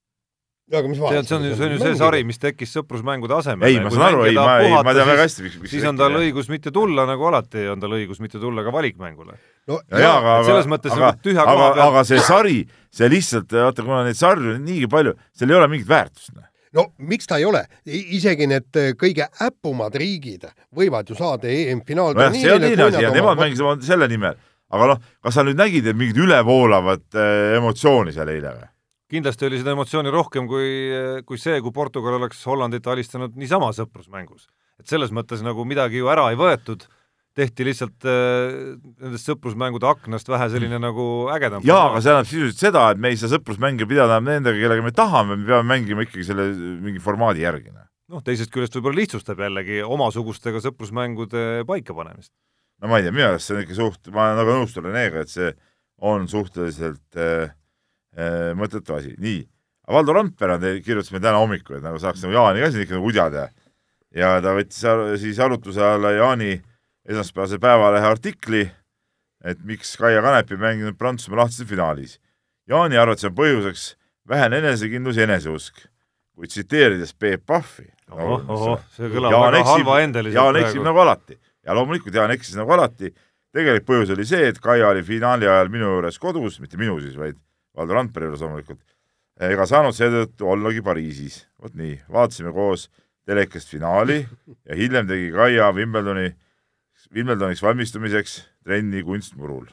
aga 0.68 0.84
mis 0.90 1.00
see 1.00 1.20
on, 1.20 1.28
see 1.28 1.36
on 1.38 1.46
ju, 1.48 1.52
see 1.56 1.68
on 1.68 1.74
ju 1.74 1.78
see 1.80 2.00
sari, 2.02 2.24
mis 2.28 2.40
tekkis 2.42 2.74
sõprusmängude 2.76 3.38
asemele. 3.38 3.70
ei, 3.70 3.80
ma 3.80 3.92
saan 3.94 4.08
aru, 4.10 4.26
ei, 4.28 4.36
ma, 4.36 4.58
ei, 4.64 4.74
ma 4.74 4.96
tean 4.96 5.08
väga 5.14 5.24
hästi, 5.24 5.46
miks, 5.46 5.56
miks 5.62 5.74
siis 5.76 5.86
on 5.88 6.00
tal 6.00 6.18
õigus 6.20 6.52
mitte 6.52 6.74
tulla, 6.74 7.08
nagu 7.08 7.30
alati 7.30 7.64
on 7.72 7.80
tal 7.84 7.96
õigus 7.96 8.20
mitte 8.24 8.42
tulla 8.42 8.66
ka 8.66 8.74
valikmängule. 8.74 9.38
no 9.70 9.80
ja, 9.88 10.04
ja, 10.04 10.12
aga, 10.20 10.36
selles 10.50 10.68
aga, 10.68 10.74
mõttes 10.76 10.92
aga 10.98 11.14
nagu, 11.40 11.64
aga 11.70 11.88
aga 11.88 12.04
see 12.10 12.20
sari, 12.20 12.60
see 12.92 13.08
lihtsalt, 13.16 13.56
vaata, 13.56 13.86
kuna 13.86 14.04
neid 14.10 14.20
sarju 14.20 14.58
on 14.58 14.62
niigi 14.68 14.92
palju, 14.92 15.16
seal 15.32 15.56
ei 15.56 15.60
ole 15.62 15.72
mingit 15.72 15.88
väärtust. 15.88 16.36
noh. 16.36 16.44
No 16.78 16.86
miks 17.10 17.28
ta 17.28 17.40
ei 17.40 17.46
ole, 17.48 17.64
isegi 17.86 18.48
need 18.50 18.78
äh, 18.78 18.92
kõige 18.98 19.28
äpumad 19.44 19.96
riigid 19.98 20.46
võivad 20.74 21.10
ju 21.10 21.18
saada 21.18 21.48
nojah, 21.48 21.58
see 21.58 21.68
on 21.68 21.76
EM-finaalturniirile, 21.76 22.58
teine 22.64 22.88
asi 22.88 23.04
ja 23.04 23.12
nemad 23.14 23.40
mängisid 23.40 23.66
oma 23.66 23.76
selle 23.84 24.08
nimel, 24.10 24.38
aga 24.74 24.90
noh, 24.92 25.06
kas 25.24 25.38
sa 25.38 25.46
nüüd 25.46 25.58
nägid, 25.58 25.88
et 25.90 25.98
mingit 25.98 26.20
ülevoolavat 26.24 27.06
äh, 27.18 27.56
emotsiooni 27.58 28.14
seal 28.16 28.30
eile 28.34 28.54
või? 28.56 28.68
kindlasti 29.08 29.48
oli 29.48 29.58
seda 29.60 29.72
emotsiooni 29.72 30.12
rohkem 30.12 30.48
kui, 30.48 30.68
kui 31.24 31.40
see, 31.40 31.58
kui 31.64 31.72
Portugal 31.74 32.18
oleks 32.18 32.42
Hollandit 32.48 32.86
alistanud 32.86 33.36
niisama 33.40 33.70
sõprusmängus. 33.76 34.48
et 34.78 34.86
selles 34.86 35.12
mõttes 35.14 35.42
nagu 35.42 35.64
midagi 35.64 36.02
ju 36.02 36.10
ära 36.12 36.28
ei 36.30 36.38
võetud, 36.38 36.84
tehti 37.38 37.66
lihtsalt 37.68 38.06
äh, 38.08 38.76
nendest 38.98 39.28
sõprusmängude 39.28 39.86
aknast 39.88 40.28
vähe 40.30 40.48
selline 40.52 40.80
nagu 40.82 41.28
ägedam 41.34 41.64
jaa, 41.66 41.88
aga 41.90 42.00
see 42.00 42.10
tähendab 42.10 42.30
sisuliselt 42.30 42.62
seda, 42.64 42.84
et 42.92 43.02
me 43.02 43.12
ei 43.12 43.18
saa 43.20 43.30
sõprusmänge 43.32 43.86
pidada 43.90 44.18
nendega, 44.24 44.58
kellega 44.58 44.86
me 44.86 44.94
tahame, 44.94 45.38
me 45.38 45.48
peame 45.48 45.68
mängima 45.70 46.06
ikkagi 46.06 46.26
selle 46.26 46.48
mingi 46.84 47.02
formaadi 47.02 47.44
järgi. 47.44 47.70
noh. 47.74 47.86
noh, 48.14 48.24
teisest 48.26 48.52
küljest 48.54 48.78
võib-olla 48.78 49.02
lihtsustab 49.02 49.42
jällegi 49.44 49.82
omasugustega 49.86 50.62
sõprusmängude 50.64 51.44
paikapanemist. 51.68 52.32
no 52.82 52.90
ma 52.90 52.98
ei 52.98 53.06
tea, 53.06 53.14
minu 53.14 53.28
arust 53.28 53.50
see 53.50 53.58
on 53.58 53.62
ikka 53.66 53.78
suht, 53.78 54.10
ma 54.14 54.30
olen 54.30 54.42
väga 54.42 54.58
nõustun 54.58 54.88
Renega, 54.90 55.22
et 55.22 55.34
see 55.34 55.52
on 56.08 56.26
suhteliselt 56.30 57.18
äh, 57.22 57.54
äh, 58.18 58.50
mõttetu 58.58 58.98
asi. 58.98 59.14
nii, 59.22 59.44
Valdo 59.88 60.12
Randpere 60.12 60.58
kirjutas 60.84 61.14
meile 61.14 61.30
täna 61.30 61.38
hommikul, 61.40 61.78
et 61.78 61.86
nagu 61.86 62.00
saaks 62.02 62.20
nagu 62.24 62.34
Jaani 62.34 62.60
ka 62.60 62.72
siin 62.74 62.84
ikka 62.84 62.98
nagu 62.98 63.08
udjada 63.08 63.48
ja 64.14 64.38
ta 64.44 64.54
võttis 64.56 64.82
ar- 64.88 65.14
siis 65.20 65.38
arutluse 65.40 65.82
alla 65.84 66.12
Jaani 66.16 66.56
esmaspäevase 67.08 67.58
Päevalehe 67.58 68.06
artikli, 68.06 68.64
et 69.44 69.60
miks 69.64 69.94
Kaia 69.96 70.22
Kanep 70.22 70.50
ei 70.52 70.58
mänginud 70.60 70.96
Prantsusmaa 70.98 71.42
lahtise 71.44 71.64
finaalis. 71.64 72.18
Jaani 72.68 72.98
arvates 73.00 73.24
on 73.24 73.36
põhjuseks 73.38 73.94
vähene 74.28 74.58
enesekindlus 74.60 75.16
ja 75.16 75.24
eneseusk, 75.24 75.86
kuid 76.36 76.52
tsiteerides 76.52 77.14
Peep 77.14 77.46
Pahvi 77.46 77.88
ohoh, 78.12 78.44
ohoh, 78.48 78.82
see 78.96 79.08
kõlab 79.12 79.32
Jaan 79.32 79.46
väga 79.52 79.62
eksib- 79.62 79.72
halvaendeliselt 79.78 80.36
Jaan 80.38 80.58
eksib 80.60 80.84
nagu 80.84 81.00
alati 81.04 81.38
ja 81.64 81.74
loomulikult 81.76 82.14
Jaan 82.14 82.30
eksis 82.36 82.56
nagu 82.56 82.72
alati. 82.76 83.14
tegelik 83.56 83.86
põhjus 83.88 84.12
oli 84.12 84.26
see, 84.28 84.48
et 84.48 84.58
Kaia 84.60 84.88
oli 84.92 85.02
finaali 85.02 85.48
ajal 85.48 85.68
minu 85.72 85.88
juures 85.88 86.18
kodus, 86.20 86.60
mitte 86.60 86.76
minu 86.76 86.98
siis, 87.00 87.16
vaid 87.16 87.36
Valdo 87.76 87.94
Randpere 87.96 88.26
juures 88.28 88.40
loomulikult, 88.44 88.80
ega 89.40 89.66
saanud 89.66 89.96
seetõttu 89.96 90.46
ollagi 90.52 90.82
Pariisis. 90.84 91.46
vot 91.62 91.74
nii, 91.74 92.00
vaatasime 92.12 92.52
koos 92.52 92.88
telekast 93.26 93.68
finaali 93.72 94.26
ja 94.68 94.76
hiljem 94.76 95.08
tegi 95.08 95.30
Kaia 95.32 95.72
Wimbledoni, 95.72 96.34
Wimbledoniks 97.14 97.62
valmistumiseks 97.62 98.38
trenni 98.66 99.02
kunstmurul. 99.06 99.68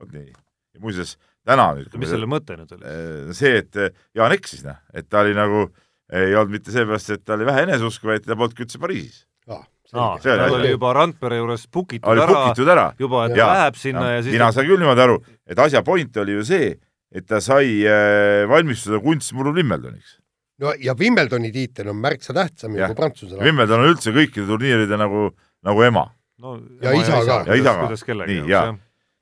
vot 0.00 0.10
nii. 0.12 0.32
ja 0.74 0.80
muuseas, 0.82 1.14
täna 1.46 1.68
nüüd. 1.76 1.92
mis 2.00 2.10
selle 2.10 2.28
mõte 2.30 2.56
nüüd 2.58 2.72
oli? 2.76 2.88
Äh, 2.88 3.34
see, 3.36 3.60
et 3.62 3.76
äh, 3.78 3.92
Jaan 4.16 4.34
eksis, 4.36 4.64
noh, 4.66 4.80
et 4.94 5.08
ta 5.10 5.22
oli 5.24 5.36
nagu, 5.36 5.68
ei 6.14 6.34
olnud 6.34 6.56
mitte 6.56 6.74
seepärast, 6.74 7.14
et 7.14 7.24
ta 7.26 7.36
oli 7.36 7.46
vähe 7.48 7.66
eneseusku, 7.68 8.10
vaid 8.10 8.26
ta 8.26 8.36
polnudki 8.38 8.66
üldse 8.66 8.80
Pariisis. 8.82 9.22
aa, 9.50 10.16
see 10.22 10.32
oli 10.32 10.56
oli 10.58 10.72
juba 10.72 10.94
Randpere 10.96 11.38
juures 11.38 11.68
book 11.70 11.94
itud 11.94 12.10
oli 12.10 12.24
ära, 12.24 12.40
pukitud 12.40 12.72
ära. 12.74 12.88
juba, 12.98 13.28
et 13.28 13.36
Jaa. 13.38 13.52
läheb 13.52 13.78
sinna 13.78 14.08
ja 14.16 14.24
siis 14.24 14.34
mina 14.34 14.50
saan 14.54 14.66
küll 14.66 14.82
niimoodi 14.82 15.04
aru, 15.04 15.20
et 15.46 15.62
asja 15.66 15.84
point 15.86 16.16
oli 16.24 16.34
ju 16.40 16.48
see, 16.48 16.72
et 17.14 17.26
ta 17.30 17.38
sai 17.44 17.84
äh, 17.86 18.42
valmistuda 18.50 18.98
kunstmurul 19.04 19.54
Wimbledoniks. 19.60 20.18
no 20.64 20.74
ja 20.80 20.96
Wimbledoni 20.98 21.52
tiitel 21.54 21.92
on 21.92 22.00
märksa 22.02 22.34
tähtsam 22.34 22.74
kui 22.74 22.98
Prantsuse 22.98 23.36
rahvas. 23.36 23.46
Wimbledon 23.46 23.84
on 23.84 23.94
üldse 23.94 24.14
kõikide 24.16 24.48
turniiride 24.50 24.98
nagu, 24.98 25.28
nagu 25.62 25.86
ema. 25.86 26.08
No, 26.44 26.54
Ja 26.84 26.92
isa 27.00 27.20
ka. 27.24 27.40
Ja 27.48 27.56
isa 27.58 27.74
ka. 27.80 28.14
Nii, 28.28 28.40
jaa. 28.52 28.74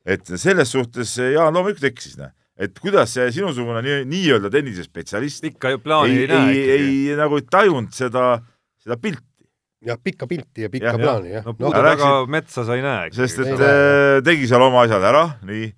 et 0.05 0.27
selles 0.37 0.71
suhtes 0.75 1.17
Jaan 1.23 1.55
loomulikult 1.55 1.85
eksis, 1.93 2.17
noh. 2.19 2.31
et 2.59 2.75
kuidas 2.83 3.13
see 3.15 3.29
sinusugune 3.33 3.81
nii- 3.87 4.05
nii-öelda 4.11 4.51
tennisespetsialist 4.53 5.45
ikka 5.49 5.71
ju 5.77 5.79
plaani 5.83 6.17
ei, 6.17 6.25
ei, 6.25 6.31
näe 6.33 6.57
ei, 6.57 6.97
ei 7.13 7.17
nagu 7.19 7.39
ei 7.39 7.47
tajunud 7.51 7.95
seda, 7.97 8.41
seda 8.83 8.97
pilti. 9.01 9.47
jah, 9.87 9.97
pikka 10.03 10.27
pilti 10.31 10.63
ja 10.67 10.71
pikka 10.71 10.93
jah. 10.93 10.99
plaani 11.01 11.31
jah 11.37 11.45
no 11.47 11.53
no,. 11.53 11.59
puude 11.59 11.79
Aga 11.79 11.95
taga 11.95 12.11
rääkisid- 12.11 12.29
metsa 12.35 12.65
sa 12.67 12.75
ei 12.77 12.83
näe. 12.85 13.09
sest 13.15 13.39
Ei 13.39 13.47
et 13.53 13.59
näe. 13.63 13.71
äh, 14.19 14.23
tegi 14.27 14.47
seal 14.51 14.63
oma 14.67 14.83
asjad 14.85 15.03
ära, 15.13 15.25
nii, 15.49 15.71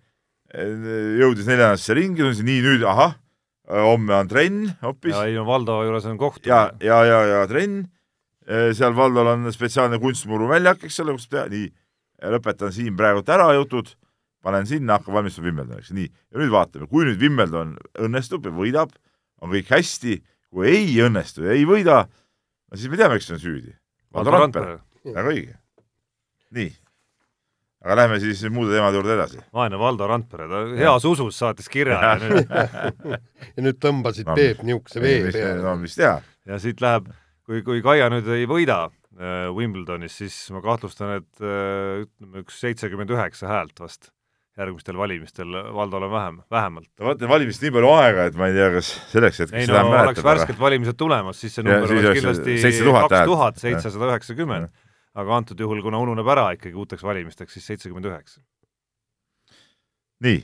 jõudis 1.21 1.47
neljandasse 1.49 1.95
ringi, 1.99 2.23
nii 2.47 2.61
nüüd 2.65 2.85
ahah, 2.89 3.15
homme 3.69 4.13
on 4.15 4.29
trenn 4.29 4.67
hoopis 4.85 5.15
ja 5.15 5.25
ei 5.29 5.35
no 5.39 5.45
Valdo 5.49 5.79
juures 5.87 6.05
on 6.11 6.19
kohtumine. 6.21 6.49
ja, 6.53 6.71
ja, 6.81 6.99
ja, 7.09 7.21
ja 7.33 7.47
trenn, 7.51 7.85
seal 8.47 8.97
Valdol 8.97 9.31
on 9.33 9.49
spetsiaalne 9.53 9.99
kunstmuru 10.03 10.49
väljak, 10.51 10.85
eks 10.85 11.01
ole, 11.05 11.15
kus 11.17 11.29
teha, 11.33 11.47
nii, 11.53 11.71
lõpetan 12.35 12.73
siin 12.75 12.97
praegult 12.99 13.29
ära 13.33 13.49
jutud, 13.57 13.89
panen 14.45 14.69
sinna, 14.69 14.99
hakkan 14.99 15.17
valmistuma 15.17 15.49
Wimbledoniks, 15.49 15.93
nii, 15.97 16.11
ja 16.33 16.41
nüüd 16.43 16.53
vaatame, 16.53 16.89
kui 16.91 17.07
nüüd 17.09 17.21
Wimbledon 17.23 17.75
õnnestub 18.05 18.45
ja 18.45 18.53
võidab, 18.55 18.93
on 19.41 19.53
kõik 19.55 19.73
hästi, 19.73 20.19
kui 20.53 20.69
ei 20.71 20.95
õnnestu 21.05 21.47
ja 21.49 21.57
ei 21.57 21.65
võida, 21.69 22.05
no 22.69 22.79
siis 22.79 22.93
me 22.93 23.01
teame, 23.01 23.17
kes 23.21 23.33
on 23.35 23.41
süüdi. 23.43 23.73
Valdo 24.15 24.35
Randpere, 24.37 24.79
väga 25.09 25.33
õige. 25.33 25.57
nii, 26.55 26.69
aga 27.85 27.97
lähme 27.99 28.21
siis 28.23 28.45
muude 28.53 28.77
teemade 28.77 29.01
juurde 29.01 29.17
edasi. 29.17 29.41
vaene 29.53 29.81
Valdo 29.81 30.07
Randpere, 30.09 30.47
ta 30.53 30.63
heas 30.79 31.05
usus 31.09 31.41
saatis 31.41 31.69
kirja 31.73 31.99
ja 31.99 32.15
nüüd 32.23 32.55
ja 33.57 33.65
nüüd 33.65 33.81
tõmbasid 33.83 34.29
No, 34.29 34.37
Peep 34.39 34.63
niisuguse 34.63 35.03
vee 35.03 35.19
no 35.25 35.33
peale. 35.35 35.77
mis 35.83 35.97
teha, 35.99 36.19
ja 36.47 36.61
siit 36.63 36.81
läheb, 36.85 37.11
kui, 37.47 37.63
kui 37.67 37.85
Kaia 37.85 38.11
nüüd 38.13 38.29
ei 38.35 38.49
võida 38.51 38.87
äh, 38.89 39.49
Wimbledonis, 39.55 40.19
siis 40.23 40.37
ma 40.55 40.63
kahtlustan, 40.65 41.21
et 41.21 41.45
äh, 41.45 42.05
ütleme 42.05 42.45
üks 42.45 42.61
seitsekümmend 42.65 43.13
üheksa 43.15 43.51
häält 43.51 43.81
vast 43.85 44.11
järgmistel 44.59 44.97
valimistel 44.99 45.57
Valdol 45.75 46.07
on 46.07 46.13
vähem, 46.13 46.37
vähemalt. 46.51 46.89
no 47.01 47.09
vot, 47.09 47.23
valimist 47.29 47.63
nii 47.65 47.73
palju 47.75 47.91
aega, 47.97 48.27
et 48.31 48.37
ma 48.39 48.49
ei 48.51 48.55
tea, 48.55 48.69
kas 48.77 48.91
selleks 49.11 49.41
hetkeks 49.43 49.67
no 49.67 49.67
seda 49.67 49.81
oleks 49.83 49.97
mäletab, 49.97 50.29
värsked 50.29 50.61
valimised 50.61 50.99
tulemas, 51.01 51.41
siis 51.43 51.57
see 51.57 51.65
Ja 51.65 51.71
number 51.73 51.91
siis 51.91 51.99
oleks 51.99 52.11
oleks 52.11 52.21
kindlasti 52.21 52.57
7000 52.63 53.09
kaks 53.09 53.33
tuhat 53.33 53.59
seitsesada 53.63 54.11
üheksakümmend, 54.13 54.71
aga 55.25 55.41
antud 55.41 55.65
juhul, 55.67 55.83
kuna 55.83 56.03
ununeb 56.05 56.31
ära 56.37 56.47
ikkagi 56.55 56.79
uuteks 56.79 57.03
valimisteks, 57.07 57.59
siis 57.59 57.67
seitsekümmend 57.73 58.07
üheksa. 58.13 58.41
nii, 60.25 60.39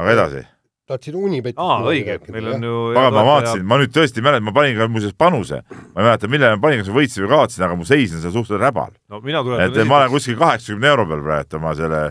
aga 0.00 0.16
edasi. 0.16 0.44
Tahtsid 0.90 1.16
Unibetist 1.18 1.62
aa, 1.62 1.78
õige, 1.88 2.18
meil 2.34 2.48
on 2.56 2.66
ju 2.66 2.74
aga 2.96 3.12
ma 3.14 3.22
vaatasin, 3.28 3.64
ma 3.68 3.78
nüüd 3.80 3.92
tõesti 3.94 4.20
ei 4.20 4.26
mäleta, 4.26 4.44
ma 4.48 4.54
panin 4.56 4.76
ka 4.78 4.88
muuseas 4.90 5.14
panuse, 5.18 5.62
ma 5.70 6.02
ei 6.02 6.08
mäleta, 6.08 6.30
millele 6.32 6.58
ma 6.58 6.64
panin, 6.66 6.82
kas 6.82 6.90
ma 6.90 6.98
võitsin 6.98 7.24
või 7.24 7.32
kaotasin, 7.32 7.64
aga 7.68 7.78
mu 7.78 7.86
seis 7.88 8.16
on 8.16 8.24
seal 8.24 8.34
suhteliselt 8.34 8.64
räbal. 8.64 8.92
no 9.12 9.22
mina 9.24 9.40
et 9.42 9.48
tuletan 9.48 9.90
ma 9.90 10.00
olen 10.00 10.12
kuskil 10.16 10.38
kaheksakümne 10.40 10.90
euro 10.92 11.06
peal 11.10 11.24
praegu 11.28 11.58
oma 11.60 11.74
selle, 11.78 12.02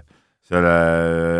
selle 0.48 0.76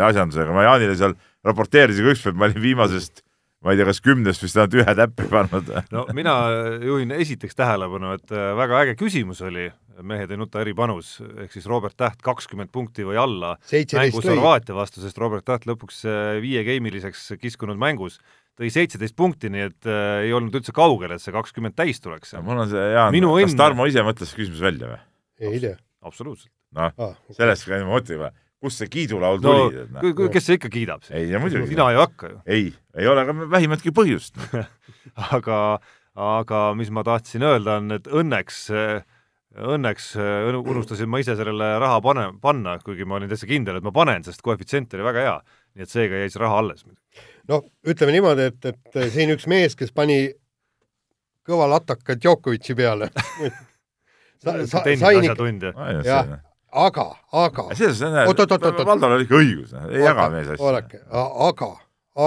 asjandusega, 0.10 0.56
ma 0.56 0.68
Jaanile 0.68 0.98
seal 1.00 1.16
raporteerisin 1.48 2.08
ka 2.08 2.16
ükspäev, 2.18 2.38
ma 2.38 2.50
olin 2.50 2.66
viimasest, 2.68 3.24
ma 3.62 3.74
ei 3.74 3.80
tea, 3.80 3.88
kas 3.92 4.02
kümnest 4.04 4.44
vist 4.44 4.58
ainult 4.58 4.80
ühe 4.82 4.96
täppi 4.98 5.28
pannud. 5.32 5.70
no 5.94 6.06
mina 6.18 6.36
juhin 6.82 7.14
esiteks 7.18 7.58
tähelepanu, 7.58 8.16
et 8.18 8.34
äh, 8.34 8.52
väga 8.58 8.84
äge 8.86 8.98
küsimus 9.00 9.44
oli 9.46 9.70
Mehed 10.02 10.32
ei 10.34 10.38
nuta 10.40 10.62
eripanus 10.64 11.18
ehk 11.44 11.52
siis 11.54 11.68
Robert 11.70 11.94
Täht 12.00 12.24
kakskümmend 12.26 12.72
punkti 12.74 13.04
või 13.06 13.20
alla 13.22 13.52
mängus. 13.70 14.26
Horvaatia 14.26 14.74
vastu, 14.74 15.02
sest 15.04 15.20
Robert 15.22 15.46
Täht 15.46 15.68
lõpuks 15.70 16.00
äh, 16.10 16.38
viiegeimiliseks 16.42 17.34
kiskunud 17.42 17.78
mängus 17.78 18.18
tõi 18.60 18.72
seitseteist 18.74 19.16
punkti, 19.18 19.52
nii 19.54 19.68
et 19.68 19.90
äh, 19.90 20.26
ei 20.28 20.34
olnud 20.36 20.56
üldse 20.58 20.74
kaugel, 20.76 21.14
et 21.16 21.24
see 21.24 21.34
kakskümmend 21.36 21.78
täis 21.78 22.02
tuleks. 22.04 22.34
mul 22.46 22.64
on 22.66 22.72
see, 22.72 22.88
Jaan, 22.96 23.18
kas 23.44 23.58
Tarmo 23.60 23.88
ise 23.90 24.04
mõtles 24.06 24.34
küsimuse 24.38 24.66
välja 24.66 24.94
või? 24.94 25.02
ei 25.52 25.62
tea. 25.64 25.78
absoluutselt. 26.06 26.54
noh, 26.78 26.94
Ah, 26.98 27.16
sellest 27.36 27.68
ka 27.68 27.80
ma 27.84 27.96
mõtlen, 27.96 28.36
kust 28.62 28.82
see 28.82 28.90
kiidulaul 28.94 29.40
no 29.42 29.54
tuli. 29.70 29.86
kui- 30.02 30.14
kui- 30.18 30.30
kes 30.34 30.46
see 30.50 30.60
ikka 30.60 30.70
kiidab 30.74 31.02
siis? 31.06 31.16
ei, 31.18 31.30
ja 31.32 31.40
muidugi. 31.42 31.68
sina 31.72 31.88
ei 31.92 31.98
hakka 32.00 32.30
ju. 32.30 32.42
ei, 32.46 32.68
ei 32.98 33.08
ole 33.10 33.26
ka 33.26 33.34
vähimatki 33.56 33.94
põhjust. 33.98 34.38
aga, 35.38 35.58
aga 36.16 36.60
mis 36.78 36.92
ma 36.94 37.04
tahtsin 37.08 37.44
öelda, 37.48 37.80
on, 37.82 37.96
et 37.98 38.08
õnneks, 38.08 38.60
õnneks 39.76 40.12
unustasin 40.62 41.10
ma 41.12 41.20
ise 41.24 41.36
sellele 41.40 41.72
raha 41.82 41.98
pane, 42.06 42.28
panna, 42.42 42.78
kuigi 42.86 43.08
ma 43.08 43.18
olin 43.18 43.32
täitsa 43.32 43.50
kindel, 43.50 43.80
et 43.82 43.88
ma 43.88 43.92
panen, 43.96 44.24
sest 44.28 44.44
koefitsient 44.46 44.94
oli 44.98 45.08
väga 45.10 45.26
hea. 45.26 45.40
nii 45.76 45.86
et 45.88 45.92
seega 45.92 46.22
jäi 46.22 46.30
see 46.34 46.42
raha 46.44 46.62
alles. 46.62 46.86
noh, 47.50 47.66
ütleme 47.88 48.14
niimoodi, 48.18 48.50
et, 48.52 48.70
et 48.74 49.02
siin 49.16 49.34
üks 49.34 49.48
mees, 49.50 49.76
kes 49.80 49.92
pani 49.96 50.22
kõva 51.48 51.66
lataka 51.72 52.16
Djokovic'i 52.20 52.76
peale 52.78 53.10
sa,. 54.44 54.54
sa, 54.70 54.84
sain 54.86 55.26
ikka, 55.26 55.50
jah, 56.06 56.36
aga, 56.72 57.08
aga. 57.32 57.68
Valdol 58.88 59.16
oli 59.18 59.28
ikka 59.28 59.40
õigus, 59.40 59.74
ei 59.90 60.04
jaga 60.04 60.28
mees 60.34 60.52
asju. 60.54 60.66
oodake, 60.66 61.02
aga, 61.12 61.72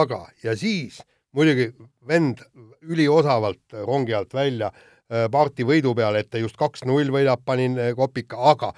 aga 0.00 0.20
ja 0.44 0.56
siis 0.58 1.00
muidugi 1.34 1.70
vend 2.08 2.42
üliosavalt 2.84 3.78
rongi 3.84 4.14
alt 4.14 4.34
välja 4.34 4.70
äh, 4.70 5.28
parti 5.32 5.66
võidu 5.66 5.94
peale, 5.96 6.24
et 6.24 6.30
ta 6.30 6.42
just 6.42 6.58
kaks-null 6.60 7.12
võidab, 7.14 7.44
panin 7.44 7.78
äh, 7.80 7.94
kopika, 7.96 8.40
aga 8.52 8.72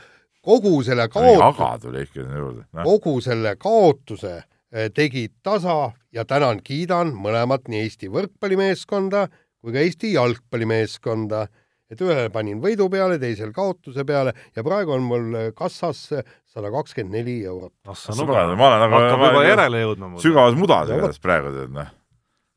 kogu 0.46 0.78
selle 0.86 1.08
kaotuse, 1.10 1.48
aga 1.48 1.72
tuli 1.82 2.04
ikka 2.06 2.20
sinna 2.20 2.38
juurde. 2.38 2.66
kogu 2.84 3.16
selle 3.24 3.56
kaotuse 3.58 4.36
eh, 4.38 4.90
tegid 4.94 5.34
tasa 5.42 5.90
ja 6.14 6.24
tänan, 6.24 6.62
kiidan 6.62 7.10
mõlemat, 7.18 7.66
nii 7.68 7.82
Eesti 7.86 8.12
võrkpallimeeskonda 8.14 9.26
kui 9.66 9.74
ka 9.74 9.82
Eesti 9.82 10.12
jalgpallimeeskonda, 10.14 11.48
et 11.92 12.02
ühele 12.02 12.30
panin 12.34 12.60
võidu 12.62 12.88
peale, 12.92 13.18
teisel 13.22 13.52
kaotuse 13.56 14.04
peale 14.06 14.34
ja 14.56 14.64
praegu 14.66 14.94
on 14.96 15.04
mul 15.06 15.36
kassas 15.58 16.06
sada 16.10 16.72
kakskümmend 16.74 17.18
neli 17.18 17.36
eurot. 17.46 17.74
ah 17.86 17.98
sa 17.98 18.14
sõbrad, 18.16 18.50
nuga, 18.50 18.58
ma 18.58 18.70
olen 18.70 18.82
nagu 18.84 18.98
hakkab 18.98 19.26
juba 19.28 19.44
järele 19.46 19.82
jõudma 19.84 20.10
sügavas 20.24 20.58
mudas 20.58 20.90
igatahes 20.90 21.22
praegu 21.22 21.52
tead 21.54 21.76
noh. 21.76 21.92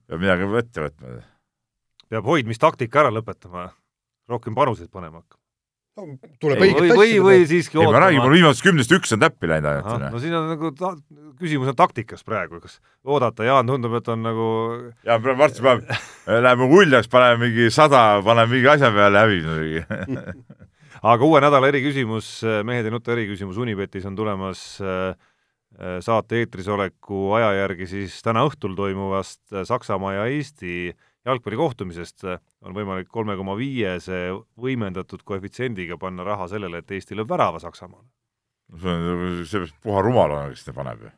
peab 0.09 0.23
midagi 0.25 0.49
ette 0.63 0.87
võtma. 0.87 1.19
peab 2.09 2.31
hoidmistaktika 2.31 3.03
ära 3.03 3.13
lõpetama, 3.13 3.69
rohkem 4.29 4.57
panuseid 4.57 4.89
panema 4.89 5.21
hakkama. 5.21 5.38
Tuleb 6.41 6.61
Ei, 6.61 6.73
õiget 6.73 6.93
või, 6.93 6.95
või, 6.97 7.15
või 7.25 7.47
siiski 7.49 7.79
ei 7.79 7.87
ma 7.87 8.03
räägin, 8.05 8.19
ootama 8.19 8.29
mul. 8.29 8.35
viimasest 8.37 8.65
kümnest 8.65 8.93
üks 8.97 9.15
on 9.15 9.23
täppi 9.23 9.49
läinud 9.51 9.69
ainult. 9.71 10.05
no 10.13 10.21
siin 10.23 10.35
on 10.37 10.47
nagu 10.53 10.71
ta, 10.77 10.93
küsimus 11.39 11.71
on 11.71 11.77
taktikas 11.79 12.25
praegu, 12.27 12.61
kas 12.63 12.79
oodata, 13.07 13.47
Jaan 13.47 13.69
tundub, 13.69 13.95
et 13.99 14.11
on 14.11 14.23
nagu 14.25 14.47
ja 15.07 15.19
praegu 15.21 15.41
varsti 15.41 15.65
paneb, 15.65 15.91
läheme 16.47 16.69
uljaks, 16.79 17.11
paneme 17.11 17.47
mingi 17.47 17.69
sada, 17.73 18.03
paneme 18.25 18.55
mingi 18.55 18.71
asja 18.75 18.91
peale, 18.95 19.25
hävib 19.25 19.49
muidugi. 19.49 20.39
aga 21.13 21.25
uue 21.25 21.41
nädala 21.43 21.71
eriküsimus, 21.71 22.29
Mehed 22.67 22.87
ei 22.87 22.93
nuta 22.93 23.13
eriküsimus 23.15 23.59
Unibetis 23.61 24.07
on 24.09 24.17
tulemas 24.19 24.63
äh, 24.83 25.13
äh, 25.79 25.99
saate 26.03 26.43
eetris 26.43 26.67
oleku 26.71 27.29
aja 27.37 27.53
järgi 27.61 27.87
siis 27.93 28.19
täna 28.25 28.43
õhtul 28.47 28.75
toimuvast 28.77 29.41
äh, 29.53 29.65
Saksamaa 29.67 30.17
ja 30.19 30.27
Eesti 30.31 30.93
jalgpallikohtumisest 31.27 32.25
on 32.65 32.75
võimalik 32.75 33.09
kolme 33.11 33.35
koma 33.39 33.55
viiese 33.59 34.29
võimendatud 34.59 35.23
koefitsiendiga 35.27 35.97
panna 36.01 36.25
raha 36.27 36.49
sellele, 36.51 36.81
et 36.81 36.91
Eesti 36.95 37.17
lööb 37.17 37.29
värava 37.31 37.61
Saksamaale. 37.63 38.07
see 38.79 38.91
on, 38.91 39.45
see 39.45 39.63
peaks 39.63 39.75
puha 39.83 40.03
rumal 40.05 40.29
olema, 40.29 40.51
kes 40.51 40.65
seda 40.65 40.75
paneb 40.77 41.05
ju. 41.05 41.13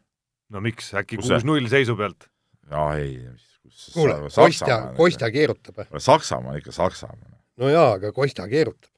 no 0.54 0.62
miks, 0.64 0.94
äkki 1.02 1.20
kuus-null 1.22 1.70
seisu 1.72 1.98
pealt? 2.00 2.30
aa 2.70 2.94
ei, 3.00 3.18
kus 3.64 3.90
kuule, 3.96 4.20
Kostja, 4.36 4.80
Kostja 4.98 5.32
keerutab. 5.34 5.84
Saksamaa 5.98 6.54
on 6.54 6.62
ikka 6.62 6.76
Saksamaa. 6.76 7.38
no 7.58 7.74
jaa, 7.74 7.92
aga 7.98 8.14
Kostja 8.16 8.48
keerutab. 8.52 8.92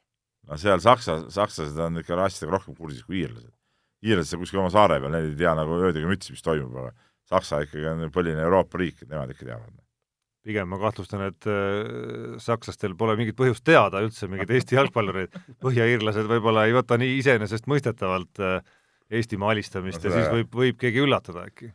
no 0.50 0.60
seal 0.60 0.84
Saksa, 0.84 1.24
sakslased 1.34 1.80
on 1.80 2.04
ikka 2.04 2.20
asjadega 2.26 2.58
rohkem 2.58 2.76
kursis 2.76 3.08
kui 3.08 3.24
iirlased. 3.24 3.54
iirlased 4.04 4.44
kuskil 4.44 4.60
oma 4.60 4.74
saare 4.74 5.00
peal, 5.00 5.16
need 5.16 5.32
ei 5.32 5.40
tea 5.46 5.56
nagu 5.58 5.80
öödega 5.80 6.12
mütsi, 6.12 6.36
mis 6.36 6.44
toimub, 6.44 6.76
aga 6.84 6.92
Saksa 7.32 7.64
ikkagi 7.64 7.88
on 7.88 8.04
põline 8.12 8.44
Euroopa 8.44 8.78
riik, 8.84 9.06
nemad 9.08 9.32
ikka 9.32 9.48
teavad. 9.48 9.83
Pigem 10.44 10.68
ma 10.70 10.80
kahtlustan, 10.82 11.24
et 11.32 11.48
äh, 11.48 12.36
sakslastel 12.44 12.96
pole 13.00 13.16
mingit 13.20 13.38
põhjust 13.40 13.64
teada 13.68 14.02
üldse 14.04 14.28
mingeid 14.32 14.52
Eesti 14.58 14.78
jalgpallureid. 14.78 15.36
põhjaiirlased 15.64 16.28
võib-olla 16.30 16.68
ei 16.68 16.76
võta 16.76 17.00
nii 17.00 17.18
iseenesestmõistetavalt 17.22 18.44
äh, 18.44 18.60
Eestimaa 19.14 19.52
alistamist 19.54 20.04
No 20.04 20.10
ja 20.10 20.16
siis 20.16 20.30
võib, 20.32 20.54
võib 20.58 20.78
keegi 20.82 21.04
üllatada 21.04 21.46
äkki. 21.48 21.72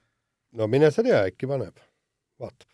no 0.58 0.68
mine 0.70 0.90
sa 0.92 1.04
tea, 1.06 1.22
äkki 1.30 1.48
paneb, 1.48 1.76
vaatab. 2.40 2.68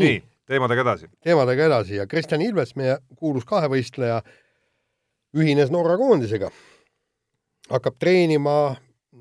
nii, 0.00 0.20
teemadega 0.50 0.84
edasi. 0.86 1.10
teemadega 1.24 1.68
edasi 1.70 2.00
ja 2.00 2.08
Kristjan 2.10 2.42
Ilves, 2.44 2.74
meie 2.76 2.98
kuulus 3.16 3.46
kahevõistleja, 3.48 4.20
ühines 5.36 5.72
Norra 5.72 5.96
koondisega. 6.00 6.50
hakkab 7.70 7.96
treenima 7.98 8.76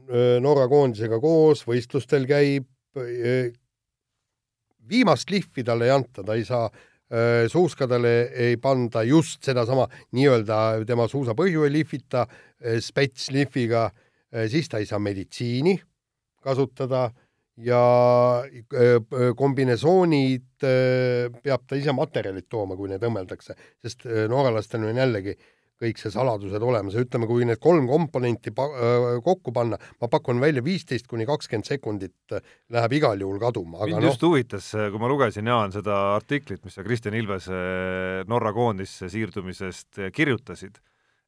öö, 0.09 0.39
Norra 0.43 0.68
koondisega 0.68 1.20
koos, 1.24 1.64
võistlustel 1.68 2.28
käib. 2.28 2.68
Viimast 4.90 5.30
lihvi 5.30 5.64
talle 5.64 5.88
ei 5.90 5.94
anta, 5.96 6.24
ta 6.24 6.36
ei 6.38 6.46
saa, 6.48 6.68
suuskadele 7.48 8.14
ei 8.42 8.56
panda 8.58 9.04
just 9.06 9.44
sedasama 9.46 9.86
nii-öelda 10.18 10.86
tema 10.88 11.06
suusapõhju 11.08 11.68
ei 11.68 11.74
lihvita 11.76 12.24
öö, 12.26 12.80
spetslihviga, 12.82 13.90
siis 14.50 14.70
ta 14.70 14.80
ei 14.82 14.88
saa 14.90 14.98
meditsiini 15.04 15.76
kasutada 16.42 17.12
ja 17.62 17.82
kombinesoonid 19.38 20.66
peab 21.44 21.68
ta 21.70 21.78
ise 21.78 21.94
materjalid 21.94 22.48
tooma, 22.50 22.76
kui 22.80 22.90
need 22.90 23.04
õmmeldakse, 23.06 23.54
sest 23.84 24.08
norralastel 24.32 24.88
on 24.90 24.98
jällegi 24.98 25.36
kõik 25.84 26.00
see 26.02 26.12
saladused 26.14 26.64
olemas. 26.64 26.96
Ja 26.96 27.04
ütleme, 27.04 27.28
kui 27.30 27.46
need 27.48 27.60
kolm 27.64 27.86
komponenti 27.92 28.54
pa- 28.56 28.70
öö, 28.72 29.18
kokku 29.26 29.52
panna, 29.56 29.78
ma 30.02 30.08
pakun 30.12 30.40
välja 30.42 30.64
viisteist 30.66 31.08
kuni 31.12 31.28
kakskümmend 31.30 31.68
sekundit 31.68 32.16
öö, 32.34 32.40
läheb 32.74 32.96
igal 33.00 33.20
juhul 33.22 33.38
kaduma, 33.44 33.82
aga 33.84 33.92
mind 33.92 34.00
noh. 34.02 34.10
just, 34.14 34.24
huvitas, 34.26 34.72
kui 34.74 35.02
ma 35.04 35.12
lugesin, 35.12 35.48
Jaan, 35.52 35.76
seda 35.76 36.00
artiklit, 36.16 36.64
mis 36.66 36.80
sa 36.80 36.84
Kristjan 36.88 37.16
Ilvese 37.20 37.60
Norra 38.32 38.54
koondisse 38.56 39.10
siirdumisest 39.12 40.00
äh, 40.08 40.12
kirjutasid, 40.16 40.80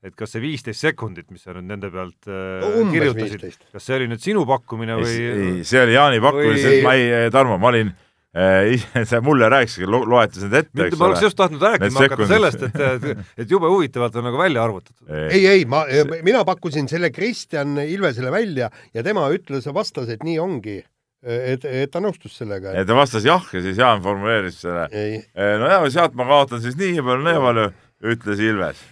et 0.05 0.13
kas 0.17 0.35
see 0.35 0.41
viisteist 0.43 0.83
sekundit, 0.85 1.31
mis 1.33 1.43
sa 1.45 1.53
nüüd 1.55 1.65
nende 1.69 1.89
pealt 1.93 2.27
äh, 2.29 2.65
umbes 2.81 2.93
kirjutasid, 2.93 3.69
kas 3.73 3.85
see 3.87 3.95
oli 3.99 4.09
nüüd 4.11 4.21
sinu 4.23 4.45
pakkumine 4.49 4.97
või 5.01 5.13
ei, 5.17 5.53
see 5.65 5.81
oli 5.81 5.95
Jaani 5.97 6.21
pakkumine, 6.23 6.55
või- 6.55 6.65
sest 6.65 6.83
ma 6.85 6.93
ei, 6.99 7.29
Tarmo, 7.33 7.57
ma 7.61 7.71
olin 7.73 7.89
äh,, 7.93 8.04
sa 9.09 9.21
mulle 9.23 9.47
rääkisid, 9.49 9.87
loetas 9.87 10.43
need 10.43 10.57
ette, 10.59 10.87
eks 10.89 10.97
ma 10.99 11.07
oleks 11.07 11.21
ole. 11.21 11.27
just 11.29 11.37
tahtnud 11.39 11.61
rääkima 11.63 12.01
hakata 12.03 12.25
sellest, 12.27 12.65
et, 12.67 12.81
et, 12.83 13.21
et 13.43 13.51
jube 13.51 13.69
huvitavalt 13.71 14.17
on 14.19 14.27
nagu 14.27 14.39
välja 14.39 14.63
arvutatud. 14.65 15.07
ei, 15.29 15.45
ei, 15.47 15.63
ma, 15.69 15.85
mina 16.25 16.41
pakkusin 16.47 16.89
selle 16.91 17.13
Kristjan 17.15 17.79
Ilvesele 17.85 18.33
välja 18.33 18.67
ja 18.93 19.03
tema 19.07 19.29
ütles, 19.31 19.69
vastas, 19.73 20.11
et 20.11 20.25
nii 20.27 20.35
ongi. 20.43 20.81
et, 21.23 21.63
et 21.65 21.91
ta 21.91 22.01
nõustus 22.03 22.35
sellega. 22.41 22.75
ta 22.85 22.97
vastas 22.97 23.23
jah 23.25 23.47
ja 23.55 23.61
siis 23.63 23.79
Jaan 23.79 24.03
formuleeris 24.03 24.59
selle. 24.65 24.89
ei, 24.91 25.21
no 25.61 25.71
ja 25.71 25.79
sealt 25.93 26.17
ma 26.19 26.27
kaotan 26.27 26.63
siis 26.65 26.75
nii 26.79 26.99
palju, 26.99 27.23
nii 27.29 27.43
palju, 27.47 27.69
ütles 28.15 28.43
Ilves. 28.49 28.83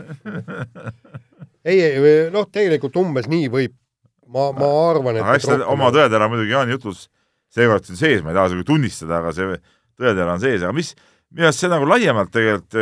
ei, 1.70 1.82
ei, 1.84 2.16
noh, 2.32 2.48
tegelikult 2.48 2.96
umbes 3.04 3.28
nii 3.28 3.52
võib 3.52 3.76
ma, 4.24 4.54
ma 4.56 4.72
arvan, 4.88 5.20
et 5.20 5.28
aga 5.28 5.36
eks 5.36 5.52
ta 5.52 5.60
oma 5.68 5.92
tõetera 5.92 6.32
muidugi 6.32 6.56
Jaani 6.56 6.78
jutus 6.78 7.10
seekord 7.54 7.86
siin 7.88 8.00
sees, 8.00 8.24
ma 8.26 8.34
ei 8.34 8.38
taha 8.38 8.52
seda 8.54 8.66
tunnistada, 8.68 9.20
aga 9.22 9.34
see 9.36 9.58
tõetera 10.00 10.36
on 10.36 10.42
sees, 10.42 10.64
aga 10.64 10.74
mis, 10.76 10.94
minu 11.34 11.50
arust 11.50 11.64
see 11.64 11.72
nagu 11.72 11.88
laiemalt 11.90 12.34
tegelikult, 12.34 12.78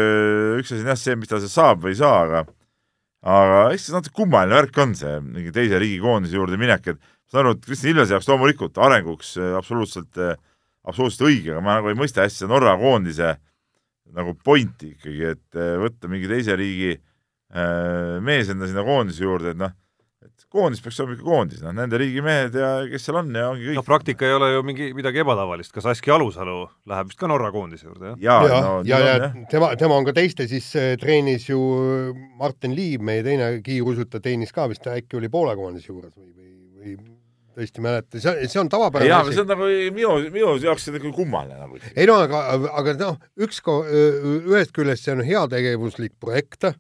üks 0.61 0.72
asi 0.72 0.84
on 0.84 0.91
jah 0.93 0.99
see, 0.99 1.17
mis 1.19 1.32
ta 1.32 1.41
saab 1.43 1.84
või 1.84 1.95
ei 1.95 1.99
saa, 2.01 2.24
aga 2.26 2.45
aga 3.22 3.57
eks 3.76 3.89
see 3.89 3.93
natuke 3.93 4.15
kummaline 4.17 4.57
värk 4.57 4.80
on 4.82 4.95
see 4.97 5.19
mingi 5.22 5.51
teise 5.53 5.78
riigi 5.82 5.99
koondise 6.01 6.39
juurde 6.39 6.57
minek, 6.57 6.88
et 6.93 6.97
ma 6.97 7.36
saan 7.36 7.43
aru, 7.43 7.57
et 7.57 7.67
Kristjan 7.67 7.93
Ilvese 7.93 8.15
jaoks 8.15 8.32
loomulikult 8.32 8.80
arenguks 8.82 9.36
absoluutselt, 9.59 10.17
absoluutselt 10.88 11.28
õige, 11.28 11.53
aga 11.53 11.61
ma 11.63 11.78
nagu 11.78 11.91
ei 11.91 11.99
mõista 11.99 12.26
hästi 12.26 12.49
Norra 12.49 12.74
koondise 12.82 13.36
nagu 14.11 14.34
pointi 14.43 14.95
ikkagi, 14.95 15.36
et 15.36 15.61
võtta 15.84 16.09
mingi 16.11 16.28
teise 16.32 16.57
riigi 16.59 16.95
mees 18.26 18.49
enda 18.51 18.67
sinna 18.67 18.84
koondise 18.88 19.24
juurde, 19.24 19.53
et 19.53 19.59
noh, 19.59 19.72
koondis 20.52 20.82
peaks 20.84 20.99
olema 20.99 21.16
ikka 21.16 21.26
koondis, 21.28 21.62
noh, 21.64 21.74
nende 21.76 21.99
riigimehed 22.02 22.58
ja 22.60 22.72
kes 22.91 23.06
seal 23.08 23.20
on 23.22 23.30
ja 23.36 23.45
ongi 23.54 23.70
kõik. 23.70 23.78
no 23.80 23.84
praktika 23.88 24.28
ei 24.28 24.36
ole 24.36 24.49
ju 24.52 24.66
mingi 24.68 24.89
midagi 24.97 25.24
ebatavalist, 25.24 25.72
kas 25.76 25.88
Aski 25.93 26.12
Alusalu 26.12 26.58
läheb 26.91 27.12
vist 27.12 27.20
ka 27.22 27.30
Norra 27.32 27.54
koondise 27.56 27.88
juurde, 27.88 28.12
jah? 28.12 28.20
ja, 28.26 28.36
ja, 28.49 28.60
no, 28.66 28.74
ja, 28.88 28.99
ja, 28.99 29.16
ja 29.22 29.32
tema, 29.52 29.72
tema 29.80 29.99
on 29.99 30.08
ka 30.08 30.16
teiste 30.18 30.47
siis 30.52 30.68
äh, 30.80 30.93
treenis 31.02 31.47
ju 31.49 31.62
äh, 31.80 32.20
Martin 32.39 32.76
Liiv, 32.76 33.04
meie 33.08 33.24
teine 33.26 33.54
kiiruisutaja, 33.64 34.28
teenis 34.28 34.52
ka 34.56 34.68
vist 34.72 34.88
äkki 34.91 35.22
oli 35.22 35.32
Poola 35.32 35.56
koondise 35.60 35.91
juures 35.93 36.12
või, 36.18 36.32
või, 36.36 36.97
või 36.99 36.99
tõesti 37.56 37.80
ei 37.82 37.88
mäleta, 37.88 38.20
see, 38.24 38.52
see 38.52 38.62
on 38.62 38.70
tavapärane 38.72 39.12
jaa, 39.12 39.24
see 39.32 39.43
on 39.43 39.49
nagu 39.52 39.72
minu, 39.95 40.14
minu 40.36 40.54
jaoks 40.64 40.88
see 40.88 40.95
nagu 40.95 41.16
kummaline 41.16 41.60
nagu. 41.60 41.80
ei 41.95 42.08
no 42.10 42.20
aga, 42.26 42.43
aga 42.80 42.95
noh, 42.99 43.20
üks, 43.39 43.64
ühest 43.64 44.76
küljest 44.76 45.08
see 45.08 45.16
on 45.16 45.24
heategevuslik 45.28 46.16
projekt 46.20 46.74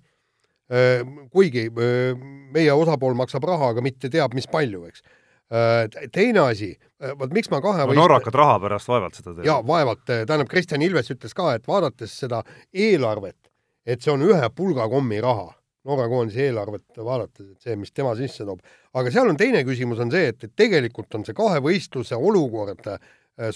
kuigi 1.31 1.65
äh, 1.67 2.21
meie 2.53 2.73
osapool 2.73 3.15
maksab 3.19 3.43
raha, 3.47 3.73
aga 3.73 3.83
mitte 3.83 4.11
teab, 4.11 4.35
mis 4.37 4.47
palju, 4.51 4.85
eks. 4.87 5.03
Äh, 5.51 6.07
teine 6.15 6.45
asi, 6.45 6.71
vot 7.19 7.33
miks 7.35 7.51
ma 7.51 7.59
kahe 7.63 7.83
no, 7.89 7.95
norrakad 7.97 8.35
raha 8.39 8.55
pärast 8.63 8.87
vaevalt 8.87 9.17
seda 9.19 9.33
teevad. 9.33 9.47
jaa, 9.49 9.57
vaevalt, 9.67 10.05
tähendab, 10.07 10.47
Kristjan 10.51 10.85
Ilves 10.85 11.11
ütles 11.11 11.35
ka, 11.35 11.49
et 11.57 11.67
vaadates 11.67 12.13
seda 12.23 12.39
eelarvet, 12.71 13.51
et 13.83 13.99
see 13.99 14.13
on 14.13 14.23
ühe 14.27 14.53
pulgakommi 14.55 15.19
raha, 15.23 15.49
Norra 15.89 16.05
koondise 16.05 16.43
eelarvet 16.45 16.99
vaadates, 17.01 17.55
et 17.55 17.65
see, 17.65 17.75
mis 17.75 17.89
tema 17.89 18.11
sisse 18.15 18.45
toob. 18.45 18.59
aga 18.93 19.11
seal 19.11 19.31
on 19.31 19.37
teine 19.39 19.63
küsimus, 19.65 19.99
on 19.99 20.11
see, 20.13 20.27
et, 20.29 20.43
et 20.45 20.53
tegelikult 20.55 21.17
on 21.17 21.25
see 21.25 21.33
kahevõistluse 21.33 22.15
olukord 22.15 22.85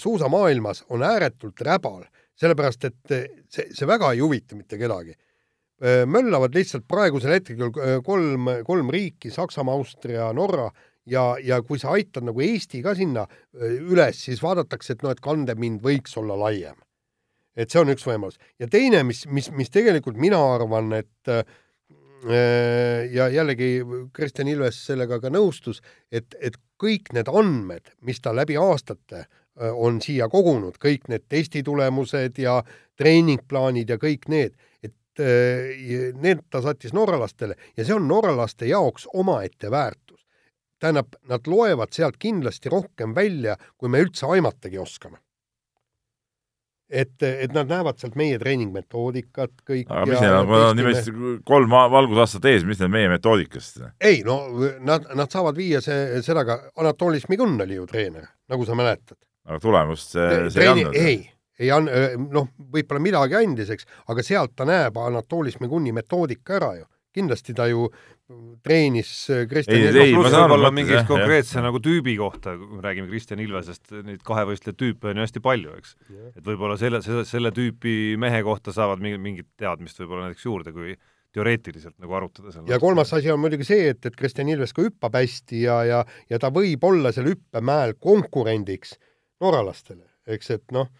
suusamaailmas 0.02 0.82
on 0.90 1.04
ääretult 1.06 1.62
räbal, 1.62 2.02
sellepärast 2.34 2.88
et 2.90 3.14
see, 3.46 3.68
see 3.70 3.86
väga 3.86 4.10
ei 4.12 4.24
huvita 4.24 4.58
mitte 4.58 4.74
kedagi 4.80 5.14
Äh, 5.14 5.25
möllavad 5.82 6.54
lihtsalt 6.56 6.86
praegusel 6.88 7.36
hetkel 7.36 7.68
äh, 7.68 7.98
kolm, 8.04 8.48
kolm 8.64 8.90
riiki, 8.90 9.30
Saksamaa, 9.30 9.74
Austria, 9.76 10.30
Norra 10.32 10.70
ja, 11.06 11.36
ja 11.42 11.60
kui 11.62 11.78
sa 11.78 11.92
aitad 11.96 12.24
nagu 12.24 12.40
Eesti 12.40 12.80
ka 12.84 12.94
sinna 12.96 13.26
äh, 13.26 13.76
üles, 13.84 14.22
siis 14.24 14.40
vaadatakse, 14.42 14.96
et 14.96 15.04
noh, 15.04 15.12
et 15.12 15.20
kandepind 15.20 15.84
võiks 15.84 16.16
olla 16.16 16.38
laiem. 16.46 16.80
et 17.56 17.72
see 17.72 17.80
on 17.80 17.92
üks 17.92 18.04
võimalus. 18.04 18.40
ja 18.60 18.68
teine, 18.68 19.02
mis, 19.04 19.26
mis, 19.28 19.50
mis 19.52 19.72
tegelikult 19.72 20.16
mina 20.16 20.40
arvan, 20.54 20.92
et 20.92 21.36
ja 23.12 23.26
jällegi 23.30 23.84
Kristjan 24.12 24.48
Ilves 24.48 24.78
sellega 24.88 25.20
ka 25.20 25.30
nõustus, 25.30 25.82
et, 26.10 26.34
et 26.40 26.56
kõik 26.80 27.12
need 27.14 27.28
andmed, 27.28 27.92
mis 28.00 28.20
ta 28.20 28.32
läbi 28.34 28.56
aastate 28.58 29.26
on 29.56 30.00
siia 30.02 30.28
kogunud, 30.28 30.76
kõik 30.80 31.06
need 31.12 31.26
testitulemused 31.28 32.40
ja 32.40 32.58
treeningplaanid 32.98 33.92
ja 33.92 34.00
kõik 34.00 34.26
need, 34.32 34.56
need 35.18 36.42
ta 36.50 36.62
sattis 36.62 36.92
norralastele 36.96 37.56
ja 37.76 37.84
see 37.84 37.94
on 37.94 38.08
norralaste 38.08 38.68
jaoks 38.68 39.08
omaette 39.14 39.70
väärtus. 39.70 40.26
tähendab, 40.78 41.14
nad 41.28 41.46
loevad 41.46 41.92
sealt 41.92 42.18
kindlasti 42.20 42.68
rohkem 42.68 43.14
välja, 43.14 43.56
kui 43.76 43.88
me 43.88 44.02
üldse 44.04 44.26
aimatagi 44.28 44.78
oskame. 44.78 45.18
et, 46.90 47.22
et 47.22 47.52
nad 47.52 47.66
näevad 47.66 47.98
sealt 47.98 48.14
meie 48.14 48.38
treeningmetoodikat 48.38 49.62
kõik. 49.66 49.86
aga 49.88 50.06
mis 50.06 50.20
neil 50.20 50.36
on, 50.40 50.50
nad 50.52 50.76
nimetasid 50.76 51.22
kolm 51.44 51.70
valgusaastat 51.70 52.44
ees, 52.52 52.64
mis 52.64 52.78
neil 52.80 52.92
meie 52.92 53.08
metoodikast? 53.08 53.80
ei 54.00 54.22
no 54.26 54.40
nad, 54.80 55.08
nad 55.14 55.32
saavad 55.32 55.56
viia 55.56 55.80
see, 55.80 56.20
seda 56.22 56.44
ka, 56.44 56.60
Anatolis 56.76 57.28
Migun 57.28 57.56
oli 57.60 57.80
ju 57.80 57.86
treener, 57.86 58.28
nagu 58.48 58.68
sa 58.68 58.76
mäletad. 58.78 59.18
aga 59.46 59.58
tulemust 59.60 60.12
see, 60.12 60.44
see 60.50 60.62
ei 60.62 60.74
andnud? 60.74 61.00
ei 61.00 61.24
ei 61.60 61.70
an-, 61.72 61.88
noh, 62.32 62.50
võib-olla 62.72 63.02
midagi 63.02 63.38
andis, 63.38 63.72
eks, 63.72 63.88
aga 64.12 64.24
sealt 64.26 64.56
ta 64.56 64.66
näeb 64.68 64.98
Anatolis 65.00 65.60
Meguni 65.62 65.94
metoodika 65.96 66.60
ära 66.60 66.74
ju. 66.80 66.84
kindlasti 67.16 67.54
ta 67.56 67.64
ju 67.64 67.86
treenis 68.66 69.10
Kristjan 69.48 69.78
ei, 69.78 70.10
ei, 70.10 70.14
ma 70.18 70.28
saan 70.32 70.52
olla 70.56 70.68
mingi 70.74 70.98
konkreetse 71.08 71.62
nagu 71.64 71.78
tüübi 71.80 72.16
kohta, 72.18 72.56
kui 72.58 72.76
me 72.76 72.82
räägime 72.84 73.06
Kristjan 73.08 73.40
Ilvesest, 73.40 73.92
neid 74.04 74.24
kahevõistlejaid 74.26 74.78
tüüpe 74.80 75.12
on 75.12 75.20
ju 75.20 75.26
hästi 75.26 75.42
palju, 75.44 75.76
eks. 75.78 75.94
et 76.34 76.42
võib-olla 76.44 76.76
selle, 76.80 77.00
selle, 77.06 77.22
selle 77.28 77.52
tüüpi 77.54 78.16
mehe 78.20 78.42
kohta 78.46 78.74
saavad 78.74 79.00
mingi, 79.04 79.20
mingit 79.22 79.48
teadmist 79.60 80.02
võib-olla 80.02 80.26
näiteks 80.26 80.48
juurde, 80.48 80.74
kui 80.74 80.96
teoreetiliselt 81.36 81.96
nagu 82.02 82.18
arutada 82.18 82.52
seal. 82.52 82.66
ja 82.68 82.80
kolmas 82.82 83.14
asi 83.14 83.30
on 83.30 83.40
muidugi 83.40 83.68
see, 83.68 83.92
et, 83.94 84.02
et 84.08 84.18
Kristjan 84.18 84.50
Ilves 84.50 84.74
ka 84.74 84.84
hüppab 84.88 85.16
hästi 85.20 85.62
ja, 85.62 85.80
ja, 85.86 86.04
ja 86.32 86.42
ta 86.42 86.50
võib 86.54 86.84
olla 86.88 87.14
seal 87.14 87.30
hüppemäel 87.30 87.94
konkurendiks 88.02 88.96
norralastele, 89.44 90.08
eks, 90.26 90.54
et 90.58 90.74
noh 90.74 90.90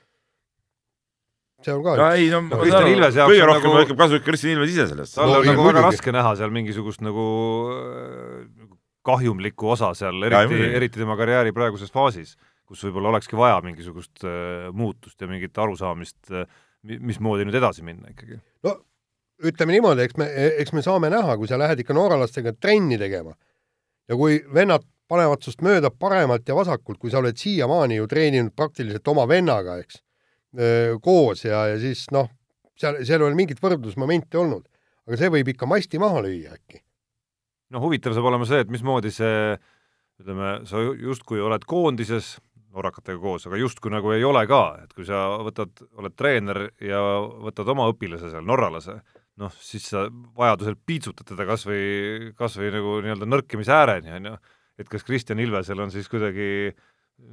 see 1.67 1.75
on 1.75 1.85
ka 1.85 2.09
ei 2.15 2.31
no 2.33 2.43
ma 2.47 2.61
saan 2.63 2.87
aru, 2.87 3.31
kõige 3.33 3.47
rohkem 3.51 3.75
nagu... 3.75 3.99
kasu 3.99 4.21
ikka 4.21 4.31
Kristjan 4.31 4.55
Ilves 4.55 4.75
ise 4.75 4.89
sellest. 4.93 5.17
tal 5.19 5.33
no, 5.33 5.41
on 5.43 5.51
nagu 5.51 5.69
väga 5.69 5.85
raske 5.89 6.15
näha 6.15 6.35
seal 6.39 6.53
mingisugust 6.55 7.03
nagu 7.05 7.27
äh, 7.75 8.67
kahjumlikku 9.07 9.71
osa 9.77 9.93
seal, 9.99 10.19
eriti, 10.27 10.61
eriti 10.81 11.03
tema 11.03 11.17
karjääri 11.19 11.55
praeguses 11.55 11.93
faasis, 11.95 12.35
kus 12.67 12.83
võib-olla 12.87 13.15
olekski 13.15 13.39
vaja 13.39 13.61
mingisugust 13.65 14.25
uh, 14.27 14.69
muutust 14.75 15.21
ja 15.23 15.31
mingit 15.31 15.59
arusaamist 15.63 16.35
uh,, 16.35 16.47
mismoodi 16.87 17.47
nüüd 17.47 17.59
edasi 17.59 17.87
minna 17.87 18.11
ikkagi. 18.15 18.41
no 18.67 18.79
ütleme 19.47 19.77
niimoodi, 19.77 20.07
eks 20.07 20.17
me, 20.21 20.27
eks 20.63 20.73
me 20.73 20.83
saame 20.85 21.11
näha, 21.13 21.37
kui 21.37 21.49
sa 21.51 21.59
lähed 21.61 21.83
ikka 21.83 21.95
nooralastega 21.97 22.55
trenni 22.57 22.99
tegema 23.01 23.35
ja 24.09 24.17
kui 24.17 24.41
vennad 24.55 24.87
panevad 25.11 25.45
sinust 25.45 25.63
mööda 25.63 25.91
paremalt 25.93 26.49
ja 26.49 26.57
vasakult, 26.57 26.99
kui 26.99 27.13
sa 27.13 27.21
oled 27.21 27.37
siiamaani 27.39 28.01
ju 28.01 28.09
treeninud 28.11 28.55
praktiliselt 28.57 29.07
oma 29.13 29.27
vennaga, 29.31 29.77
eks 29.83 30.01
koos 31.05 31.45
ja, 31.45 31.67
ja 31.73 31.77
siis 31.81 32.07
noh, 32.15 32.31
seal, 32.81 33.01
seal 33.05 33.23
ei 33.23 33.29
ole 33.29 33.39
mingit 33.39 33.63
võrdlusmomenti 33.63 34.41
olnud. 34.41 34.67
aga 35.07 35.19
see 35.21 35.31
võib 35.33 35.53
ikka 35.53 35.69
masti 35.71 36.01
maha 36.03 36.25
lüüa 36.27 36.57
äkki. 36.57 36.83
no 37.75 37.83
huvitav 37.85 38.17
saab 38.17 38.31
olema 38.31 38.49
see, 38.49 38.63
et 38.65 38.73
mismoodi 38.73 39.13
see, 39.15 39.55
ütleme, 40.23 40.59
sa 40.69 40.81
justkui 40.81 41.43
oled 41.43 41.67
koondises 41.69 42.37
norrakatega 42.77 43.21
koos, 43.21 43.47
aga 43.49 43.61
justkui 43.61 43.93
nagu 43.93 44.11
ei 44.13 44.25
ole 44.25 44.43
ka, 44.49 44.63
et 44.85 44.93
kui 44.93 45.07
sa 45.09 45.27
võtad, 45.45 45.73
oled 45.97 46.17
treener 46.17 46.67
ja 46.85 47.01
võtad 47.47 47.69
oma 47.73 47.87
õpilase 47.93 48.29
seal, 48.33 48.45
norralase, 48.45 48.99
noh, 49.41 49.55
siis 49.61 49.87
sa 49.93 50.05
vajadusel 50.37 50.77
piitsutad 50.77 51.29
teda 51.31 51.47
kas 51.49 51.65
või, 51.69 52.35
kas 52.37 52.59
või 52.61 52.75
nagu 52.75 52.99
nii-öelda 53.05 53.29
nõrkimise 53.29 53.73
ääreni, 53.73 54.13
on 54.19 54.29
ju, 54.31 54.35
et 54.77 54.93
kas 54.93 55.07
Kristjan 55.09 55.41
Ilvesel 55.41 55.81
on 55.81 55.93
siis 55.95 56.09
kuidagi 56.13 56.51
äh, 56.69 56.85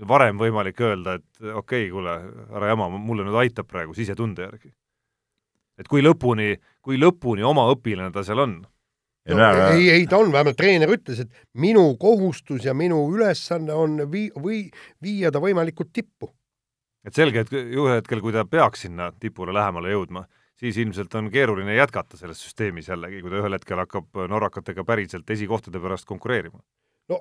varem 0.07 0.39
võimalik 0.39 0.79
öelda, 0.81 1.17
et 1.19 1.41
okei 1.41 1.87
okay,, 1.87 1.89
kuule, 1.91 2.15
ära 2.55 2.71
jama, 2.71 2.89
mulle 2.93 3.25
nüüd 3.27 3.39
aitab 3.43 3.67
praegu 3.69 3.95
sisetunde 3.97 4.47
järgi. 4.47 4.73
et 5.79 5.89
kui 5.89 6.03
lõpuni, 6.03 6.55
kui 6.81 6.99
lõpuni 7.01 7.43
oma 7.43 7.65
õpilane 7.73 8.13
ta 8.13 8.23
seal 8.23 8.43
on. 8.43 8.59
No, 9.23 9.37
näe, 9.39 9.67
ei, 9.77 9.85
ei 9.89 10.07
ta 10.07 10.17
on, 10.19 10.33
vähemalt 10.33 10.57
treener 10.59 10.91
ütles, 10.91 11.21
et 11.23 11.31
minu 11.55 11.85
kohustus 11.97 12.65
ja 12.67 12.73
minu 12.75 12.99
ülesanne 13.13 13.71
on 13.73 14.01
vii-, 14.11 14.33
või 14.35 14.65
viia 15.01 15.31
ta 15.31 15.39
võimalikult 15.39 15.93
tippu. 15.95 16.33
et 17.07 17.15
selge, 17.15 17.43
et 17.43 17.53
ühel 17.53 17.97
hetkel, 17.97 18.21
kui 18.23 18.35
ta 18.35 18.43
peaks 18.45 18.85
sinna 18.85 19.11
tipule 19.19 19.55
lähemale 19.55 19.91
jõudma, 19.95 20.25
siis 20.59 20.77
ilmselt 20.77 21.15
on 21.15 21.31
keeruline 21.31 21.75
jätkata 21.75 22.19
selles 22.19 22.43
süsteemis 22.43 22.87
jällegi, 22.91 23.21
kui 23.23 23.31
ta 23.31 23.39
ühel 23.39 23.55
hetkel 23.55 23.79
hakkab 23.79 24.23
norrakatega 24.29 24.83
päriselt 24.83 25.29
esikohtade 25.29 25.79
pärast 25.79 26.07
konkureerima. 26.07 26.59
no 27.09 27.19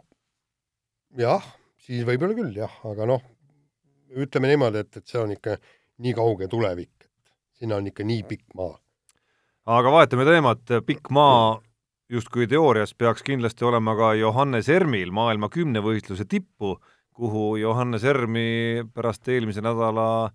jah 1.19 1.47
siis 1.87 2.07
võib-olla 2.07 2.37
küll 2.39 2.55
jah, 2.57 2.75
aga 2.89 3.09
noh, 3.11 3.25
ütleme 4.23 4.51
niimoodi, 4.51 4.85
et, 4.85 5.01
et 5.01 5.09
see 5.09 5.21
on 5.21 5.35
ikka 5.35 5.57
nii 6.03 6.15
kauge 6.17 6.49
tulevik, 6.51 7.09
et 7.09 7.63
sinna 7.63 7.79
on 7.81 7.91
ikka 7.91 8.07
nii 8.07 8.23
pikk 8.29 8.57
maa. 8.59 8.77
aga 9.79 9.93
vahetame 9.95 10.27
teemat, 10.29 10.65
pikk 10.87 11.11
maa 11.15 11.61
justkui 12.13 12.47
teoorias 12.51 12.95
peaks 12.95 13.25
kindlasti 13.27 13.65
olema 13.65 13.95
ka 13.97 14.13
Johannes 14.19 14.69
Ermil 14.69 15.13
maailma 15.15 15.49
kümnevõistluse 15.53 16.27
tippu, 16.29 16.77
kuhu 17.13 17.57
Johannes 17.61 18.05
Ermi 18.09 18.85
pärast 18.95 19.29
eelmise 19.29 19.65
nädala 19.65 20.31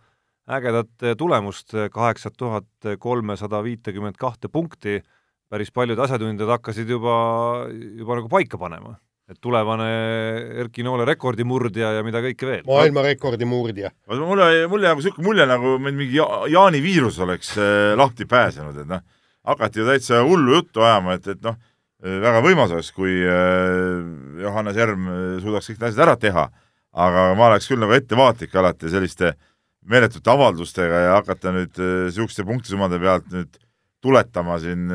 ägedat 0.47 1.05
tulemust, 1.19 1.73
kaheksa 1.91 2.31
tuhat 2.31 2.95
kolmesada 2.99 3.59
viitekümmet 3.63 4.17
kahte 4.17 4.47
punkti, 4.47 5.01
päris 5.51 5.73
paljud 5.75 5.99
asjatundjad 5.99 6.49
hakkasid 6.55 6.89
juba, 6.89 7.17
juba 7.99 8.19
nagu 8.19 8.31
paika 8.31 8.59
panema 8.59 8.95
et 9.28 9.39
tulevane 9.43 9.88
Erki 10.63 10.86
Noole 10.88 11.05
rekordimurdja 11.07 11.91
ja 11.97 12.03
mida 12.05 12.21
kõike 12.23 12.47
veel. 12.47 12.61
maailmarekordi 12.67 13.47
murdja. 13.49 13.91
mulle, 14.07 14.67
mulle 14.71 14.88
jääb 14.88 15.01
niisugune 15.01 15.28
mulje, 15.28 15.47
nagu 15.49 15.73
meil 15.84 15.97
mingi 15.97 16.19
ja, 16.19 16.28
Jaani 16.53 16.80
viirus 16.84 17.19
oleks 17.23 17.51
äh, 17.59 17.91
lahti 17.99 18.28
pääsenud, 18.30 18.78
et 18.84 18.88
noh, 18.88 19.03
hakati 19.47 19.82
ju 19.82 19.88
täitsa 19.89 20.21
hullu 20.23 20.55
juttu 20.55 20.84
ajama, 20.86 21.17
et, 21.19 21.28
et 21.36 21.43
noh, 21.43 21.57
väga 22.03 22.41
võimas 22.45 22.71
oleks, 22.71 22.91
kui 22.93 23.15
Johannes 24.41 24.78
Erm 24.78 25.07
suudaks 25.41 25.71
kõik 25.71 25.80
need 25.80 25.88
asjad 25.89 26.03
ära 26.05 26.15
teha, 26.21 26.43
aga 26.93 27.23
ma 27.38 27.47
oleks 27.49 27.67
küll 27.71 27.82
nagu 27.82 27.95
ettevaatlik 27.95 28.53
alati 28.55 28.91
selliste 28.91 29.32
meeletute 29.88 30.30
avaldustega 30.30 31.01
ja 31.07 31.15
hakata 31.15 31.55
nüüd 31.55 31.80
niisuguste 31.80 32.45
punktisummade 32.45 32.99
pealt 33.01 33.28
nüüd 33.34 33.57
tuletama 34.03 34.59
siin, 34.61 34.86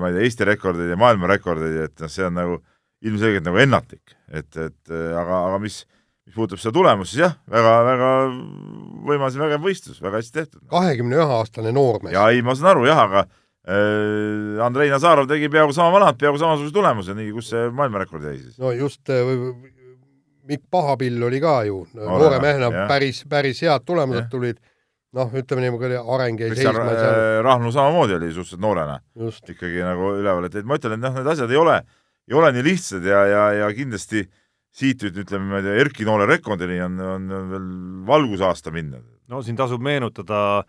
ma 0.00 0.10
ei 0.10 0.16
tea, 0.16 0.26
Eesti 0.26 0.48
rekordeid 0.48 0.90
ja 0.90 0.98
maailmarekordeid, 0.98 1.78
et 1.86 2.02
noh, 2.02 2.10
see 2.10 2.26
on 2.26 2.36
nagu 2.40 2.58
ilmselgelt 3.02 3.46
nagu 3.46 3.58
ennatlik, 3.58 4.14
et, 4.30 4.50
et 4.56 4.92
aga, 4.92 5.44
aga 5.48 5.58
mis 5.62 5.82
mis 6.26 6.36
puudutab 6.36 6.60
seda 6.62 6.74
tulemust, 6.76 7.12
siis 7.12 7.24
jah 7.24 7.36
väga,, 7.50 7.74
väga-väga 7.88 9.06
võimas 9.08 9.36
ja 9.36 9.42
vägev 9.42 9.64
võistlus, 9.66 10.00
väga 10.02 10.20
hästi 10.20 10.38
tehtud. 10.38 10.64
kahekümne 10.70 11.18
ühe 11.18 11.38
aastane 11.38 11.72
noormees. 11.74 12.14
ja 12.14 12.28
ei, 12.30 12.42
ma 12.46 12.54
saan 12.56 12.72
aru 12.76 12.86
jah, 12.86 13.02
aga 13.08 13.24
äh, 13.26 14.62
Andrei 14.64 14.90
Nazarov 14.92 15.28
tegi 15.30 15.50
peaaegu 15.52 15.74
sama 15.74 15.92
vanad, 15.98 16.18
peaaegu 16.20 16.38
samasuguse 16.40 16.74
tulemuse, 16.74 17.16
nii, 17.18 17.30
kus 17.34 17.52
see 17.52 17.68
maailmarekord 17.74 18.28
jäi 18.30 18.36
siis? 18.38 18.58
no 18.62 18.74
just 18.76 19.10
äh,, 19.10 19.32
Mikk 20.46 20.66
Pahapill 20.74 21.22
oli 21.22 21.38
ka 21.42 21.60
ju 21.68 21.84
noore 21.94 22.40
mehena 22.42 22.70
päris, 22.90 23.22
päris 23.30 23.62
head 23.62 23.84
tulemused 23.86 24.24
ja. 24.24 24.30
tulid 24.30 24.62
noh, 25.14 25.34
ütleme 25.38 25.62
niimoodi, 25.66 25.98
areng 26.00 26.40
jäi 26.40 26.54
seisma 26.54 26.86
seal. 26.86 27.10
Äh, 27.10 27.40
Rahnu 27.44 27.74
samamoodi 27.74 28.16
oli 28.16 28.30
suhteliselt 28.30 28.62
noorena 28.62 29.00
ikkagi 29.18 29.82
nagu 29.84 30.14
üleval, 30.20 30.46
et, 30.48 30.56
et 30.62 30.66
ma 30.66 30.78
ütlen, 30.78 30.96
et 30.96 31.04
noh, 31.04 31.18
need 31.18 31.30
asjad 31.34 31.50
ei 31.50 31.60
ole, 31.60 31.82
ei 32.30 32.38
ole 32.38 32.52
nii 32.54 32.64
lihtsad 32.66 33.06
ja, 33.06 33.24
ja, 33.26 33.42
ja 33.62 33.72
kindlasti 33.76 34.26
siit 34.72 35.02
nüüd 35.04 35.18
ütleme, 35.24 35.60
tea, 35.64 35.74
Erki 35.82 36.06
Noole 36.08 36.26
rekordini 36.30 36.78
on, 36.84 37.00
on, 37.04 37.26
veel 37.50 37.66
valgusaasta 38.08 38.72
minna. 38.74 39.02
no 39.28 39.42
siin 39.44 39.58
tasub 39.58 39.82
meenutada, 39.84 40.62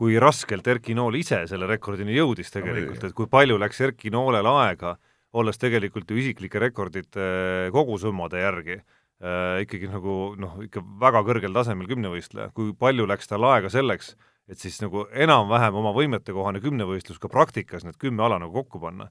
kui 0.00 0.16
raskelt 0.22 0.66
Erki 0.70 0.96
Nool 0.96 1.18
ise 1.20 1.42
selle 1.50 1.68
rekordini 1.68 2.16
jõudis 2.16 2.52
tegelikult, 2.54 3.04
et 3.04 3.16
kui 3.16 3.28
palju 3.30 3.58
läks 3.60 3.82
Erki 3.84 4.12
Noolel 4.14 4.48
aega, 4.48 4.96
olles 5.36 5.60
tegelikult 5.60 6.10
ju 6.10 6.18
isiklike 6.22 6.62
rekordite 6.62 7.26
kogusummade 7.74 8.40
järgi 8.40 8.78
äh, 8.78 9.60
ikkagi 9.66 9.90
nagu 9.92 10.34
noh, 10.40 10.56
ikka 10.64 10.82
väga 11.04 11.22
kõrgel 11.28 11.54
tasemel 11.54 11.90
kümnevõistleja, 11.90 12.48
kui 12.56 12.72
palju 12.72 13.06
läks 13.10 13.28
tal 13.30 13.44
aega 13.52 13.70
selleks, 13.72 14.14
et 14.50 14.58
siis 14.58 14.80
nagu 14.82 15.04
enam-vähem 15.14 15.76
oma 15.78 15.92
võimetekohane 15.94 16.62
kümnevõistlus 16.64 17.20
ka 17.22 17.30
praktikas 17.30 17.86
need 17.86 17.98
kümme 18.02 18.24
ala 18.26 18.40
nagu 18.42 18.52
kokku 18.62 18.80
panna. 18.82 19.06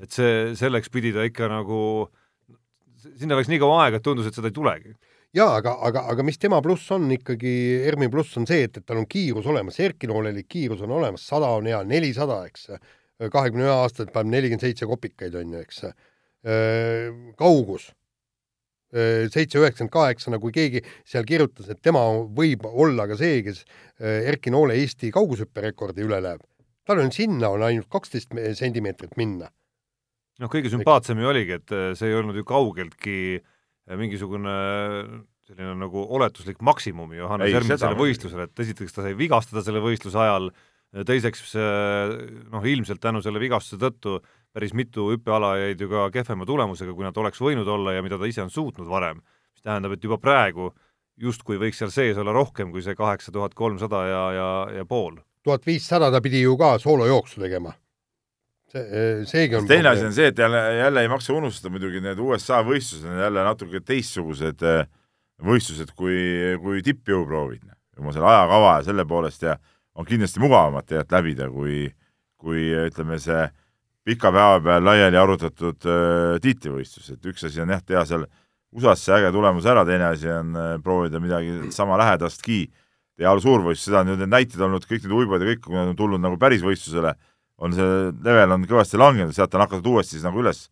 et 0.00 0.14
see, 0.14 0.54
selleks 0.58 0.92
pidi 0.94 1.12
ta 1.16 1.26
ikka 1.26 1.50
nagu 1.50 1.80
sinna 3.06 3.38
läks 3.38 3.50
nii 3.50 3.60
kaua 3.62 3.84
aega, 3.84 4.00
et 4.00 4.06
tundus, 4.06 4.28
et 4.28 4.36
seda 4.36 4.50
ei 4.50 4.56
tulegi. 4.56 4.94
jaa, 5.36 5.58
aga, 5.58 5.74
aga, 5.88 6.06
aga 6.12 6.24
mis 6.26 6.38
tema 6.40 6.60
pluss 6.64 6.90
on 6.94 7.10
ikkagi, 7.12 7.52
ERMi 7.90 8.08
pluss 8.12 8.38
on 8.40 8.46
see, 8.48 8.66
et, 8.68 8.78
et 8.78 8.86
tal 8.86 9.02
on 9.02 9.08
kiirus 9.10 9.46
olemas, 9.52 9.78
Erki 9.82 10.08
Nooleli 10.10 10.46
kiirus 10.48 10.82
on 10.86 10.94
olemas, 10.96 11.26
sada 11.28 11.50
on 11.58 11.68
hea, 11.68 11.82
nelisada, 11.84 12.40
eks, 12.48 12.70
kahekümne 13.32 13.66
ühe 13.66 13.74
aastaselt 13.74 14.14
paneb 14.14 14.32
nelikümmend 14.36 14.64
seitse 14.64 14.88
kopikaid, 14.88 15.36
on 15.36 15.56
ju, 15.56 15.62
eks. 15.66 15.84
kaugus, 17.36 17.90
seitse 18.96 19.60
üheksakümmend 19.60 19.92
kaheksa, 19.92 20.32
nagu 20.32 20.50
keegi 20.54 20.80
seal 21.04 21.26
kirjutas, 21.28 21.68
et 21.68 21.82
tema 21.84 22.00
võib 22.36 22.64
olla 22.70 23.04
ka 23.10 23.18
see, 23.20 23.42
kes 23.44 23.62
Erki 24.00 24.52
Noole 24.54 24.78
Eesti 24.80 25.12
kaugushüpperekordi 25.12 26.06
üle 26.06 26.22
läheb. 26.24 26.40
tal 26.86 27.02
on 27.02 27.12
sinna, 27.12 27.50
on 27.50 27.66
ainult 27.66 27.90
kaksteist 27.92 28.32
sentimeetrit 28.56 29.16
minna 29.20 29.50
noh, 30.42 30.52
kõige 30.52 30.70
sümpaatsem 30.72 31.20
ju 31.20 31.30
oligi, 31.30 31.58
et 31.60 31.74
äh, 31.74 31.90
see 31.98 32.10
ei 32.10 32.18
olnud 32.18 32.36
ju 32.38 32.44
kaugeltki 32.48 33.18
äh, 33.38 33.98
mingisugune 33.98 34.54
äh, 34.54 35.10
selline 35.46 35.76
nagu 35.78 36.06
oletuslik 36.16 36.62
maksimum 36.66 37.12
Johannes 37.16 37.54
Ermil 37.54 37.78
sellel 37.78 38.00
võistlusel, 38.00 38.46
et 38.48 38.64
esiteks 38.66 38.96
ta 38.96 39.04
sai 39.04 39.14
vigastada 39.18 39.62
selle 39.62 39.82
võistluse 39.84 40.18
ajal, 40.18 40.50
teiseks 41.06 41.52
noh, 42.50 42.64
ilmselt 42.66 42.98
tänu 43.02 43.20
selle 43.22 43.38
vigastuse 43.42 43.78
tõttu 43.78 44.16
päris 44.56 44.72
mitu 44.72 45.10
hüppeala 45.12 45.52
jäid 45.60 45.80
ju 45.84 45.90
ka 45.90 46.08
kehvema 46.14 46.46
tulemusega, 46.48 46.94
kui 46.96 47.04
nad 47.04 47.16
oleks 47.20 47.40
võinud 47.44 47.68
olla 47.68 47.92
ja 47.92 48.04
mida 48.04 48.16
ta 48.16 48.28
ise 48.28 48.40
on 48.40 48.52
suutnud 48.52 48.88
varem, 48.88 49.20
mis 49.52 49.64
tähendab, 49.64 49.92
et 49.92 50.04
juba 50.04 50.16
praegu 50.22 50.70
justkui 51.20 51.58
võiks 51.60 51.80
seal 51.80 51.92
sees 51.92 52.20
olla 52.20 52.32
rohkem 52.32 52.72
kui 52.72 52.84
see 52.84 52.96
kaheksa 52.96 53.32
tuhat 53.32 53.56
kolmsada 53.56 54.04
ja, 54.08 54.22
ja, 54.32 54.48
ja 54.78 54.84
pool. 54.88 55.18
tuhat 55.44 55.66
viissada 55.66 56.08
ta 56.10 56.22
pidi 56.24 56.40
ju 56.40 56.56
ka 56.58 56.76
soolojooksu 56.80 57.40
tegema. 57.40 57.74
See, 58.72 59.02
seegi 59.30 59.54
on 59.60 59.68
teine 59.68 59.92
asi 59.92 60.08
on 60.08 60.16
see, 60.16 60.32
et 60.32 60.38
jälle, 60.38 60.60
jälle 60.74 61.04
ei 61.04 61.08
maksa 61.08 61.36
unustada 61.36 61.70
muidugi 61.70 62.00
need 62.02 62.18
USA 62.18 62.62
võistlused 62.66 63.06
on 63.06 63.20
jälle 63.22 63.44
natuke 63.46 63.80
teistsugused 63.80 64.64
äh, 64.66 64.88
võistlused 65.44 65.92
kui, 65.96 66.16
kui 66.62 66.82
tippjõuproovid 66.82 67.68
oma 68.00 68.12
selle 68.12 68.28
ajakava 68.32 68.72
ja 68.78 68.88
selle 68.88 69.04
poolest 69.08 69.46
ja 69.46 69.54
on 69.96 70.08
kindlasti 70.08 70.40
mugavamad 70.42 70.88
tegelikult 70.88 71.14
läbida, 71.16 71.46
kui, 71.52 71.78
kui 72.40 72.66
ütleme, 72.88 73.20
see 73.22 73.46
pika 74.06 74.30
päeva 74.34 74.58
peal 74.62 74.84
laiali 74.86 75.18
arutatud 75.18 75.86
äh, 75.90 76.36
tiitlivõistlus, 76.42 77.12
et 77.16 77.30
üks 77.30 77.46
asi 77.48 77.62
on 77.62 77.72
jah, 77.74 77.82
teha 77.82 78.04
seal 78.08 78.26
USA-s 78.76 79.06
see 79.06 79.14
äge 79.16 79.32
tulemus 79.34 79.66
ära, 79.68 79.86
teine 79.88 80.10
asi 80.12 80.30
on 80.30 80.52
äh, 80.58 80.74
proovida 80.82 81.20
midagi 81.22 81.72
sama 81.74 81.98
lähedastki 82.00 82.66
teha 83.16 83.32
suurvõistlus, 83.42 83.88
seda 83.88 84.04
on 84.04 84.12
ju 84.12 84.18
need 84.20 84.30
näited 84.30 84.62
olnud, 84.62 84.86
kõik 84.86 85.06
need 85.06 85.16
uibad 85.16 85.42
ja 85.42 85.50
kõik, 85.50 85.64
kui 85.66 85.78
nad 85.78 85.90
on 85.90 85.98
tulnud 85.98 86.22
nagu 86.22 86.38
päris 86.38 86.62
võistlusele 86.64 87.16
on 87.56 87.72
see 87.74 87.92
level 88.26 88.54
on 88.58 88.66
kõvasti 88.68 89.00
langenud, 89.00 89.34
sealt 89.34 89.54
on 89.56 89.64
hakatud 89.64 89.88
uuesti 89.94 90.18
siis 90.18 90.26
nagu 90.26 90.38
üles, 90.42 90.66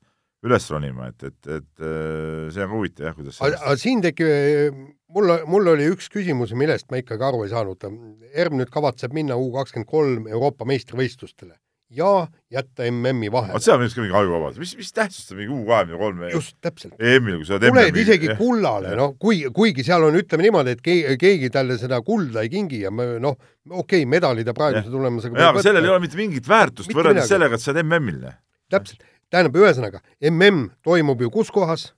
üles 0.44 0.68
ronima, 0.70 1.08
et, 1.10 1.26
et, 1.26 1.50
et 1.58 1.82
äh, 1.82 2.52
see 2.54 2.68
on 2.68 2.74
huvitav 2.76 3.08
jah, 3.08 3.18
kuidas 3.18 3.40
aga 3.42 3.74
siin 3.80 4.04
tekib, 4.04 4.78
mul, 5.16 5.34
mul 5.50 5.74
oli 5.74 5.90
üks 5.90 6.06
küsimus, 6.12 6.54
millest 6.54 6.86
ma 6.92 7.02
ikkagi 7.02 7.26
aru 7.32 7.42
ei 7.46 7.50
saanud. 7.54 7.90
ERM 8.30 8.60
nüüd 8.60 8.70
kavatseb 8.70 9.16
minna 9.16 9.40
U 9.40 9.50
kakskümmend 9.56 9.90
kolm 9.90 10.30
Euroopa 10.30 10.68
meistrivõistlustele 10.68 11.56
ja 11.96 12.26
jätta 12.54 12.86
MM-i 12.90 13.30
vahele. 13.32 13.54
vot 13.54 13.64
see 13.64 13.72
on 13.74 13.80
minu 13.80 13.88
arust 13.88 13.98
ka 13.98 14.04
mingi 14.04 14.16
ajuvabadus, 14.18 14.60
mis, 14.62 14.74
mis 14.78 14.92
tähtsust 14.94 15.32
on 15.32 15.40
mingi 15.40 15.54
U 15.54 15.64
kahekümne 15.68 15.98
kolme 16.00 16.30
just, 16.32 16.56
täpselt. 16.64 16.94
EM-il, 16.98 17.38
kui 17.40 17.48
sa 17.48 17.56
oled 17.56 17.66
tuled 17.70 17.98
isegi 18.02 18.36
kullale, 18.38 18.92
noh, 18.98 19.16
kui, 19.20 19.40
kuigi 19.54 19.86
seal 19.86 20.06
on, 20.08 20.18
ütleme 20.20 20.46
niimoodi, 20.46 20.76
et 20.76 20.84
keegi, 20.84 21.16
keegi 21.20 21.50
talle 21.54 21.78
seda 21.80 22.00
kulda 22.06 22.44
ei 22.44 22.52
kingi 22.52 22.84
ja 22.84 22.92
noh, 22.92 23.34
okei 23.70 24.04
okay,, 24.04 24.10
medali 24.10 24.46
ta 24.46 24.54
praeguse 24.56 24.92
tulemusega 24.92 25.40
jaa, 25.40 25.50
aga 25.54 25.64
sellel 25.66 25.88
ei 25.88 25.94
ole 25.94 26.04
mitte 26.04 26.20
mingit 26.20 26.48
väärtust 26.50 26.90
mitte 26.90 27.00
võrreldes 27.00 27.24
midagi. 27.24 27.34
sellega, 27.34 27.58
et 27.58 27.64
sa 27.66 27.74
oled 27.74 27.88
MM-il. 27.88 28.30
täpselt, 28.74 29.10
tähendab, 29.32 29.58
ühesõnaga, 29.64 30.04
MM 30.30 30.70
toimub 30.86 31.26
ju 31.26 31.32
kus 31.34 31.52
kohas? 31.54 31.90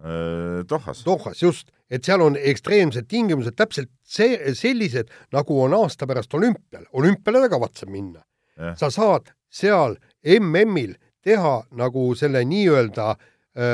Äh, 0.00 0.64
Dohas. 0.68 1.04
Dohas, 1.04 1.42
just, 1.42 1.68
et 1.92 2.06
seal 2.08 2.22
on 2.24 2.38
ekstreemsed 2.40 3.04
tingimused, 3.10 3.52
täpselt 3.58 3.90
see, 4.00 4.38
sellised, 4.56 5.12
nagu 5.34 5.60
on 5.60 5.76
aasta 5.76 6.08
pärast 6.08 6.34
olümpial. 6.38 6.86
olümpiale 6.96 7.44
ta 7.44 7.52
kavatseb 7.52 7.92
minna 7.92 8.22
sa 8.76 8.90
saad 8.90 9.30
seal 9.50 9.96
MM-il 10.24 10.94
teha 11.24 11.62
nagu 11.76 12.14
selle 12.14 12.44
nii-öelda 12.44 13.14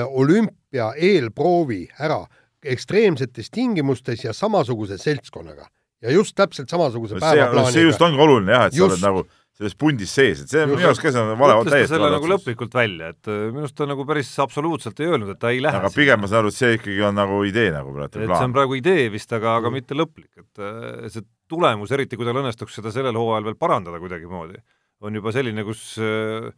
olümpia 0.09 0.93
eelproovi 0.97 1.85
ära 2.01 2.25
ekstreemsetes 2.67 3.51
tingimustes 3.51 4.25
ja 4.25 4.33
samasuguse 4.33 4.99
seltskonnaga. 4.99 5.69
ja 6.03 6.11
just 6.11 6.35
täpselt 6.37 6.69
samasuguse 6.69 7.15
päevaplaaniga. 7.21 7.73
see 7.73 7.83
just 7.83 8.03
ongi 8.03 8.21
oluline 8.21 8.53
jah, 8.53 8.67
et 8.67 8.75
just. 8.75 9.01
sa 9.01 9.09
oled 9.09 9.25
nagu 9.25 9.29
selles 9.57 9.77
pundis 9.81 10.13
sees, 10.13 10.43
et 10.43 10.53
see 10.53 10.63
on 10.63 10.75
minu 10.75 10.85
arust 10.85 11.01
ka 11.01 11.13
see 11.15 11.23
on 11.23 11.33
vale, 11.41 11.57
täiesti 11.65 11.95
selle 11.95 12.11
nagu 12.13 12.29
lõplikult 12.29 12.75
välja, 12.77 13.13
et 13.15 13.31
äh, 13.33 13.47
minu 13.49 13.65
arust 13.65 13.77
ta 13.79 13.89
nagu 13.89 14.05
päris 14.09 14.33
absoluutselt 14.45 15.01
ei 15.01 15.09
öelnud, 15.09 15.33
et 15.33 15.41
ta 15.41 15.53
ei 15.55 15.63
lähe 15.65 15.81
aga 15.81 15.93
pigem 15.95 16.21
ma 16.21 16.29
saan 16.29 16.45
aru, 16.45 16.53
et 16.53 16.59
see 16.59 16.77
ikkagi 16.77 17.01
on 17.09 17.17
nagu 17.17 17.41
idee 17.49 17.71
nagu 17.73 17.95
praegu. 17.97 18.21
et 18.21 18.35
see 18.35 18.49
on 18.51 18.57
praegu 18.57 18.77
idee 18.77 19.07
vist, 19.15 19.33
aga, 19.33 19.57
aga 19.63 19.71
mm. 19.71 19.81
mitte 19.81 19.97
lõplik, 19.97 20.31
et 20.43 20.61
äh, 20.61 21.09
see 21.15 21.25
tulemus, 21.49 21.95
eriti 21.97 22.21
kui 22.21 22.29
tal 22.29 22.43
õnnestuks 22.43 22.77
seda 22.81 22.93
sellel 22.93 23.17
hooajal 23.17 23.49
veel 23.49 23.59
parandada 23.61 24.03
kuidagimoodi, 24.03 24.61
on 25.07 25.17
juba 25.17 25.33
selline, 25.33 25.65
kus 25.65 25.89
äh, 26.05 26.53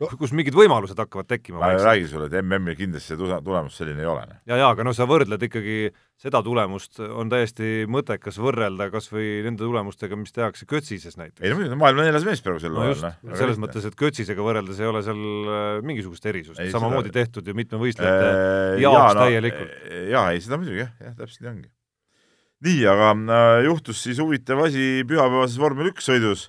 no., 0.00 0.08
kus 0.18 0.32
mingid 0.36 0.56
võimalused 0.56 0.98
hakkavad 0.98 1.28
tekkima. 1.30 1.60
ma 1.62 1.70
räägin 1.76 2.08
sulle, 2.10 2.28
et 2.30 2.36
MM-il 2.40 2.76
kindlasti 2.78 3.14
see 3.14 3.20
tulemus 3.44 3.76
selline 3.78 4.02
ei 4.02 4.08
ole. 4.08 4.24
Noh. 4.30 4.40
ja, 4.50 4.58
ja 4.60 4.70
aga 4.72 4.86
noh, 4.86 4.94
sa 4.96 5.06
võrdled 5.08 5.44
ikkagi 5.46 5.76
seda 6.20 6.40
tulemust, 6.46 7.00
on 7.04 7.30
täiesti 7.32 7.84
mõttekas 7.90 8.38
võrrelda 8.42 8.88
kas 8.92 9.10
või 9.12 9.28
nende 9.44 9.64
tulemustega, 9.64 10.18
mis 10.18 10.34
tehakse 10.34 10.68
Kötsises 10.70 11.18
näiteks. 11.20 11.42
ei 11.44 11.52
no 11.52 11.58
muidugi, 11.60 11.78
maailma 11.80 12.06
neljas 12.06 12.26
mees 12.26 12.42
praegu 12.44 12.62
sel 12.62 12.80
ajal. 12.80 13.06
No, 13.26 13.38
selles 13.38 13.60
mõttes, 13.62 13.86
et 13.88 13.98
Kötsisega 13.98 14.46
võrreldes 14.46 14.82
ei 14.82 14.90
ole 14.90 15.04
seal 15.06 15.22
äh, 15.22 15.62
mingisugust 15.86 16.26
erisust, 16.30 16.62
samamoodi 16.74 17.12
seda... 17.12 17.20
tehtud 17.22 17.50
ju 17.50 17.56
mitme 17.58 17.80
võistlejate 17.82 18.28
äh, 18.32 18.82
jaoks 18.84 19.14
no, 19.18 19.24
täielikult. 19.24 19.78
jaa, 20.14 20.26
ei 20.34 20.44
seda 20.44 20.60
muidugi 20.60 20.84
jah, 20.84 20.92
jah, 21.02 21.16
täpselt 21.18 21.44
nii 21.44 21.52
ongi. 21.52 21.72
nii, 22.68 22.84
aga 22.94 23.14
äh, 23.14 23.62
juhtus 23.68 24.02
siis 24.06 24.22
huvitav 24.22 24.66
asi 24.66 25.02
pühapäevases 25.08 25.58
vormel 25.60 25.92
üks 25.92 26.10
sõidus 26.10 26.48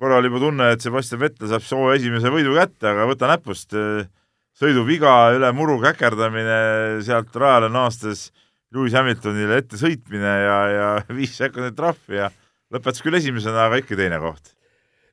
korra 0.00 0.18
oli 0.20 0.30
juba 0.30 0.42
tunne, 0.42 0.70
et 0.74 0.84
Sebastian 0.84 1.20
Vettel 1.22 1.50
saab 1.50 1.64
soo 1.66 1.90
esimese 1.94 2.32
võidu 2.32 2.54
kätte, 2.56 2.88
aga 2.92 3.08
võta 3.10 3.30
näpust, 3.30 3.74
eh, 3.76 4.06
sõiduviga, 4.58 5.32
üle 5.36 5.50
muru 5.56 5.78
käkerdamine, 5.82 7.02
sealt 7.06 7.34
rajale 7.36 7.70
naastes 7.72 8.30
Lewis 8.72 8.96
Hamiltonile 8.96 9.60
ette 9.60 9.78
sõitmine 9.80 10.32
ja, 10.46 10.56
ja 10.72 10.88
viis 11.18 11.36
sekundit 11.38 11.76
trahvi 11.78 12.20
ja 12.20 12.32
lõpetas 12.72 13.04
küll 13.04 13.18
esimesena, 13.18 13.68
aga 13.68 13.80
ikka 13.82 13.98
teine 13.98 14.20
koht. 14.22 14.54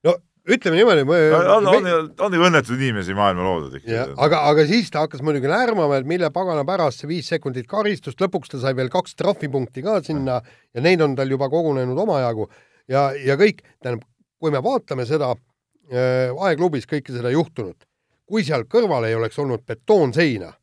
no 0.07 0.15
ütleme 0.49 0.79
niimoodi 0.79 1.03
ma... 1.07 1.17
on, 1.57 1.67
on, 1.67 1.89
on, 1.91 2.07
on 2.25 2.37
ju 2.37 2.45
õnnetuid 2.47 2.79
inimesi 2.79 3.15
maailma 3.17 3.43
loodud 3.45 3.75
ikka. 3.81 4.05
aga, 4.15 4.45
aga 4.51 4.65
siis 4.69 4.89
ta 4.93 5.03
hakkas 5.05 5.23
muidugi 5.25 5.51
lärmama, 5.51 5.99
et 5.99 6.07
mille 6.09 6.31
pagana 6.35 6.63
pärast 6.67 7.03
see 7.03 7.11
viis 7.11 7.29
sekundit 7.31 7.67
karistust, 7.69 8.21
lõpuks 8.23 8.53
ta 8.53 8.61
sai 8.63 8.75
veel 8.79 8.91
kaks 8.93 9.19
trahvipunkti 9.19 9.83
ka 9.85 9.99
sinna 10.05 10.39
ja 10.41 10.85
neid 10.85 11.03
on 11.03 11.17
tal 11.19 11.29
juba 11.29 11.51
kogunenud 11.51 11.99
omajagu 12.05 12.47
ja, 12.89 13.09
ja 13.13 13.37
kõik, 13.39 13.61
tähendab, 13.83 14.07
kui 14.39 14.51
me 14.51 14.61
vaatame 14.63 15.05
seda 15.05 15.33
äh, 15.33 16.31
aeglubis 16.47 16.87
kõike 16.89 17.13
seda 17.15 17.31
juhtunut, 17.33 17.85
kui 18.29 18.45
seal 18.45 18.65
kõrval 18.69 19.07
ei 19.07 19.17
oleks 19.17 19.39
olnud 19.41 19.65
betoonseina, 19.67 20.53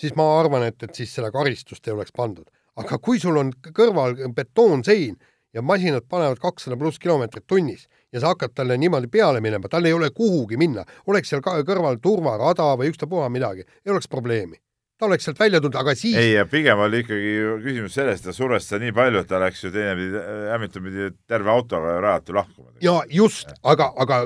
siis 0.00 0.16
ma 0.18 0.26
arvan, 0.40 0.66
et, 0.68 0.82
et 0.82 0.94
siis 0.94 1.14
seda 1.14 1.30
karistust 1.34 1.86
ei 1.88 1.94
oleks 1.94 2.12
pandud. 2.12 2.46
aga 2.76 2.98
kui 2.98 3.20
sul 3.22 3.36
on 3.38 3.52
kõrval 3.70 4.16
betoonsein 4.34 5.14
ja 5.54 5.62
masinad 5.62 6.08
panevad 6.10 6.40
kakssada 6.42 6.76
pluss 6.76 6.98
kilomeetrit 6.98 7.46
tunnis 7.46 7.86
ja 8.12 8.20
sa 8.20 8.32
hakkad 8.32 8.50
talle 8.54 8.76
niimoodi 8.78 9.06
peale 9.06 9.40
minema, 9.40 9.68
tal 9.70 9.86
ei 9.86 9.92
ole 9.92 10.10
kuhugi 10.10 10.58
minna, 10.58 10.82
oleks 11.06 11.30
seal 11.30 11.42
kõrval 11.42 12.00
turvarada 12.02 12.72
või 12.74 12.90
ükstapuha 12.90 13.30
midagi, 13.30 13.62
ei 13.86 13.94
oleks 13.94 14.10
probleemi 14.10 14.58
ta 15.04 15.10
oleks 15.10 15.28
sealt 15.28 15.40
välja 15.40 15.60
tulnud, 15.60 15.76
aga 15.80 15.94
siis 15.98 16.16
ei, 16.18 16.34
pigem 16.50 16.80
oli 16.80 17.04
ikkagi 17.04 17.32
küsimus 17.64 17.96
selles, 17.98 18.20
et 18.20 18.28
ta 18.30 18.34
survestas 18.36 18.80
nii 18.82 18.94
palju, 18.96 19.22
et 19.24 19.30
ta 19.30 19.40
läks 19.42 19.64
ju 19.66 19.72
teinepidi, 19.74 20.24
Hamilton 20.50 20.88
pidi 20.88 21.08
terve 21.28 21.52
autoga 21.52 21.98
rajalt 22.00 22.28
ju 22.28 22.38
lahkuma. 22.40 22.74
ja 22.84 22.98
just, 23.12 23.52
aga, 23.62 23.92
aga 24.00 24.22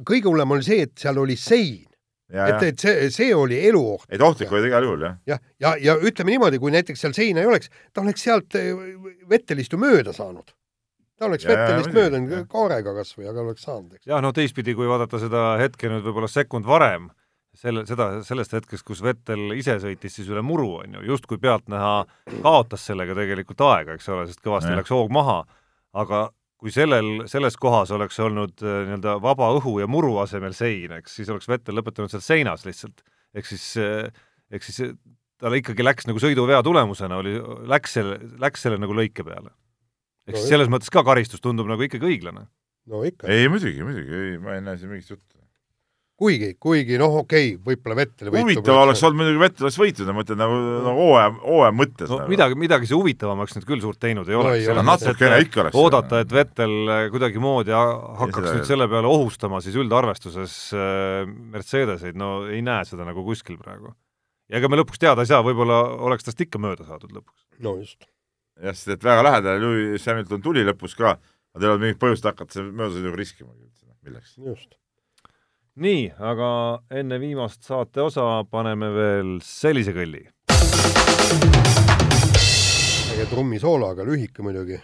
kõige 0.00 0.30
hullem 0.30 0.56
oli 0.56 0.66
see, 0.66 0.86
et 0.88 0.94
seal 1.04 1.20
oli 1.20 1.36
sein 1.36 1.82
et, 2.32 2.64
et 2.70 2.80
see, 2.80 3.10
see 3.12 3.36
oli 3.36 3.60
eluoht. 3.68 4.08
et 4.08 4.22
ohtlik 4.24 4.52
oli 4.52 4.64
ta 4.64 4.72
igal 4.72 4.88
juhul, 4.88 5.04
jah. 5.04 5.20
jah, 5.28 5.40
ja, 5.60 5.74
ja, 5.76 5.92
ja 5.92 6.08
ütleme 6.08 6.32
niimoodi, 6.34 6.60
kui 6.62 6.72
näiteks 6.72 7.04
seal 7.04 7.14
seina 7.16 7.44
ei 7.44 7.50
oleks, 7.50 7.70
ta 7.92 8.04
oleks 8.04 8.24
sealt 8.24 8.56
eh, 8.58 8.72
Vettelist 9.28 9.74
ju 9.74 9.80
mööda 9.80 10.14
saanud. 10.16 10.54
ta 11.18 11.28
oleks 11.28 11.44
ja, 11.44 11.52
Vettelist 11.52 11.92
mööda 11.96 12.44
kaarega 12.50 12.96
kasvõi, 13.02 13.28
aga 13.28 13.44
oleks 13.44 13.66
saanud, 13.68 13.98
eks. 13.98 14.06
jah, 14.08 14.24
no 14.24 14.32
teistpidi, 14.36 14.76
kui 14.78 14.88
vaadata 14.88 15.20
seda 15.20 15.50
hetke 15.60 15.92
nüüd 15.92 16.06
võib-olla 16.08 16.30
sekund 16.32 16.68
varem, 16.68 17.10
selle, 17.58 17.84
seda, 17.88 18.08
sellest 18.26 18.54
hetkest, 18.56 18.84
kus 18.86 19.02
Vettel 19.04 19.52
ise 19.56 19.76
sõitis 19.82 20.16
siis 20.16 20.28
üle 20.32 20.42
muru, 20.46 20.78
on 20.82 20.98
ju, 20.98 21.04
justkui 21.12 21.40
pealtnäha 21.42 21.94
kaotas 22.44 22.86
sellega 22.88 23.16
tegelikult 23.18 23.64
aega, 23.68 23.96
eks 23.96 24.08
ole, 24.12 24.28
sest 24.30 24.42
kõvasti 24.44 24.72
ja. 24.72 24.78
läks 24.80 24.92
hoog 24.94 25.12
maha, 25.12 25.42
aga 25.98 26.26
kui 26.62 26.72
sellel, 26.72 27.24
selles 27.30 27.58
kohas 27.60 27.90
oleks 27.94 28.20
olnud 28.22 28.62
äh, 28.62 28.84
nii-öelda 28.86 29.16
vaba 29.22 29.50
õhu 29.58 29.80
ja 29.82 29.88
muru 29.90 30.14
asemel 30.22 30.54
sein, 30.56 30.94
eks 31.00 31.18
siis 31.18 31.32
oleks 31.32 31.50
Vettel 31.50 31.76
lõpetanud 31.80 32.12
seal 32.12 32.22
seinas 32.24 32.64
lihtsalt. 32.68 33.02
ehk 33.34 33.48
siis, 33.48 33.66
äh, 33.82 34.08
ehk 34.52 34.64
siis 34.64 34.80
äh, 34.86 34.94
talle 35.42 35.58
ikkagi 35.58 35.84
läks 35.84 36.06
nagu 36.06 36.22
sõiduvea 36.22 36.62
tulemusena 36.62 37.18
oli, 37.18 37.34
läks 37.68 37.98
selle, 37.98 38.20
läks 38.40 38.62
selle 38.62 38.78
nagu 38.80 38.94
lõike 38.94 39.26
peale. 39.26 39.50
ehk 40.28 40.36
no, 40.36 40.40
siis 40.40 40.54
selles 40.54 40.70
mõttes 40.70 40.92
ka 40.94 41.02
karistus 41.04 41.42
tundub 41.42 41.68
nagu 41.68 41.82
ikkagi 41.82 42.14
õiglane. 42.14 42.46
no 42.86 43.04
ikka. 43.04 43.26
ei 43.26 43.50
muidugi, 43.50 43.82
muidugi, 43.82 44.22
ei, 44.22 44.38
ma 44.38 44.56
ei 44.56 44.64
näe 44.64 44.78
siin 44.78 44.94
mingit 44.94 45.10
juttu 45.10 45.41
kuigi, 46.22 46.50
kuigi 46.60 46.98
noh, 47.00 47.16
okei 47.22 47.52
okay,, 47.52 47.58
võib-olla 47.66 47.96
Vettel 47.98 48.30
huvitav 48.34 48.78
oleks 48.84 49.02
olnud 49.06 49.18
muidugi 49.20 49.40
Vettel 49.42 49.66
oleks 49.66 49.78
võitnud, 49.80 50.08
ma 50.08 50.14
mõtlen 50.20 50.38
nagu, 50.40 50.58
nagu 50.84 51.06
hooaja, 51.06 51.32
hooaja 51.42 51.74
mõttes 51.76 52.10
no, 52.10 52.18
nagu. 52.20 52.32
midagi, 52.32 52.58
midagi 52.62 52.90
see 52.90 52.98
huvitavamaks 52.98 53.56
nüüd 53.56 53.66
küll 53.68 53.82
suurt 53.84 54.00
teinud 54.02 54.30
ei 54.30 54.38
oleks 54.38 54.68
no,. 54.70 54.84
natukene 54.86 55.40
ikka 55.46 55.64
oleks. 55.64 55.78
oodata, 55.82 56.22
et 56.22 56.34
Vettel 56.36 56.76
kuidagimoodi 57.14 57.74
hakkaks 57.74 58.38
seda... 58.38 58.54
nüüd 58.58 58.70
selle 58.70 58.88
peale 58.92 59.10
ohustama 59.10 59.62
siis 59.64 59.78
üldarvestuses 59.82 60.56
äh, 60.76 61.32
Mercedeseid, 61.54 62.18
no 62.18 62.34
ei 62.50 62.62
näe 62.66 62.86
seda 62.88 63.06
nagu 63.08 63.24
kuskil 63.26 63.58
praegu. 63.62 63.94
ja 64.52 64.60
ega 64.60 64.70
me 64.70 64.78
lõpuks 64.80 65.02
teada 65.02 65.24
ei 65.24 65.30
saa, 65.32 65.42
võib-olla 65.46 65.80
oleks 66.08 66.28
tast 66.28 66.44
ikka 66.44 66.62
mööda 66.62 66.86
saadud 66.88 67.14
lõpuks. 67.18 67.48
no 67.64 67.78
just. 67.80 68.06
jah, 68.62 68.76
sest 68.76 68.94
et 68.98 69.08
väga 69.10 69.26
lähedale 69.26 69.64
Lewis 69.64 70.06
Hamilton 70.06 70.44
tuli 70.44 70.66
lõpus 70.68 70.94
ka, 70.98 71.16
aga 71.16 71.58
teil 71.58 71.70
ei 71.70 71.74
olnud 71.74 71.88
mingit 71.88 72.02
põhjust 72.04 72.30
hakata 72.30 72.68
möödasõiduga 72.68 73.18
riskima. 73.18 73.50
milleks? 74.06 74.38
just 74.38 74.78
nii, 75.80 76.10
aga 76.20 76.48
enne 76.92 77.16
viimast 77.20 77.64
saate 77.64 78.02
osa 78.04 78.44
paneme 78.50 78.90
veel 78.92 79.30
sellise 79.44 79.94
kõlli. 79.96 80.26
äge 83.12 83.26
trummisoolo, 83.30 83.88
aga 83.88 84.04
lühike 84.04 84.42
muidugi. 84.44 84.80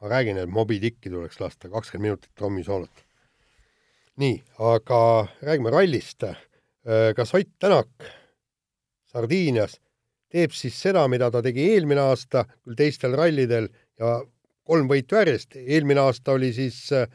ma 0.00 0.08
räägin, 0.08 0.36
et 0.38 0.48
Moby 0.48 0.80
Dicki 0.80 1.10
tuleks 1.10 1.40
lasta, 1.40 1.68
kakskümmend 1.68 2.02
minutit 2.02 2.30
trummisoolot. 2.36 3.04
nii, 4.16 4.42
aga 4.58 5.28
räägime 5.42 5.70
rallist. 5.70 6.22
Äh, 6.22 7.14
kas 7.16 7.34
Ott 7.34 7.48
Tänak 7.58 7.88
Sardiinias 9.06 9.80
teeb 10.30 10.52
siis 10.52 10.80
seda, 10.80 11.08
mida 11.08 11.30
ta 11.30 11.42
tegi 11.42 11.72
eelmine 11.72 12.00
aasta, 12.00 12.44
küll 12.64 12.76
teistel 12.76 13.16
rallidel 13.16 13.68
ja 13.98 14.20
kolm 14.64 14.88
võitu 14.88 15.16
järjest. 15.16 15.56
eelmine 15.56 16.00
aasta 16.00 16.32
oli 16.32 16.52
siis 16.52 16.92
äh, 16.92 17.08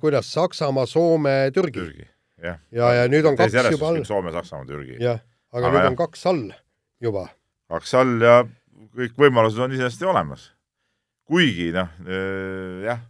kuidas 0.00 0.32
Saksamaa, 0.32 0.86
Soome, 0.86 1.50
Türgi, 1.52 1.78
Türgi 1.78 2.08
ja, 2.42 2.56
ja, 2.74 2.92
ja 3.00 3.04
nüüd 3.10 3.28
on 3.28 3.36
kaks 3.38 3.54
juba 3.72 3.90
all. 3.92 4.00
Soome, 4.08 4.32
Saksamaa, 4.34 4.66
Türgi. 4.68 4.96
jah, 5.02 5.20
aga, 5.52 5.66
aga 5.66 5.74
nüüd 5.74 5.82
jah. 5.82 5.92
on 5.92 6.00
kaks 6.00 6.26
all 6.30 6.42
juba. 7.04 7.28
kaks 7.70 7.94
all 8.00 8.16
ja 8.24 8.40
kõik 8.96 9.16
võimalused 9.20 9.62
on 9.62 9.76
iseenesest 9.76 10.04
olemas. 10.08 10.50
kuigi 11.30 11.70
noh, 11.74 11.92
äh, 12.06 12.82
jah, 12.88 13.02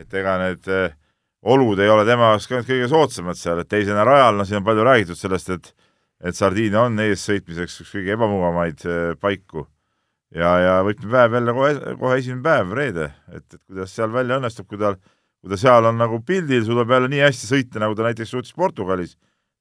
et 0.00 0.14
ega 0.22 0.38
need 0.46 0.72
äh, 0.72 0.94
olud 1.42 1.80
ei 1.82 1.90
ole 1.90 2.06
tema 2.08 2.32
jaoks 2.32 2.48
ka 2.48 2.60
nüüd 2.60 2.70
kõige 2.70 2.88
soodsamad 2.92 3.38
seal, 3.38 3.60
et 3.60 3.70
teisena 3.70 4.06
rajal, 4.08 4.38
no 4.38 4.46
siin 4.48 4.62
on 4.62 4.68
palju 4.68 4.86
räägitud 4.88 5.18
sellest, 5.18 5.54
et 5.56 5.74
et 6.22 6.38
Sardiinia 6.38 6.84
on 6.86 7.00
eessõitmiseks 7.02 7.80
üks 7.82 7.96
kõige 7.96 8.12
ebamugavamaid 8.14 8.84
äh, 8.86 9.14
paiku 9.18 9.66
ja, 10.30 10.52
ja 10.62 10.74
võtmepäev 10.86 11.34
jälle 11.38 11.54
kohe, 11.56 11.96
kohe 11.98 12.18
esimene 12.20 12.44
päev, 12.46 12.74
reede, 12.78 13.08
et, 13.32 13.46
et 13.48 13.60
kuidas 13.66 13.94
seal 13.96 14.12
välja 14.14 14.38
õnnestub, 14.38 14.68
kui 14.70 14.80
tal 14.80 15.00
kui 15.42 15.50
ta 15.50 15.58
seal 15.58 15.90
on 15.90 15.98
nagu 15.98 16.22
pildil, 16.26 16.62
suudab 16.66 16.94
jälle 16.94 17.10
nii 17.10 17.24
hästi 17.24 17.48
sõita, 17.50 17.82
nagu 17.82 17.96
ta 17.98 18.06
näiteks 18.06 18.30
suutis 18.30 18.54
Portugalis, 18.54 19.16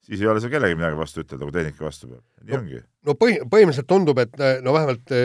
siis 0.06 0.22
ei 0.22 0.30
ole 0.30 0.42
seal 0.44 0.54
kellelgi 0.54 0.78
midagi 0.78 1.00
vastu 1.00 1.26
ütelda, 1.26 1.48
kui 1.48 1.56
tehnika 1.56 1.88
vastu 1.88 2.12
peab. 2.12 2.24
nii 2.46 2.54
no, 2.54 2.60
ongi. 2.62 2.82
no 3.10 3.18
põhi, 3.18 3.40
põhimõtteliselt 3.50 3.90
tundub, 3.90 4.22
et 4.22 4.38
no 4.62 4.76
vähemalt 4.78 5.16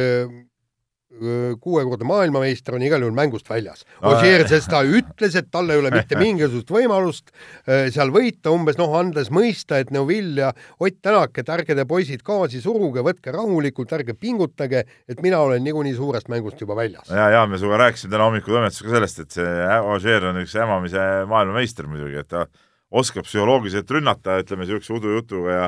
kuuekordne 1.60 2.06
maailmameister 2.08 2.76
on 2.76 2.84
igal 2.84 3.02
juhul 3.04 3.14
mängust 3.16 3.48
väljas. 3.50 3.84
Ogier, 4.06 4.44
sest 4.48 4.70
ta 4.72 4.82
ütles, 4.84 5.36
et 5.38 5.48
tal 5.52 5.70
ei 5.72 5.80
ole 5.80 5.92
mitte 5.94 6.18
mingisugust 6.20 6.70
võimalust 6.72 7.32
seal 7.64 8.12
võita, 8.14 8.52
umbes 8.54 8.78
noh, 8.80 8.92
andes 8.98 9.30
mõista, 9.34 9.80
et 9.80 9.92
Neuvill 9.94 10.42
ja 10.42 10.52
Ott 10.82 11.00
Tänak, 11.02 11.38
et 11.38 11.48
ärge 11.52 11.76
te 11.78 11.86
poisid 11.88 12.24
gaasi 12.26 12.60
suruge, 12.64 13.04
võtke 13.06 13.32
rahulikult, 13.34 13.92
ärge 13.96 14.16
pingutage, 14.18 14.84
et 15.08 15.24
mina 15.24 15.40
olen 15.44 15.64
niikuinii 15.64 15.96
suurest 15.96 16.30
mängust 16.32 16.60
juba 16.60 16.76
väljas. 16.78 17.10
ja, 17.10 17.30
ja 17.32 17.46
me 17.46 17.58
sinuga 17.60 17.80
rääkisime 17.86 18.12
täna 18.12 18.28
hommikul 18.28 18.56
toimetuses 18.56 18.84
ka 18.86 18.94
sellest, 18.94 19.24
et 19.24 19.40
see 19.40 19.80
Ogier 19.94 20.30
on 20.30 20.42
üks 20.42 20.56
hämamise 20.58 21.08
maailmameister 21.30 21.88
muidugi, 21.90 22.20
et 22.22 22.30
ta 22.32 22.46
oskab 22.96 23.26
psühholoogiliselt 23.26 23.90
rünnata, 23.90 24.40
ütleme 24.42 24.64
niisuguse 24.64 24.94
udujutuga 24.96 25.58
ja 25.60 25.66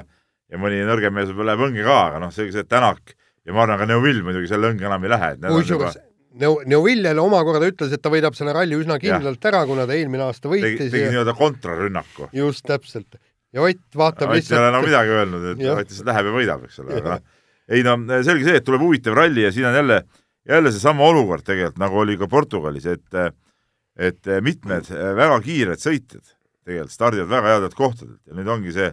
ja 0.48 0.60
mõni 0.60 0.80
nõrgem 0.86 1.12
mees 1.14 1.28
võib-olla 1.30 1.54
läheb 1.54 1.66
õnge 1.68 1.84
ka, 1.84 1.96
aga 2.08 2.20
noh, 2.22 2.32
selge 2.34 2.54
see, 2.54 2.64
et 2.64 2.70
Tänak 2.72 3.14
ja 3.48 3.56
ma 3.56 3.64
arvan, 3.64 3.80
ka 3.80 3.88
Neuvill 3.88 4.20
muidugi 4.26 4.50
selle 4.50 4.72
õnge 4.72 4.86
enam 4.88 5.06
ei 5.06 5.12
lähe. 5.14 5.32
kusjuures 5.48 5.98
Neu-, 6.38 6.60
Neuvill 6.68 7.08
jälle 7.08 7.22
omakorda 7.24 7.70
ütles, 7.70 7.94
et 7.94 8.02
ta 8.04 8.12
võidab 8.12 8.36
selle 8.36 8.52
ralli 8.54 8.76
üsna 8.78 8.98
kindlalt 9.02 9.40
ja. 9.42 9.50
ära, 9.50 9.64
kuna 9.66 9.86
ta 9.88 9.96
eelmine 9.96 10.26
aasta 10.28 10.50
võitis. 10.50 10.76
tegi, 10.76 10.92
tegi 10.92 11.06
ja... 11.06 11.14
nii-öelda 11.14 11.34
kontrarünnaku. 11.38 12.28
just, 12.36 12.62
täpselt. 12.68 13.18
ja 13.56 13.64
Ott 13.64 13.96
vaatab 13.96 14.30
Ott 14.30 14.38
lihtsalt. 14.38 14.52
Ott 14.52 14.60
ei 14.60 14.60
ole 14.60 14.70
enam 14.74 14.86
midagi 14.86 15.14
öelnud, 15.16 15.48
et 15.54 15.64
Ott 15.72 15.92
lihtsalt 15.94 16.10
läheb 16.12 16.30
ja 16.30 16.36
võidab, 16.36 16.64
eks 16.68 16.80
ole, 16.84 17.00
aga 17.00 17.16
noh, 17.16 17.26
ei 17.74 17.84
no 17.86 17.96
selge 18.28 18.46
see, 18.46 18.60
et 18.60 18.66
tuleb 18.68 18.84
huvitav 18.84 19.18
ralli 19.18 19.46
ja 19.46 19.52
siin 19.56 19.66
on 19.70 19.80
jälle, 19.80 19.98
jälle 20.52 20.72
seesama 20.76 21.08
olukord 21.08 21.46
tegelikult, 21.48 21.80
nagu 21.82 22.02
oli 22.04 22.18
ka 22.20 22.30
Portugalis, 22.30 22.86
et 22.92 23.22
et 23.98 24.30
mitmed 24.46 24.92
väga 25.18 25.40
kiired 25.42 25.80
sõitjad 25.82 26.22
tegelikult 26.68 26.94
stardivad 26.94 27.32
väga 27.32 27.54
headelt 27.56 27.74
kohtadelt 27.74 28.20
ja 28.28 28.36
nüüd 28.36 28.52
ongi 28.52 28.76
see 28.76 28.92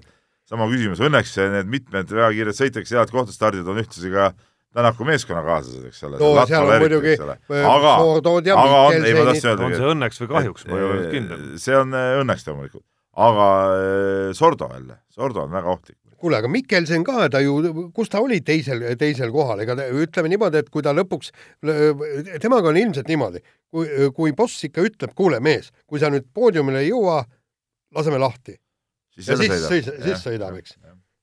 sama 0.50 0.68
küsimus, 0.70 1.02
õnneks 1.02 1.38
need 1.54 1.72
mitmed 1.72 2.12
väga 2.12 2.34
kiired 2.36 2.58
sõitjaks 2.58 2.94
head 2.94 3.14
kohtastardid 3.14 3.66
on 3.72 3.82
ühtlasi 3.82 4.12
ka 4.14 4.34
Tänaku 4.76 5.06
meeskonnakaaslased, 5.08 5.84
eks 5.88 6.02
ole. 6.04 6.18
no 6.20 6.42
seal 6.50 6.68
on 6.68 6.82
muidugi 6.84 7.14
äh, 7.16 7.28
aga, 7.64 7.92
aga 7.96 8.80
on, 8.90 9.06
ei 9.08 9.14
ma 9.16 9.22
tahtsin 9.30 9.54
öelda. 9.54 9.68
on 9.70 9.76
see 9.78 9.92
õnneks 9.94 10.18
või 10.20 10.32
kahjuks, 10.34 10.66
ma 10.68 10.80
ei 10.80 10.88
ole 10.88 11.06
kindel. 11.14 11.46
see 11.64 11.78
on 11.80 11.96
äh, 11.96 12.16
õnneks 12.20 12.44
loomulikult, 12.50 12.84
aga 13.28 13.46
äh, 13.78 14.34
Sordo 14.36 14.68
jälle, 14.74 14.98
Sordo 15.16 15.46
on 15.46 15.56
väga 15.56 15.72
ohtlik. 15.72 15.96
kuule, 16.20 16.42
aga 16.42 16.52
Mikkelsen 16.52 17.08
ka, 17.08 17.30
ta 17.32 17.40
ju, 17.40 17.56
kus 17.96 18.12
ta 18.12 18.20
oli 18.26 18.42
teisel, 18.44 18.84
teisel 19.00 19.32
kohal, 19.32 19.64
ega 19.64 19.78
ütleme 20.04 20.34
niimoodi, 20.34 20.60
et 20.66 20.74
kui 20.74 20.84
ta 20.84 20.92
lõpuks, 20.98 21.32
temaga 22.44 22.74
on 22.74 22.82
ilmselt 22.84 23.08
niimoodi, 23.14 23.46
kui, 23.72 24.12
kui 24.18 24.36
boss 24.36 24.68
ikka 24.68 24.84
ütleb, 24.90 25.16
kuule 25.16 25.40
mees, 25.40 25.72
kui 25.88 26.04
sa 26.04 26.12
nüüd 26.12 26.28
poodiumile 26.36 26.84
ei 26.84 26.92
jõua, 26.92 27.22
laseme 27.96 28.20
lahti 28.20 28.60
siis 29.16 29.32
ja 29.32 29.40
siis 29.40 29.66
sõidab, 29.66 30.04
siis 30.04 30.24
sõidab, 30.28 30.60
eks. 30.62 30.78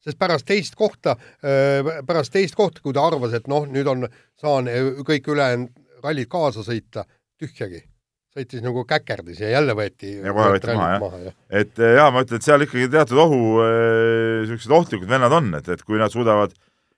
sest 0.09 0.19
pärast 0.21 0.49
teist 0.49 0.77
kohta, 0.79 1.17
pärast 1.43 2.35
teist 2.35 2.59
kohta, 2.59 2.83
kui 2.85 2.97
ta 2.97 3.07
arvas, 3.07 3.37
et 3.39 3.49
noh, 3.51 3.69
nüüd 3.71 3.89
on, 3.93 4.09
saan 4.41 4.71
kõik 5.07 5.33
ülejäänud 5.33 6.03
rallid 6.03 6.31
kaasa 6.31 6.65
sõita, 6.67 7.07
tühjagi 7.39 7.85
sõitis 8.33 8.63
nagu 8.65 8.85
käkerdis 8.89 9.43
ja 9.43 9.51
jälle 9.53 9.75
võeti 9.77 10.15
ja 10.17 10.33
kohe 10.33 10.55
võeti 10.55 10.77
maha, 10.77 11.19
jah 11.21 11.27
ja. 11.27 11.33
et 11.61 11.81
jaa, 11.83 12.09
ma 12.15 12.23
ütlen, 12.25 12.41
et 12.41 12.47
seal 12.47 12.65
ikkagi 12.65 12.89
teatud 12.93 13.21
ohu, 13.21 13.41
niisugused 13.61 14.73
ohtlikud 14.73 15.11
vennad 15.11 15.35
on, 15.37 15.51
et, 15.59 15.69
et 15.75 15.83
kui 15.85 16.01
nad 16.01 16.13
suudavad 16.15 16.55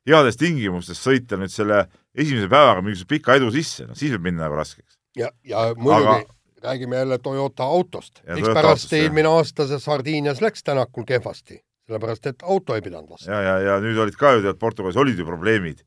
heades 0.06 0.38
tingimustes 0.38 1.00
sõita 1.02 1.38
nüüd 1.40 1.52
selle 1.52 1.84
esimese 2.14 2.46
päevaga 2.52 2.84
mingisuguse 2.84 3.10
pika 3.16 3.38
edu 3.40 3.50
sisse, 3.54 3.88
no 3.88 3.98
siis 3.98 4.14
võib 4.14 4.28
minna 4.28 4.46
nagu 4.46 4.60
raskeks. 4.60 4.98
ja, 5.18 5.32
ja 5.48 5.66
muidugi 5.74 6.12
aga, 6.12 6.36
räägime 6.64 6.96
jälle 6.96 7.18
Toyota 7.18 7.64
autost. 7.64 8.22
mikspärast 8.34 8.92
eelmine 8.92 9.28
aasta 9.28 9.66
see 9.68 9.78
Sardiinias 9.78 10.40
läks 10.44 10.62
Tänakul 10.62 11.06
kehvasti? 11.08 11.60
sellepärast, 11.84 12.26
et 12.26 12.42
auto 12.42 12.74
ei 12.74 12.80
pidanud 12.82 13.10
vastu. 13.10 13.30
ja, 13.30 13.40
ja, 13.42 13.58
ja 13.60 13.80
nüüd 13.84 13.98
olid 14.00 14.16
ka 14.16 14.32
ju 14.32 14.44
tead, 14.46 14.56
Portugalis 14.58 14.96
olid 14.96 15.18
ju 15.20 15.26
probleemid 15.28 15.82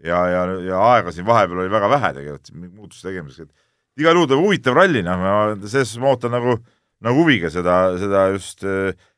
ja, 0.00 0.22
ja, 0.32 0.46
ja 0.64 0.78
aega 0.94 1.12
siin 1.12 1.26
vahepeal 1.28 1.64
oli 1.64 1.72
väga 1.72 1.90
vähe 1.92 2.12
tegelikult 2.16 2.54
muutuste 2.62 3.10
tegemiseks, 3.10 3.50
et 3.50 4.00
igal 4.00 4.16
juhul 4.16 4.40
huvitav 4.40 4.78
ralli, 4.80 5.02
noh, 5.04 5.20
ma 5.20 5.34
selles 5.60 5.92
suhtes 5.92 6.00
ma 6.00 6.14
ootan 6.14 6.32
nagu, 6.32 6.56
nagu 7.04 7.20
huviga 7.20 7.52
seda, 7.52 7.76
seda 8.00 8.30
just 8.32 8.64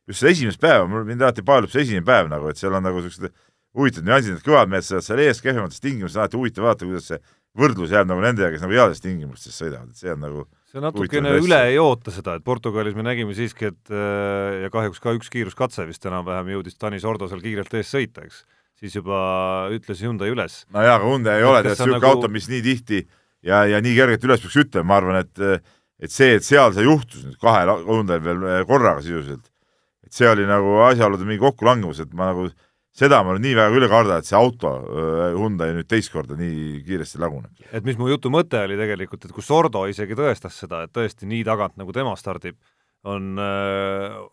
just 0.09 0.21
seda 0.21 0.33
esimest 0.35 0.61
päeva, 0.61 0.87
mul 0.91 1.07
mind 1.09 1.23
alati 1.25 1.45
paelub 1.47 1.73
see 1.73 1.85
esimene 1.85 2.05
päev 2.07 2.29
nagu, 2.33 2.51
et 2.51 2.61
seal 2.61 2.75
on 2.77 2.85
nagu 2.85 3.01
siuksed 3.05 3.31
huvitavad 3.79 4.11
nüansid, 4.11 4.37
et 4.37 4.47
kõvad 4.47 4.71
mehed 4.71 4.87
sõidavad 4.87 5.07
seal 5.09 5.23
ees 5.25 5.41
kehvemates 5.45 5.83
tingimustes, 5.83 6.19
alati 6.21 6.39
huvitav 6.39 6.67
vaadata, 6.67 6.89
kuidas 6.91 7.09
see 7.11 7.21
võrdlus 7.59 7.95
jääb 7.95 8.11
nagu 8.11 8.23
nendega, 8.23 8.51
kes 8.53 8.65
nagu 8.65 8.77
heades 8.77 9.03
tingimustes 9.05 9.57
sõidavad, 9.57 9.91
et 9.91 10.03
see 10.03 10.12
on 10.12 10.23
nagu 10.25 10.45
see 10.75 10.83
natukene 10.83 11.37
üle 11.39 11.61
ei 11.70 11.79
oota 11.79 12.12
seda, 12.14 12.37
et 12.39 12.45
Portugalis 12.47 12.97
me 12.99 13.05
nägime 13.07 13.35
siiski, 13.37 13.70
et 13.70 13.95
äh, 13.95 14.64
ja 14.64 14.72
kahjuks 14.75 15.01
ka 15.03 15.14
üks 15.14 15.31
kiiruskatse 15.31 15.87
vist 15.87 16.05
enam-vähem 16.09 16.51
jõudis 16.57 16.79
Tanis 16.81 17.07
Ordo 17.07 17.29
seal 17.31 17.43
kiirelt 17.45 17.75
ees 17.79 17.93
sõita, 17.95 18.27
eks, 18.27 18.43
siis 18.83 18.99
juba 18.99 19.20
ütles 19.75 20.03
Hyundai 20.03 20.33
üles. 20.35 20.64
no 20.75 20.83
jaa, 20.83 20.99
aga 20.99 21.07
Hyundai 21.07 21.39
ei 21.39 21.47
ole 21.47 21.62
tead 21.62 21.77
niisugune 21.77 22.01
nagu... 22.01 22.11
auto, 22.11 22.33
mis 22.35 22.51
nii 22.51 22.62
tihti 22.66 23.05
ja, 23.47 23.62
ja 23.70 23.81
nii 23.85 23.95
kergelt 24.01 24.27
üles 24.27 24.43
peaks 24.43 24.61
ütlema, 24.64 24.91
ma 24.91 25.01
arvan, 25.01 25.22
et 25.22 25.64
et 26.05 26.11
see, 26.11 26.35
et 26.41 26.45
seal 26.45 26.75
see 26.75 26.85
juhtus 26.85 27.22
nüüd 27.22 27.39
kahel 27.41 27.70
Hyundai'l 27.87 28.25
veel 28.25 28.66
korraga 28.68 29.05
sisuliselt, 29.05 29.47
et 30.05 30.12
see 30.12 30.27
oli 30.29 30.49
nagu 30.49 30.81
asjaolude 30.91 31.27
mingi 31.29 31.45
kokkulangemus, 31.45 32.03
et 32.03 32.18
ma 32.18 32.33
nagu 32.33 32.49
seda 32.95 33.20
ma 33.26 33.34
nii 33.38 33.57
väga 33.59 33.72
küll 33.74 33.86
ei 33.88 33.90
karda, 33.90 34.20
et 34.20 34.28
see 34.28 34.38
auto 34.38 34.70
Hyundai 35.34 35.72
nüüd 35.74 35.88
teist 35.90 36.12
korda 36.14 36.38
nii 36.38 36.78
kiiresti 36.86 37.20
laguneb. 37.22 37.51
et 37.72 37.86
mis 37.86 37.99
mu 37.99 38.09
jutu 38.12 38.30
mõte 38.32 38.61
oli 38.62 38.78
tegelikult, 38.78 39.26
et 39.26 39.34
kui 39.34 39.42
Sordo 39.42 39.84
isegi 39.90 40.16
tõestas 40.18 40.61
seda, 40.62 40.84
et 40.86 40.95
tõesti 40.95 41.28
nii 41.30 41.42
tagant, 41.47 41.76
nagu 41.80 41.95
tema 41.97 42.14
stardib, 42.18 42.59
on, 43.11 43.34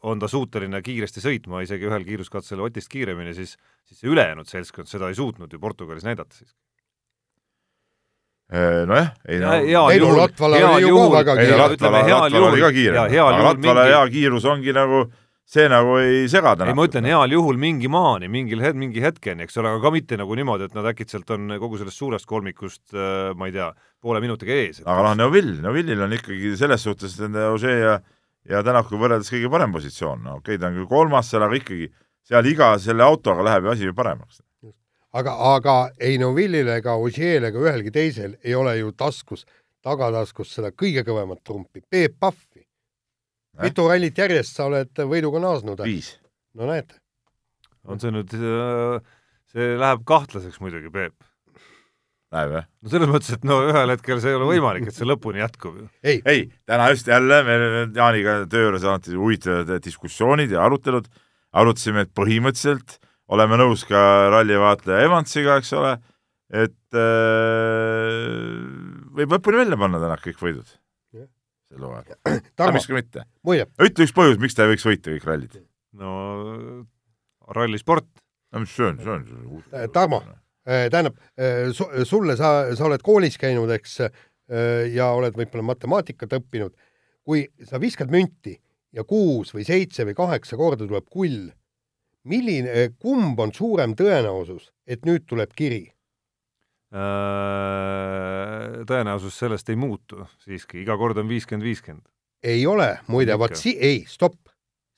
on 0.08 0.22
ta 0.22 0.30
suuteline 0.32 0.80
kiiresti 0.86 1.24
sõitma 1.24 1.64
isegi 1.66 1.90
ühel 1.90 2.06
kiiruskatsel 2.08 2.62
Otist 2.64 2.92
kiiremini, 2.92 3.34
siis, 3.36 3.58
siis 3.88 4.04
see 4.04 4.12
ülejäänud 4.14 4.48
seltskond 4.48 4.88
seda 4.88 5.10
ei 5.10 5.18
suutnud 5.18 5.52
ju 5.52 5.60
Portugalis 5.60 6.06
näidata 6.08 6.38
siis. 6.38 6.54
nojah, 8.88 9.10
ei 9.28 9.42
no 9.42 9.90
ei 9.90 10.00
no 10.00 10.14
Latvala 10.16 10.62
oli 10.76 10.86
ju 10.86 11.02
ka 11.02 11.10
väga 11.18 11.36
kiire. 11.42 11.58
Latvala, 11.58 12.06
Latvala 12.06 12.54
oli 12.54 12.62
ka 12.62 12.72
kiire, 12.78 13.04
aga 13.10 13.44
Latvala 13.50 13.90
hea 13.90 14.06
kiirus 14.14 14.48
ongi 14.54 14.76
nagu 14.76 15.02
äh, 15.08 15.21
see 15.52 15.68
nagu 15.68 15.98
ei 16.00 16.28
sega 16.32 16.54
täna. 16.56 16.72
ei, 16.72 16.78
ma 16.78 16.86
ütlen 16.88 17.08
heal 17.10 17.34
juhul 17.36 17.58
mingi 17.60 17.90
maani, 17.92 18.30
mingil 18.32 18.62
het-, 18.64 18.78
mingi 18.80 19.04
hetkeni, 19.04 19.44
eks 19.46 19.60
ole, 19.60 19.74
aga 19.74 19.84
ka 19.84 19.92
mitte 19.94 20.20
nagu 20.20 20.38
niimoodi, 20.40 20.70
et 20.70 20.78
nad 20.78 20.88
äkitselt 20.94 21.34
on 21.36 21.58
kogu 21.60 21.82
sellest 21.82 22.00
suurest 22.00 22.28
kolmikust 22.30 22.96
äh,, 22.96 23.34
ma 23.36 23.50
ei 23.50 23.56
tea, 23.58 23.68
poole 24.02 24.22
minutiga 24.24 24.56
ees. 24.56 24.80
aga 24.86 25.10
noh, 25.10 25.18
Neuvill, 25.26 25.58
Neuvillil 25.66 26.06
on 26.08 26.16
ikkagi 26.16 26.54
selles 26.60 26.88
suhtes 26.88 27.18
nende 27.20 27.50
Ožee 27.52 27.78
ja 27.82 28.00
ja 28.50 28.64
Tänaku 28.66 28.98
võrreldes 28.98 29.30
kõige 29.30 29.52
parem 29.54 29.76
positsioon, 29.76 30.24
no 30.24 30.38
okei 30.40 30.56
okay,, 30.56 30.62
ta 30.62 30.72
on 30.72 30.80
küll 30.80 30.90
kolmas 30.90 31.28
seal, 31.30 31.44
aga 31.46 31.60
ikkagi 31.60 31.92
seal 32.32 32.48
iga 32.50 32.72
selle 32.82 33.06
autoga 33.06 33.44
läheb 33.46 33.68
ju 33.68 33.76
asi 33.76 33.90
ju 33.90 33.98
paremaks. 33.98 34.42
aga, 35.20 35.36
aga 35.52 35.78
ei 36.00 36.18
Neuvillil 36.22 36.72
ega 36.80 36.96
Ožeel 36.96 37.52
ega 37.52 37.60
ühelgi 37.60 37.92
teisel 37.92 38.40
ei 38.40 38.56
ole 38.56 38.78
ju 38.80 38.96
taskus, 38.96 39.44
tagataskus 39.84 40.56
seda 40.56 40.72
kõige 40.72 41.04
kõvemat 41.04 41.44
trumpi, 41.44 41.84
Peep 41.90 42.16
Pahvi 42.20 42.64
mitu 43.66 43.88
rallit 43.90 44.22
järjest 44.24 44.58
sa 44.58 44.68
oled 44.70 45.04
võiduga 45.10 45.42
naasnud? 45.44 45.84
viis. 45.88 46.14
no 46.58 46.70
näete. 46.70 46.98
on 47.88 48.02
see 48.02 48.14
nüüd, 48.14 48.34
äh, 48.38 49.02
see 49.54 49.76
läheb 49.82 50.06
kahtlaseks 50.08 50.62
muidugi, 50.64 50.92
Peep. 50.94 51.16
Läheb 52.32 52.56
jah? 52.56 52.68
no 52.82 52.94
selles 52.94 53.12
mõttes, 53.12 53.34
et 53.36 53.48
no 53.48 53.60
ühel 53.68 53.96
hetkel 53.96 54.22
see 54.24 54.34
ei 54.34 54.40
ole 54.40 54.50
võimalik, 54.54 54.88
et 54.90 54.98
see 54.98 55.08
lõpuni 55.08 55.44
jätkub 55.44 55.80
ju. 55.82 55.88
ei, 56.04 56.22
ei, 56.26 56.46
täna 56.70 56.90
just 56.94 57.10
jälle 57.12 57.42
me 57.48 57.60
Jaaniga 57.98 58.42
töö 58.52 58.70
juures 58.70 58.88
alati 58.88 59.18
huvitavad 59.18 59.74
diskussioonid 59.84 60.54
ja 60.56 60.66
arutelud, 60.66 61.10
arutasime, 61.52 62.08
et 62.08 62.14
põhimõtteliselt 62.18 63.00
oleme 63.32 63.60
nõus 63.60 63.86
ka 63.88 64.30
rallivaatleja 64.32 65.08
Evansiga, 65.08 65.58
eks 65.62 65.72
ole, 65.80 65.96
et 66.52 67.00
äh, 67.00 68.22
võib 69.16 69.38
lõpuni 69.38 69.64
välja 69.64 69.80
panna 69.80 70.02
täna 70.04 70.20
kõik 70.20 70.40
võidud 70.44 70.78
sel 71.72 71.86
hooajal. 71.88 72.18
aga 72.62 72.72
miks 72.76 72.90
ka 72.90 72.98
mitte. 72.98 73.26
ütle 73.48 74.08
üks 74.08 74.16
põhjus, 74.16 74.42
miks 74.42 74.58
ta 74.58 74.66
ei 74.66 74.74
võiks 74.74 74.88
võita 74.88 75.14
kõik 75.16 75.28
rallid. 75.30 75.62
no 75.98 76.12
rallisport. 77.56 78.08
no 78.52 78.64
mis 78.64 78.76
see 78.76 78.88
on, 78.88 79.00
see 79.02 79.14
on. 79.16 79.64
Äh, 79.74 79.88
Tarmo, 79.94 80.22
äh, 80.68 80.88
tähendab 80.92 81.18
äh, 81.40 81.72
sulle, 82.08 82.36
sa, 82.40 82.52
sa 82.76 82.88
oled 82.90 83.04
koolis 83.06 83.40
käinud, 83.42 83.72
eks, 83.78 84.02
ja 84.92 85.06
oled 85.16 85.38
võib-olla 85.38 85.64
matemaatikat 85.70 86.34
õppinud. 86.36 86.74
kui 87.24 87.46
sa 87.64 87.80
viskad 87.80 88.12
münti 88.12 88.58
ja 88.92 89.06
kuus 89.08 89.54
või 89.56 89.64
seitse 89.64 90.04
või 90.04 90.16
kaheksa 90.18 90.58
korda 90.60 90.84
tuleb 90.84 91.06
kull, 91.08 91.52
milline, 92.28 92.90
kumb 93.00 93.40
on 93.40 93.54
suurem 93.56 93.94
tõenäosus, 93.96 94.72
et 94.88 95.06
nüüd 95.08 95.24
tuleb 95.30 95.54
kiri? 95.56 95.86
Äh, 96.92 98.82
tõenäosus 98.84 99.38
sellest 99.40 99.70
ei 99.72 99.78
muutu 99.80 100.26
siiski, 100.44 100.82
iga 100.82 100.98
kord 101.00 101.22
on 101.22 101.30
viiskümmend, 101.30 101.64
viiskümmend. 101.64 102.04
ei 102.44 102.66
ole, 102.68 102.98
muide, 103.08 103.38
vot 103.40 103.56
si-, 103.56 103.78
ei, 103.80 104.02
stopp. 104.12 104.50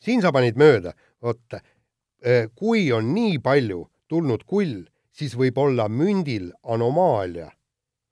siin 0.02 0.24
sa 0.24 0.32
panid 0.34 0.58
mööda, 0.58 0.96
vot 1.22 1.54
äh, 1.54 2.48
kui 2.58 2.88
on 2.92 3.12
nii 3.14 3.38
palju 3.46 3.84
tulnud 4.10 4.42
kull, 4.50 4.80
siis 5.14 5.36
võib 5.38 5.60
olla 5.62 5.86
mündil 5.86 6.50
anomaalia, 6.66 7.52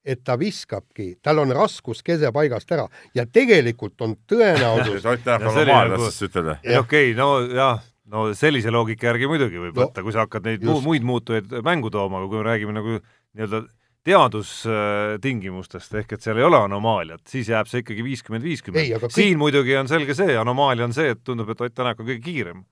et 0.05 0.21
ta 0.23 0.35
viskabki, 0.37 1.15
tal 1.25 1.41
on 1.41 1.49
raskuskese 1.57 2.29
paigast 2.35 2.69
ära 2.77 2.85
ja 3.17 3.25
tegelikult 3.25 3.97
on 4.05 4.13
tõenäosus 4.29 5.07
Ott 5.09 5.25
Tänak 5.25 5.55
anomaalia 5.55 5.97
tahtsid 5.97 6.29
sa 6.29 6.29
ütelda? 6.29 6.55
okei, 6.83 7.15
no 7.17 7.31
jah, 7.49 7.81
no 8.13 8.27
sellise 8.37 8.69
loogika 8.69 9.09
järgi 9.09 9.29
muidugi 9.29 9.57
võib 9.57 9.73
no, 9.73 9.87
võtta, 9.87 10.05
kui 10.05 10.13
sa 10.13 10.27
hakkad 10.27 10.45
neid 10.45 10.69
just. 10.69 10.85
muid 10.85 11.05
muutujaid 11.07 11.49
mängu 11.65 11.89
tooma, 11.89 12.21
aga 12.21 12.29
kui 12.29 12.43
me 12.43 12.47
räägime 12.49 12.77
nagu 12.77 13.01
nii-öelda 13.37 13.63
teadustingimustest, 14.07 15.93
ehk 16.01 16.15
et 16.15 16.23
seal 16.25 16.39
ei 16.41 16.45
ole 16.47 16.57
anomaaliat, 16.57 17.21
siis 17.29 17.51
jääb 17.51 17.69
see 17.69 17.83
ikkagi 17.83 18.03
viiskümmend, 18.05 18.45
viiskümmend. 18.45 19.11
Siin 19.13 19.37
muidugi 19.37 19.75
on 19.77 19.89
selge 19.91 20.15
see, 20.17 20.33
anomaalia 20.41 20.87
on 20.87 20.95
see, 20.95 21.11
et 21.13 21.21
tundub, 21.23 21.51
et 21.53 21.61
Ott 21.61 21.75
Tänak 21.77 22.01
on 22.01 22.07
kõige 22.07 22.23
kiirem. 22.25 22.63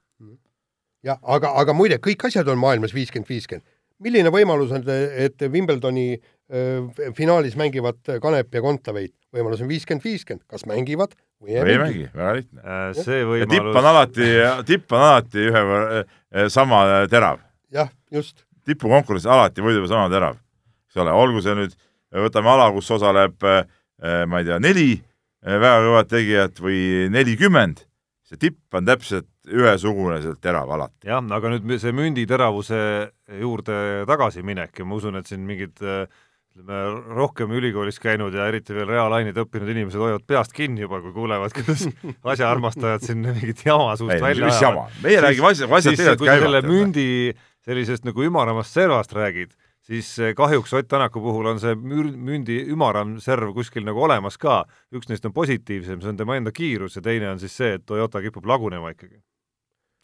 jah, 1.05 1.20
aga, 1.22 1.53
aga 1.62 1.76
muide, 1.78 1.99
kõik 2.01 2.26
asjad 2.28 2.49
on 2.49 2.57
maailmas 2.60 2.95
viiskümmend, 2.97 3.30
viiskümmend. 3.30 3.68
milline 3.99 4.32
võimalus 4.34 4.74
on, 4.74 4.84
et 4.89 5.41
Wimbledoni 5.53 6.18
äh, 6.18 7.14
finaalis 7.16 7.55
mängivad 7.55 8.01
Kanep 8.22 8.53
ja 8.53 8.62
Kontaveit? 8.66 9.14
võimalus 9.30 9.62
on 9.62 9.70
viiskümmend, 9.70 10.03
viiskümmend, 10.03 10.47
kas 10.49 10.66
mängivad 10.66 11.14
või 11.38 11.53
ei, 11.53 11.62
või 11.62 11.76
ei 11.76 11.82
mängi, 11.84 12.05
väga 12.16 12.36
lihtne 12.39 12.62
äh,. 12.66 12.91
see 12.97 13.22
võimalus. 13.22 13.53
tipp 13.53 13.78
on 13.78 13.93
alati, 13.93 14.30
tipp 14.66 14.97
on 14.97 15.07
alati 15.12 15.49
ühe 15.51 15.66
äh, 15.70 16.47
sama 16.49 16.84
terav. 17.12 17.43
jah, 17.70 17.93
just 18.10 18.47
tipukonkurents 18.70 19.28
alati 19.30 19.64
võidab 19.64 19.88
sama 19.89 20.10
terav, 20.12 20.38
eks 20.89 21.01
ole, 21.03 21.13
olgu 21.13 21.43
see 21.45 21.55
nüüd, 21.57 21.75
võtame 22.25 22.53
ala, 22.53 22.69
kus 22.75 22.89
osaleb 22.97 23.45
äh, 23.45 23.61
ma 24.29 24.41
ei 24.41 24.49
tea, 24.49 24.59
neli 24.63 24.89
äh, 24.97 25.59
väga 25.61 25.83
kõvat 25.85 26.09
tegijat 26.11 26.63
või 26.63 26.81
nelikümmend, 27.13 27.85
see 28.29 28.41
tipp 28.41 28.77
on 28.77 28.89
täpselt 28.89 29.29
ühesugune 29.49 30.19
sealt 30.21 30.41
terav 30.41 30.69
alati. 30.73 31.07
jah, 31.09 31.21
aga 31.21 31.53
nüüd 31.55 31.69
see 31.81 31.93
mündi 31.95 32.25
teravuse 32.29 32.81
juurde 33.39 34.03
tagasiminek 34.09 34.81
ja 34.81 34.85
ma 34.85 34.97
usun, 34.99 35.17
et 35.21 35.29
siin 35.29 35.45
mingid 35.45 35.79
ütleme, 36.59 36.79
rohkem 37.15 37.51
ülikoolis 37.51 37.99
käinud 38.01 38.33
ja 38.35 38.47
eriti 38.49 38.73
veel 38.75 38.87
reaalaineid 38.89 39.37
õppinud 39.37 39.69
inimesed 39.71 40.01
hoiavad 40.01 40.25
peast 40.27 40.53
kinni 40.55 40.83
juba, 40.83 41.01
kui 41.01 41.13
kuulevad, 41.15 41.53
kuidas 41.55 41.85
asjaarmastajad 42.33 43.05
siin 43.05 43.23
mingit 43.25 43.63
jama 43.65 43.95
suust 43.99 44.17
ei, 44.17 44.21
välja 44.21 44.51
ajavad. 44.51 44.99
meie 45.03 45.21
räägime 45.23 45.51
asja, 45.53 45.69
asjad 45.69 45.97
tegelikult 45.97 46.29
käivad. 46.29 46.45
selle 46.47 46.61
mündi 46.67 47.07
sellisest 47.65 48.07
nagu 48.07 48.25
ümaramast 48.25 48.73
servast 48.75 49.13
räägid, 49.13 49.53
siis 49.89 50.11
eh, 50.19 50.35
kahjuks 50.37 50.73
Ott 50.73 50.87
Tänaku 50.87 51.21
puhul 51.23 51.49
on 51.53 51.59
see 51.61 51.75
mündi 51.75 52.59
ümaram 52.73 53.17
serv 53.23 53.53
kuskil 53.57 53.85
nagu 53.87 54.03
olemas 54.05 54.37
ka. 54.37 54.63
üks 54.95 55.09
neist 55.09 55.25
on 55.25 55.33
positiivsem, 55.33 56.03
see 56.03 56.13
on 56.13 56.19
tema 56.19 56.37
enda 56.37 56.53
kiirus 56.55 56.99
ja 56.99 57.03
teine 57.05 57.31
on 57.33 57.41
siis 57.41 57.55
see, 57.57 57.75
et 57.79 57.85
Toyota 57.85 58.21
kipub 58.21 58.45
lagunema 58.49 58.93
ikkagi. 58.93 59.19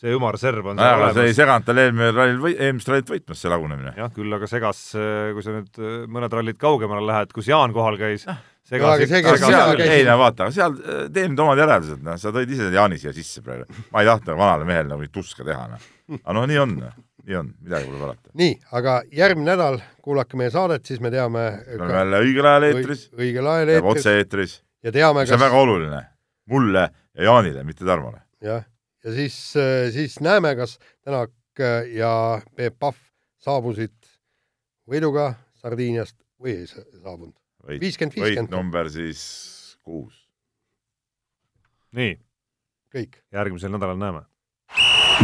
see 0.01 0.15
ümarserv 0.15 0.73
on 0.73 0.81
seal 0.81 0.97
olemas. 0.97 1.19
see 1.19 1.29
ei 1.29 1.37
seganud 1.37 1.69
tal 1.69 1.83
eelmisel 1.83 2.17
rallil 2.17 2.41
või 2.47 2.57
eelmist 2.57 2.91
rallit 2.91 3.13
võitmas, 3.13 3.39
see 3.41 3.53
lagunemine. 3.53 3.93
jah, 3.97 4.11
küll 4.17 4.39
aga 4.39 4.49
segas, 4.49 4.81
eh, 4.97 5.31
kui 5.37 5.45
sa 5.45 5.55
nüüd 5.55 5.79
eh, 5.79 5.95
mõned 6.17 6.37
rallid 6.39 6.59
kaugemale 6.61 7.05
lähed, 7.05 7.33
kus 7.35 7.49
Jaan 7.53 7.73
kohal 7.75 8.01
käis 8.01 8.27
ah 8.31 8.41
segas, 8.65 9.03
segas, 9.05 9.39
segas, 9.43 9.81
ei 9.85 10.01
no 10.07 10.17
vaata, 10.17 10.49
seal 10.53 10.73
tee 11.13 11.27
nüüd 11.29 11.41
omad 11.43 11.59
järeldused, 11.61 11.99
noh, 12.01 12.17
sa 12.17 12.31
tõid 12.33 12.49
ise 12.49 12.71
Jaani 12.73 12.97
siia 12.97 13.13
sisse 13.13 13.43
praegu. 13.45 13.69
ma 13.93 14.01
ei 14.01 14.09
tahtnud 14.09 14.39
vanale 14.39 14.65
mehele 14.65 14.89
nagu 14.89 15.05
tuska 15.13 15.45
teha, 15.45 15.67
noh. 15.69 15.91
aga 16.17 16.33
noh, 16.33 16.47
nii 16.49 16.63
on 16.63 16.79
noh 16.81 16.95
nii 17.25 17.37
on, 17.39 17.53
midagi 17.61 17.89
pole 17.89 17.99
parata. 17.99 18.33
nii, 18.37 18.57
aga 18.77 18.95
järgmine 19.11 19.51
nädal 19.51 19.79
kuulake 20.05 20.37
meie 20.37 20.51
saadet, 20.53 20.85
siis 20.85 21.01
me 21.01 21.11
teame. 21.13 21.45
me 21.67 21.79
oleme 21.79 21.97
jälle 21.99 22.19
õigel 22.27 22.49
ajal 22.49 22.67
eetris. 22.69 23.07
õigel 23.17 23.49
ajal 23.53 23.71
eetris. 23.73 23.91
otse-eetris. 23.93 24.55
ja 24.85 24.93
teame, 24.95 25.23
kas. 25.23 25.31
see 25.31 25.39
on 25.39 25.45
väga 25.45 25.61
oluline 25.63 26.01
mulle 26.51 26.83
ja 27.15 27.29
Jaanile, 27.29 27.63
mitte 27.63 27.85
Tarmole. 27.85 28.21
jah, 28.45 28.65
ja 29.05 29.15
siis, 29.15 29.39
siis 29.95 30.19
näeme, 30.21 30.55
kas 30.55 30.77
Tänak 31.05 31.33
ja 31.93 32.41
Peep 32.55 32.77
Pahv 32.79 32.99
saabusid 33.41 33.95
võiduga 34.89 35.33
Sardiiniast 35.61 36.17
või 36.41 36.59
ei 36.59 36.67
saabunud. 36.67 37.33
viiskümmend, 37.67 38.19
viiskümmend. 38.19 38.53
number 38.53 38.91
siis 38.93 39.23
kuus. 39.83 40.13
nii. 41.91 42.19
kõik. 42.93 43.17
järgmisel 43.33 43.73
nädalal 43.73 43.97
näeme. 43.97 44.25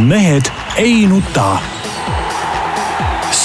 mehed 0.08 0.50
ei 0.80 1.06
nuta 1.06 1.60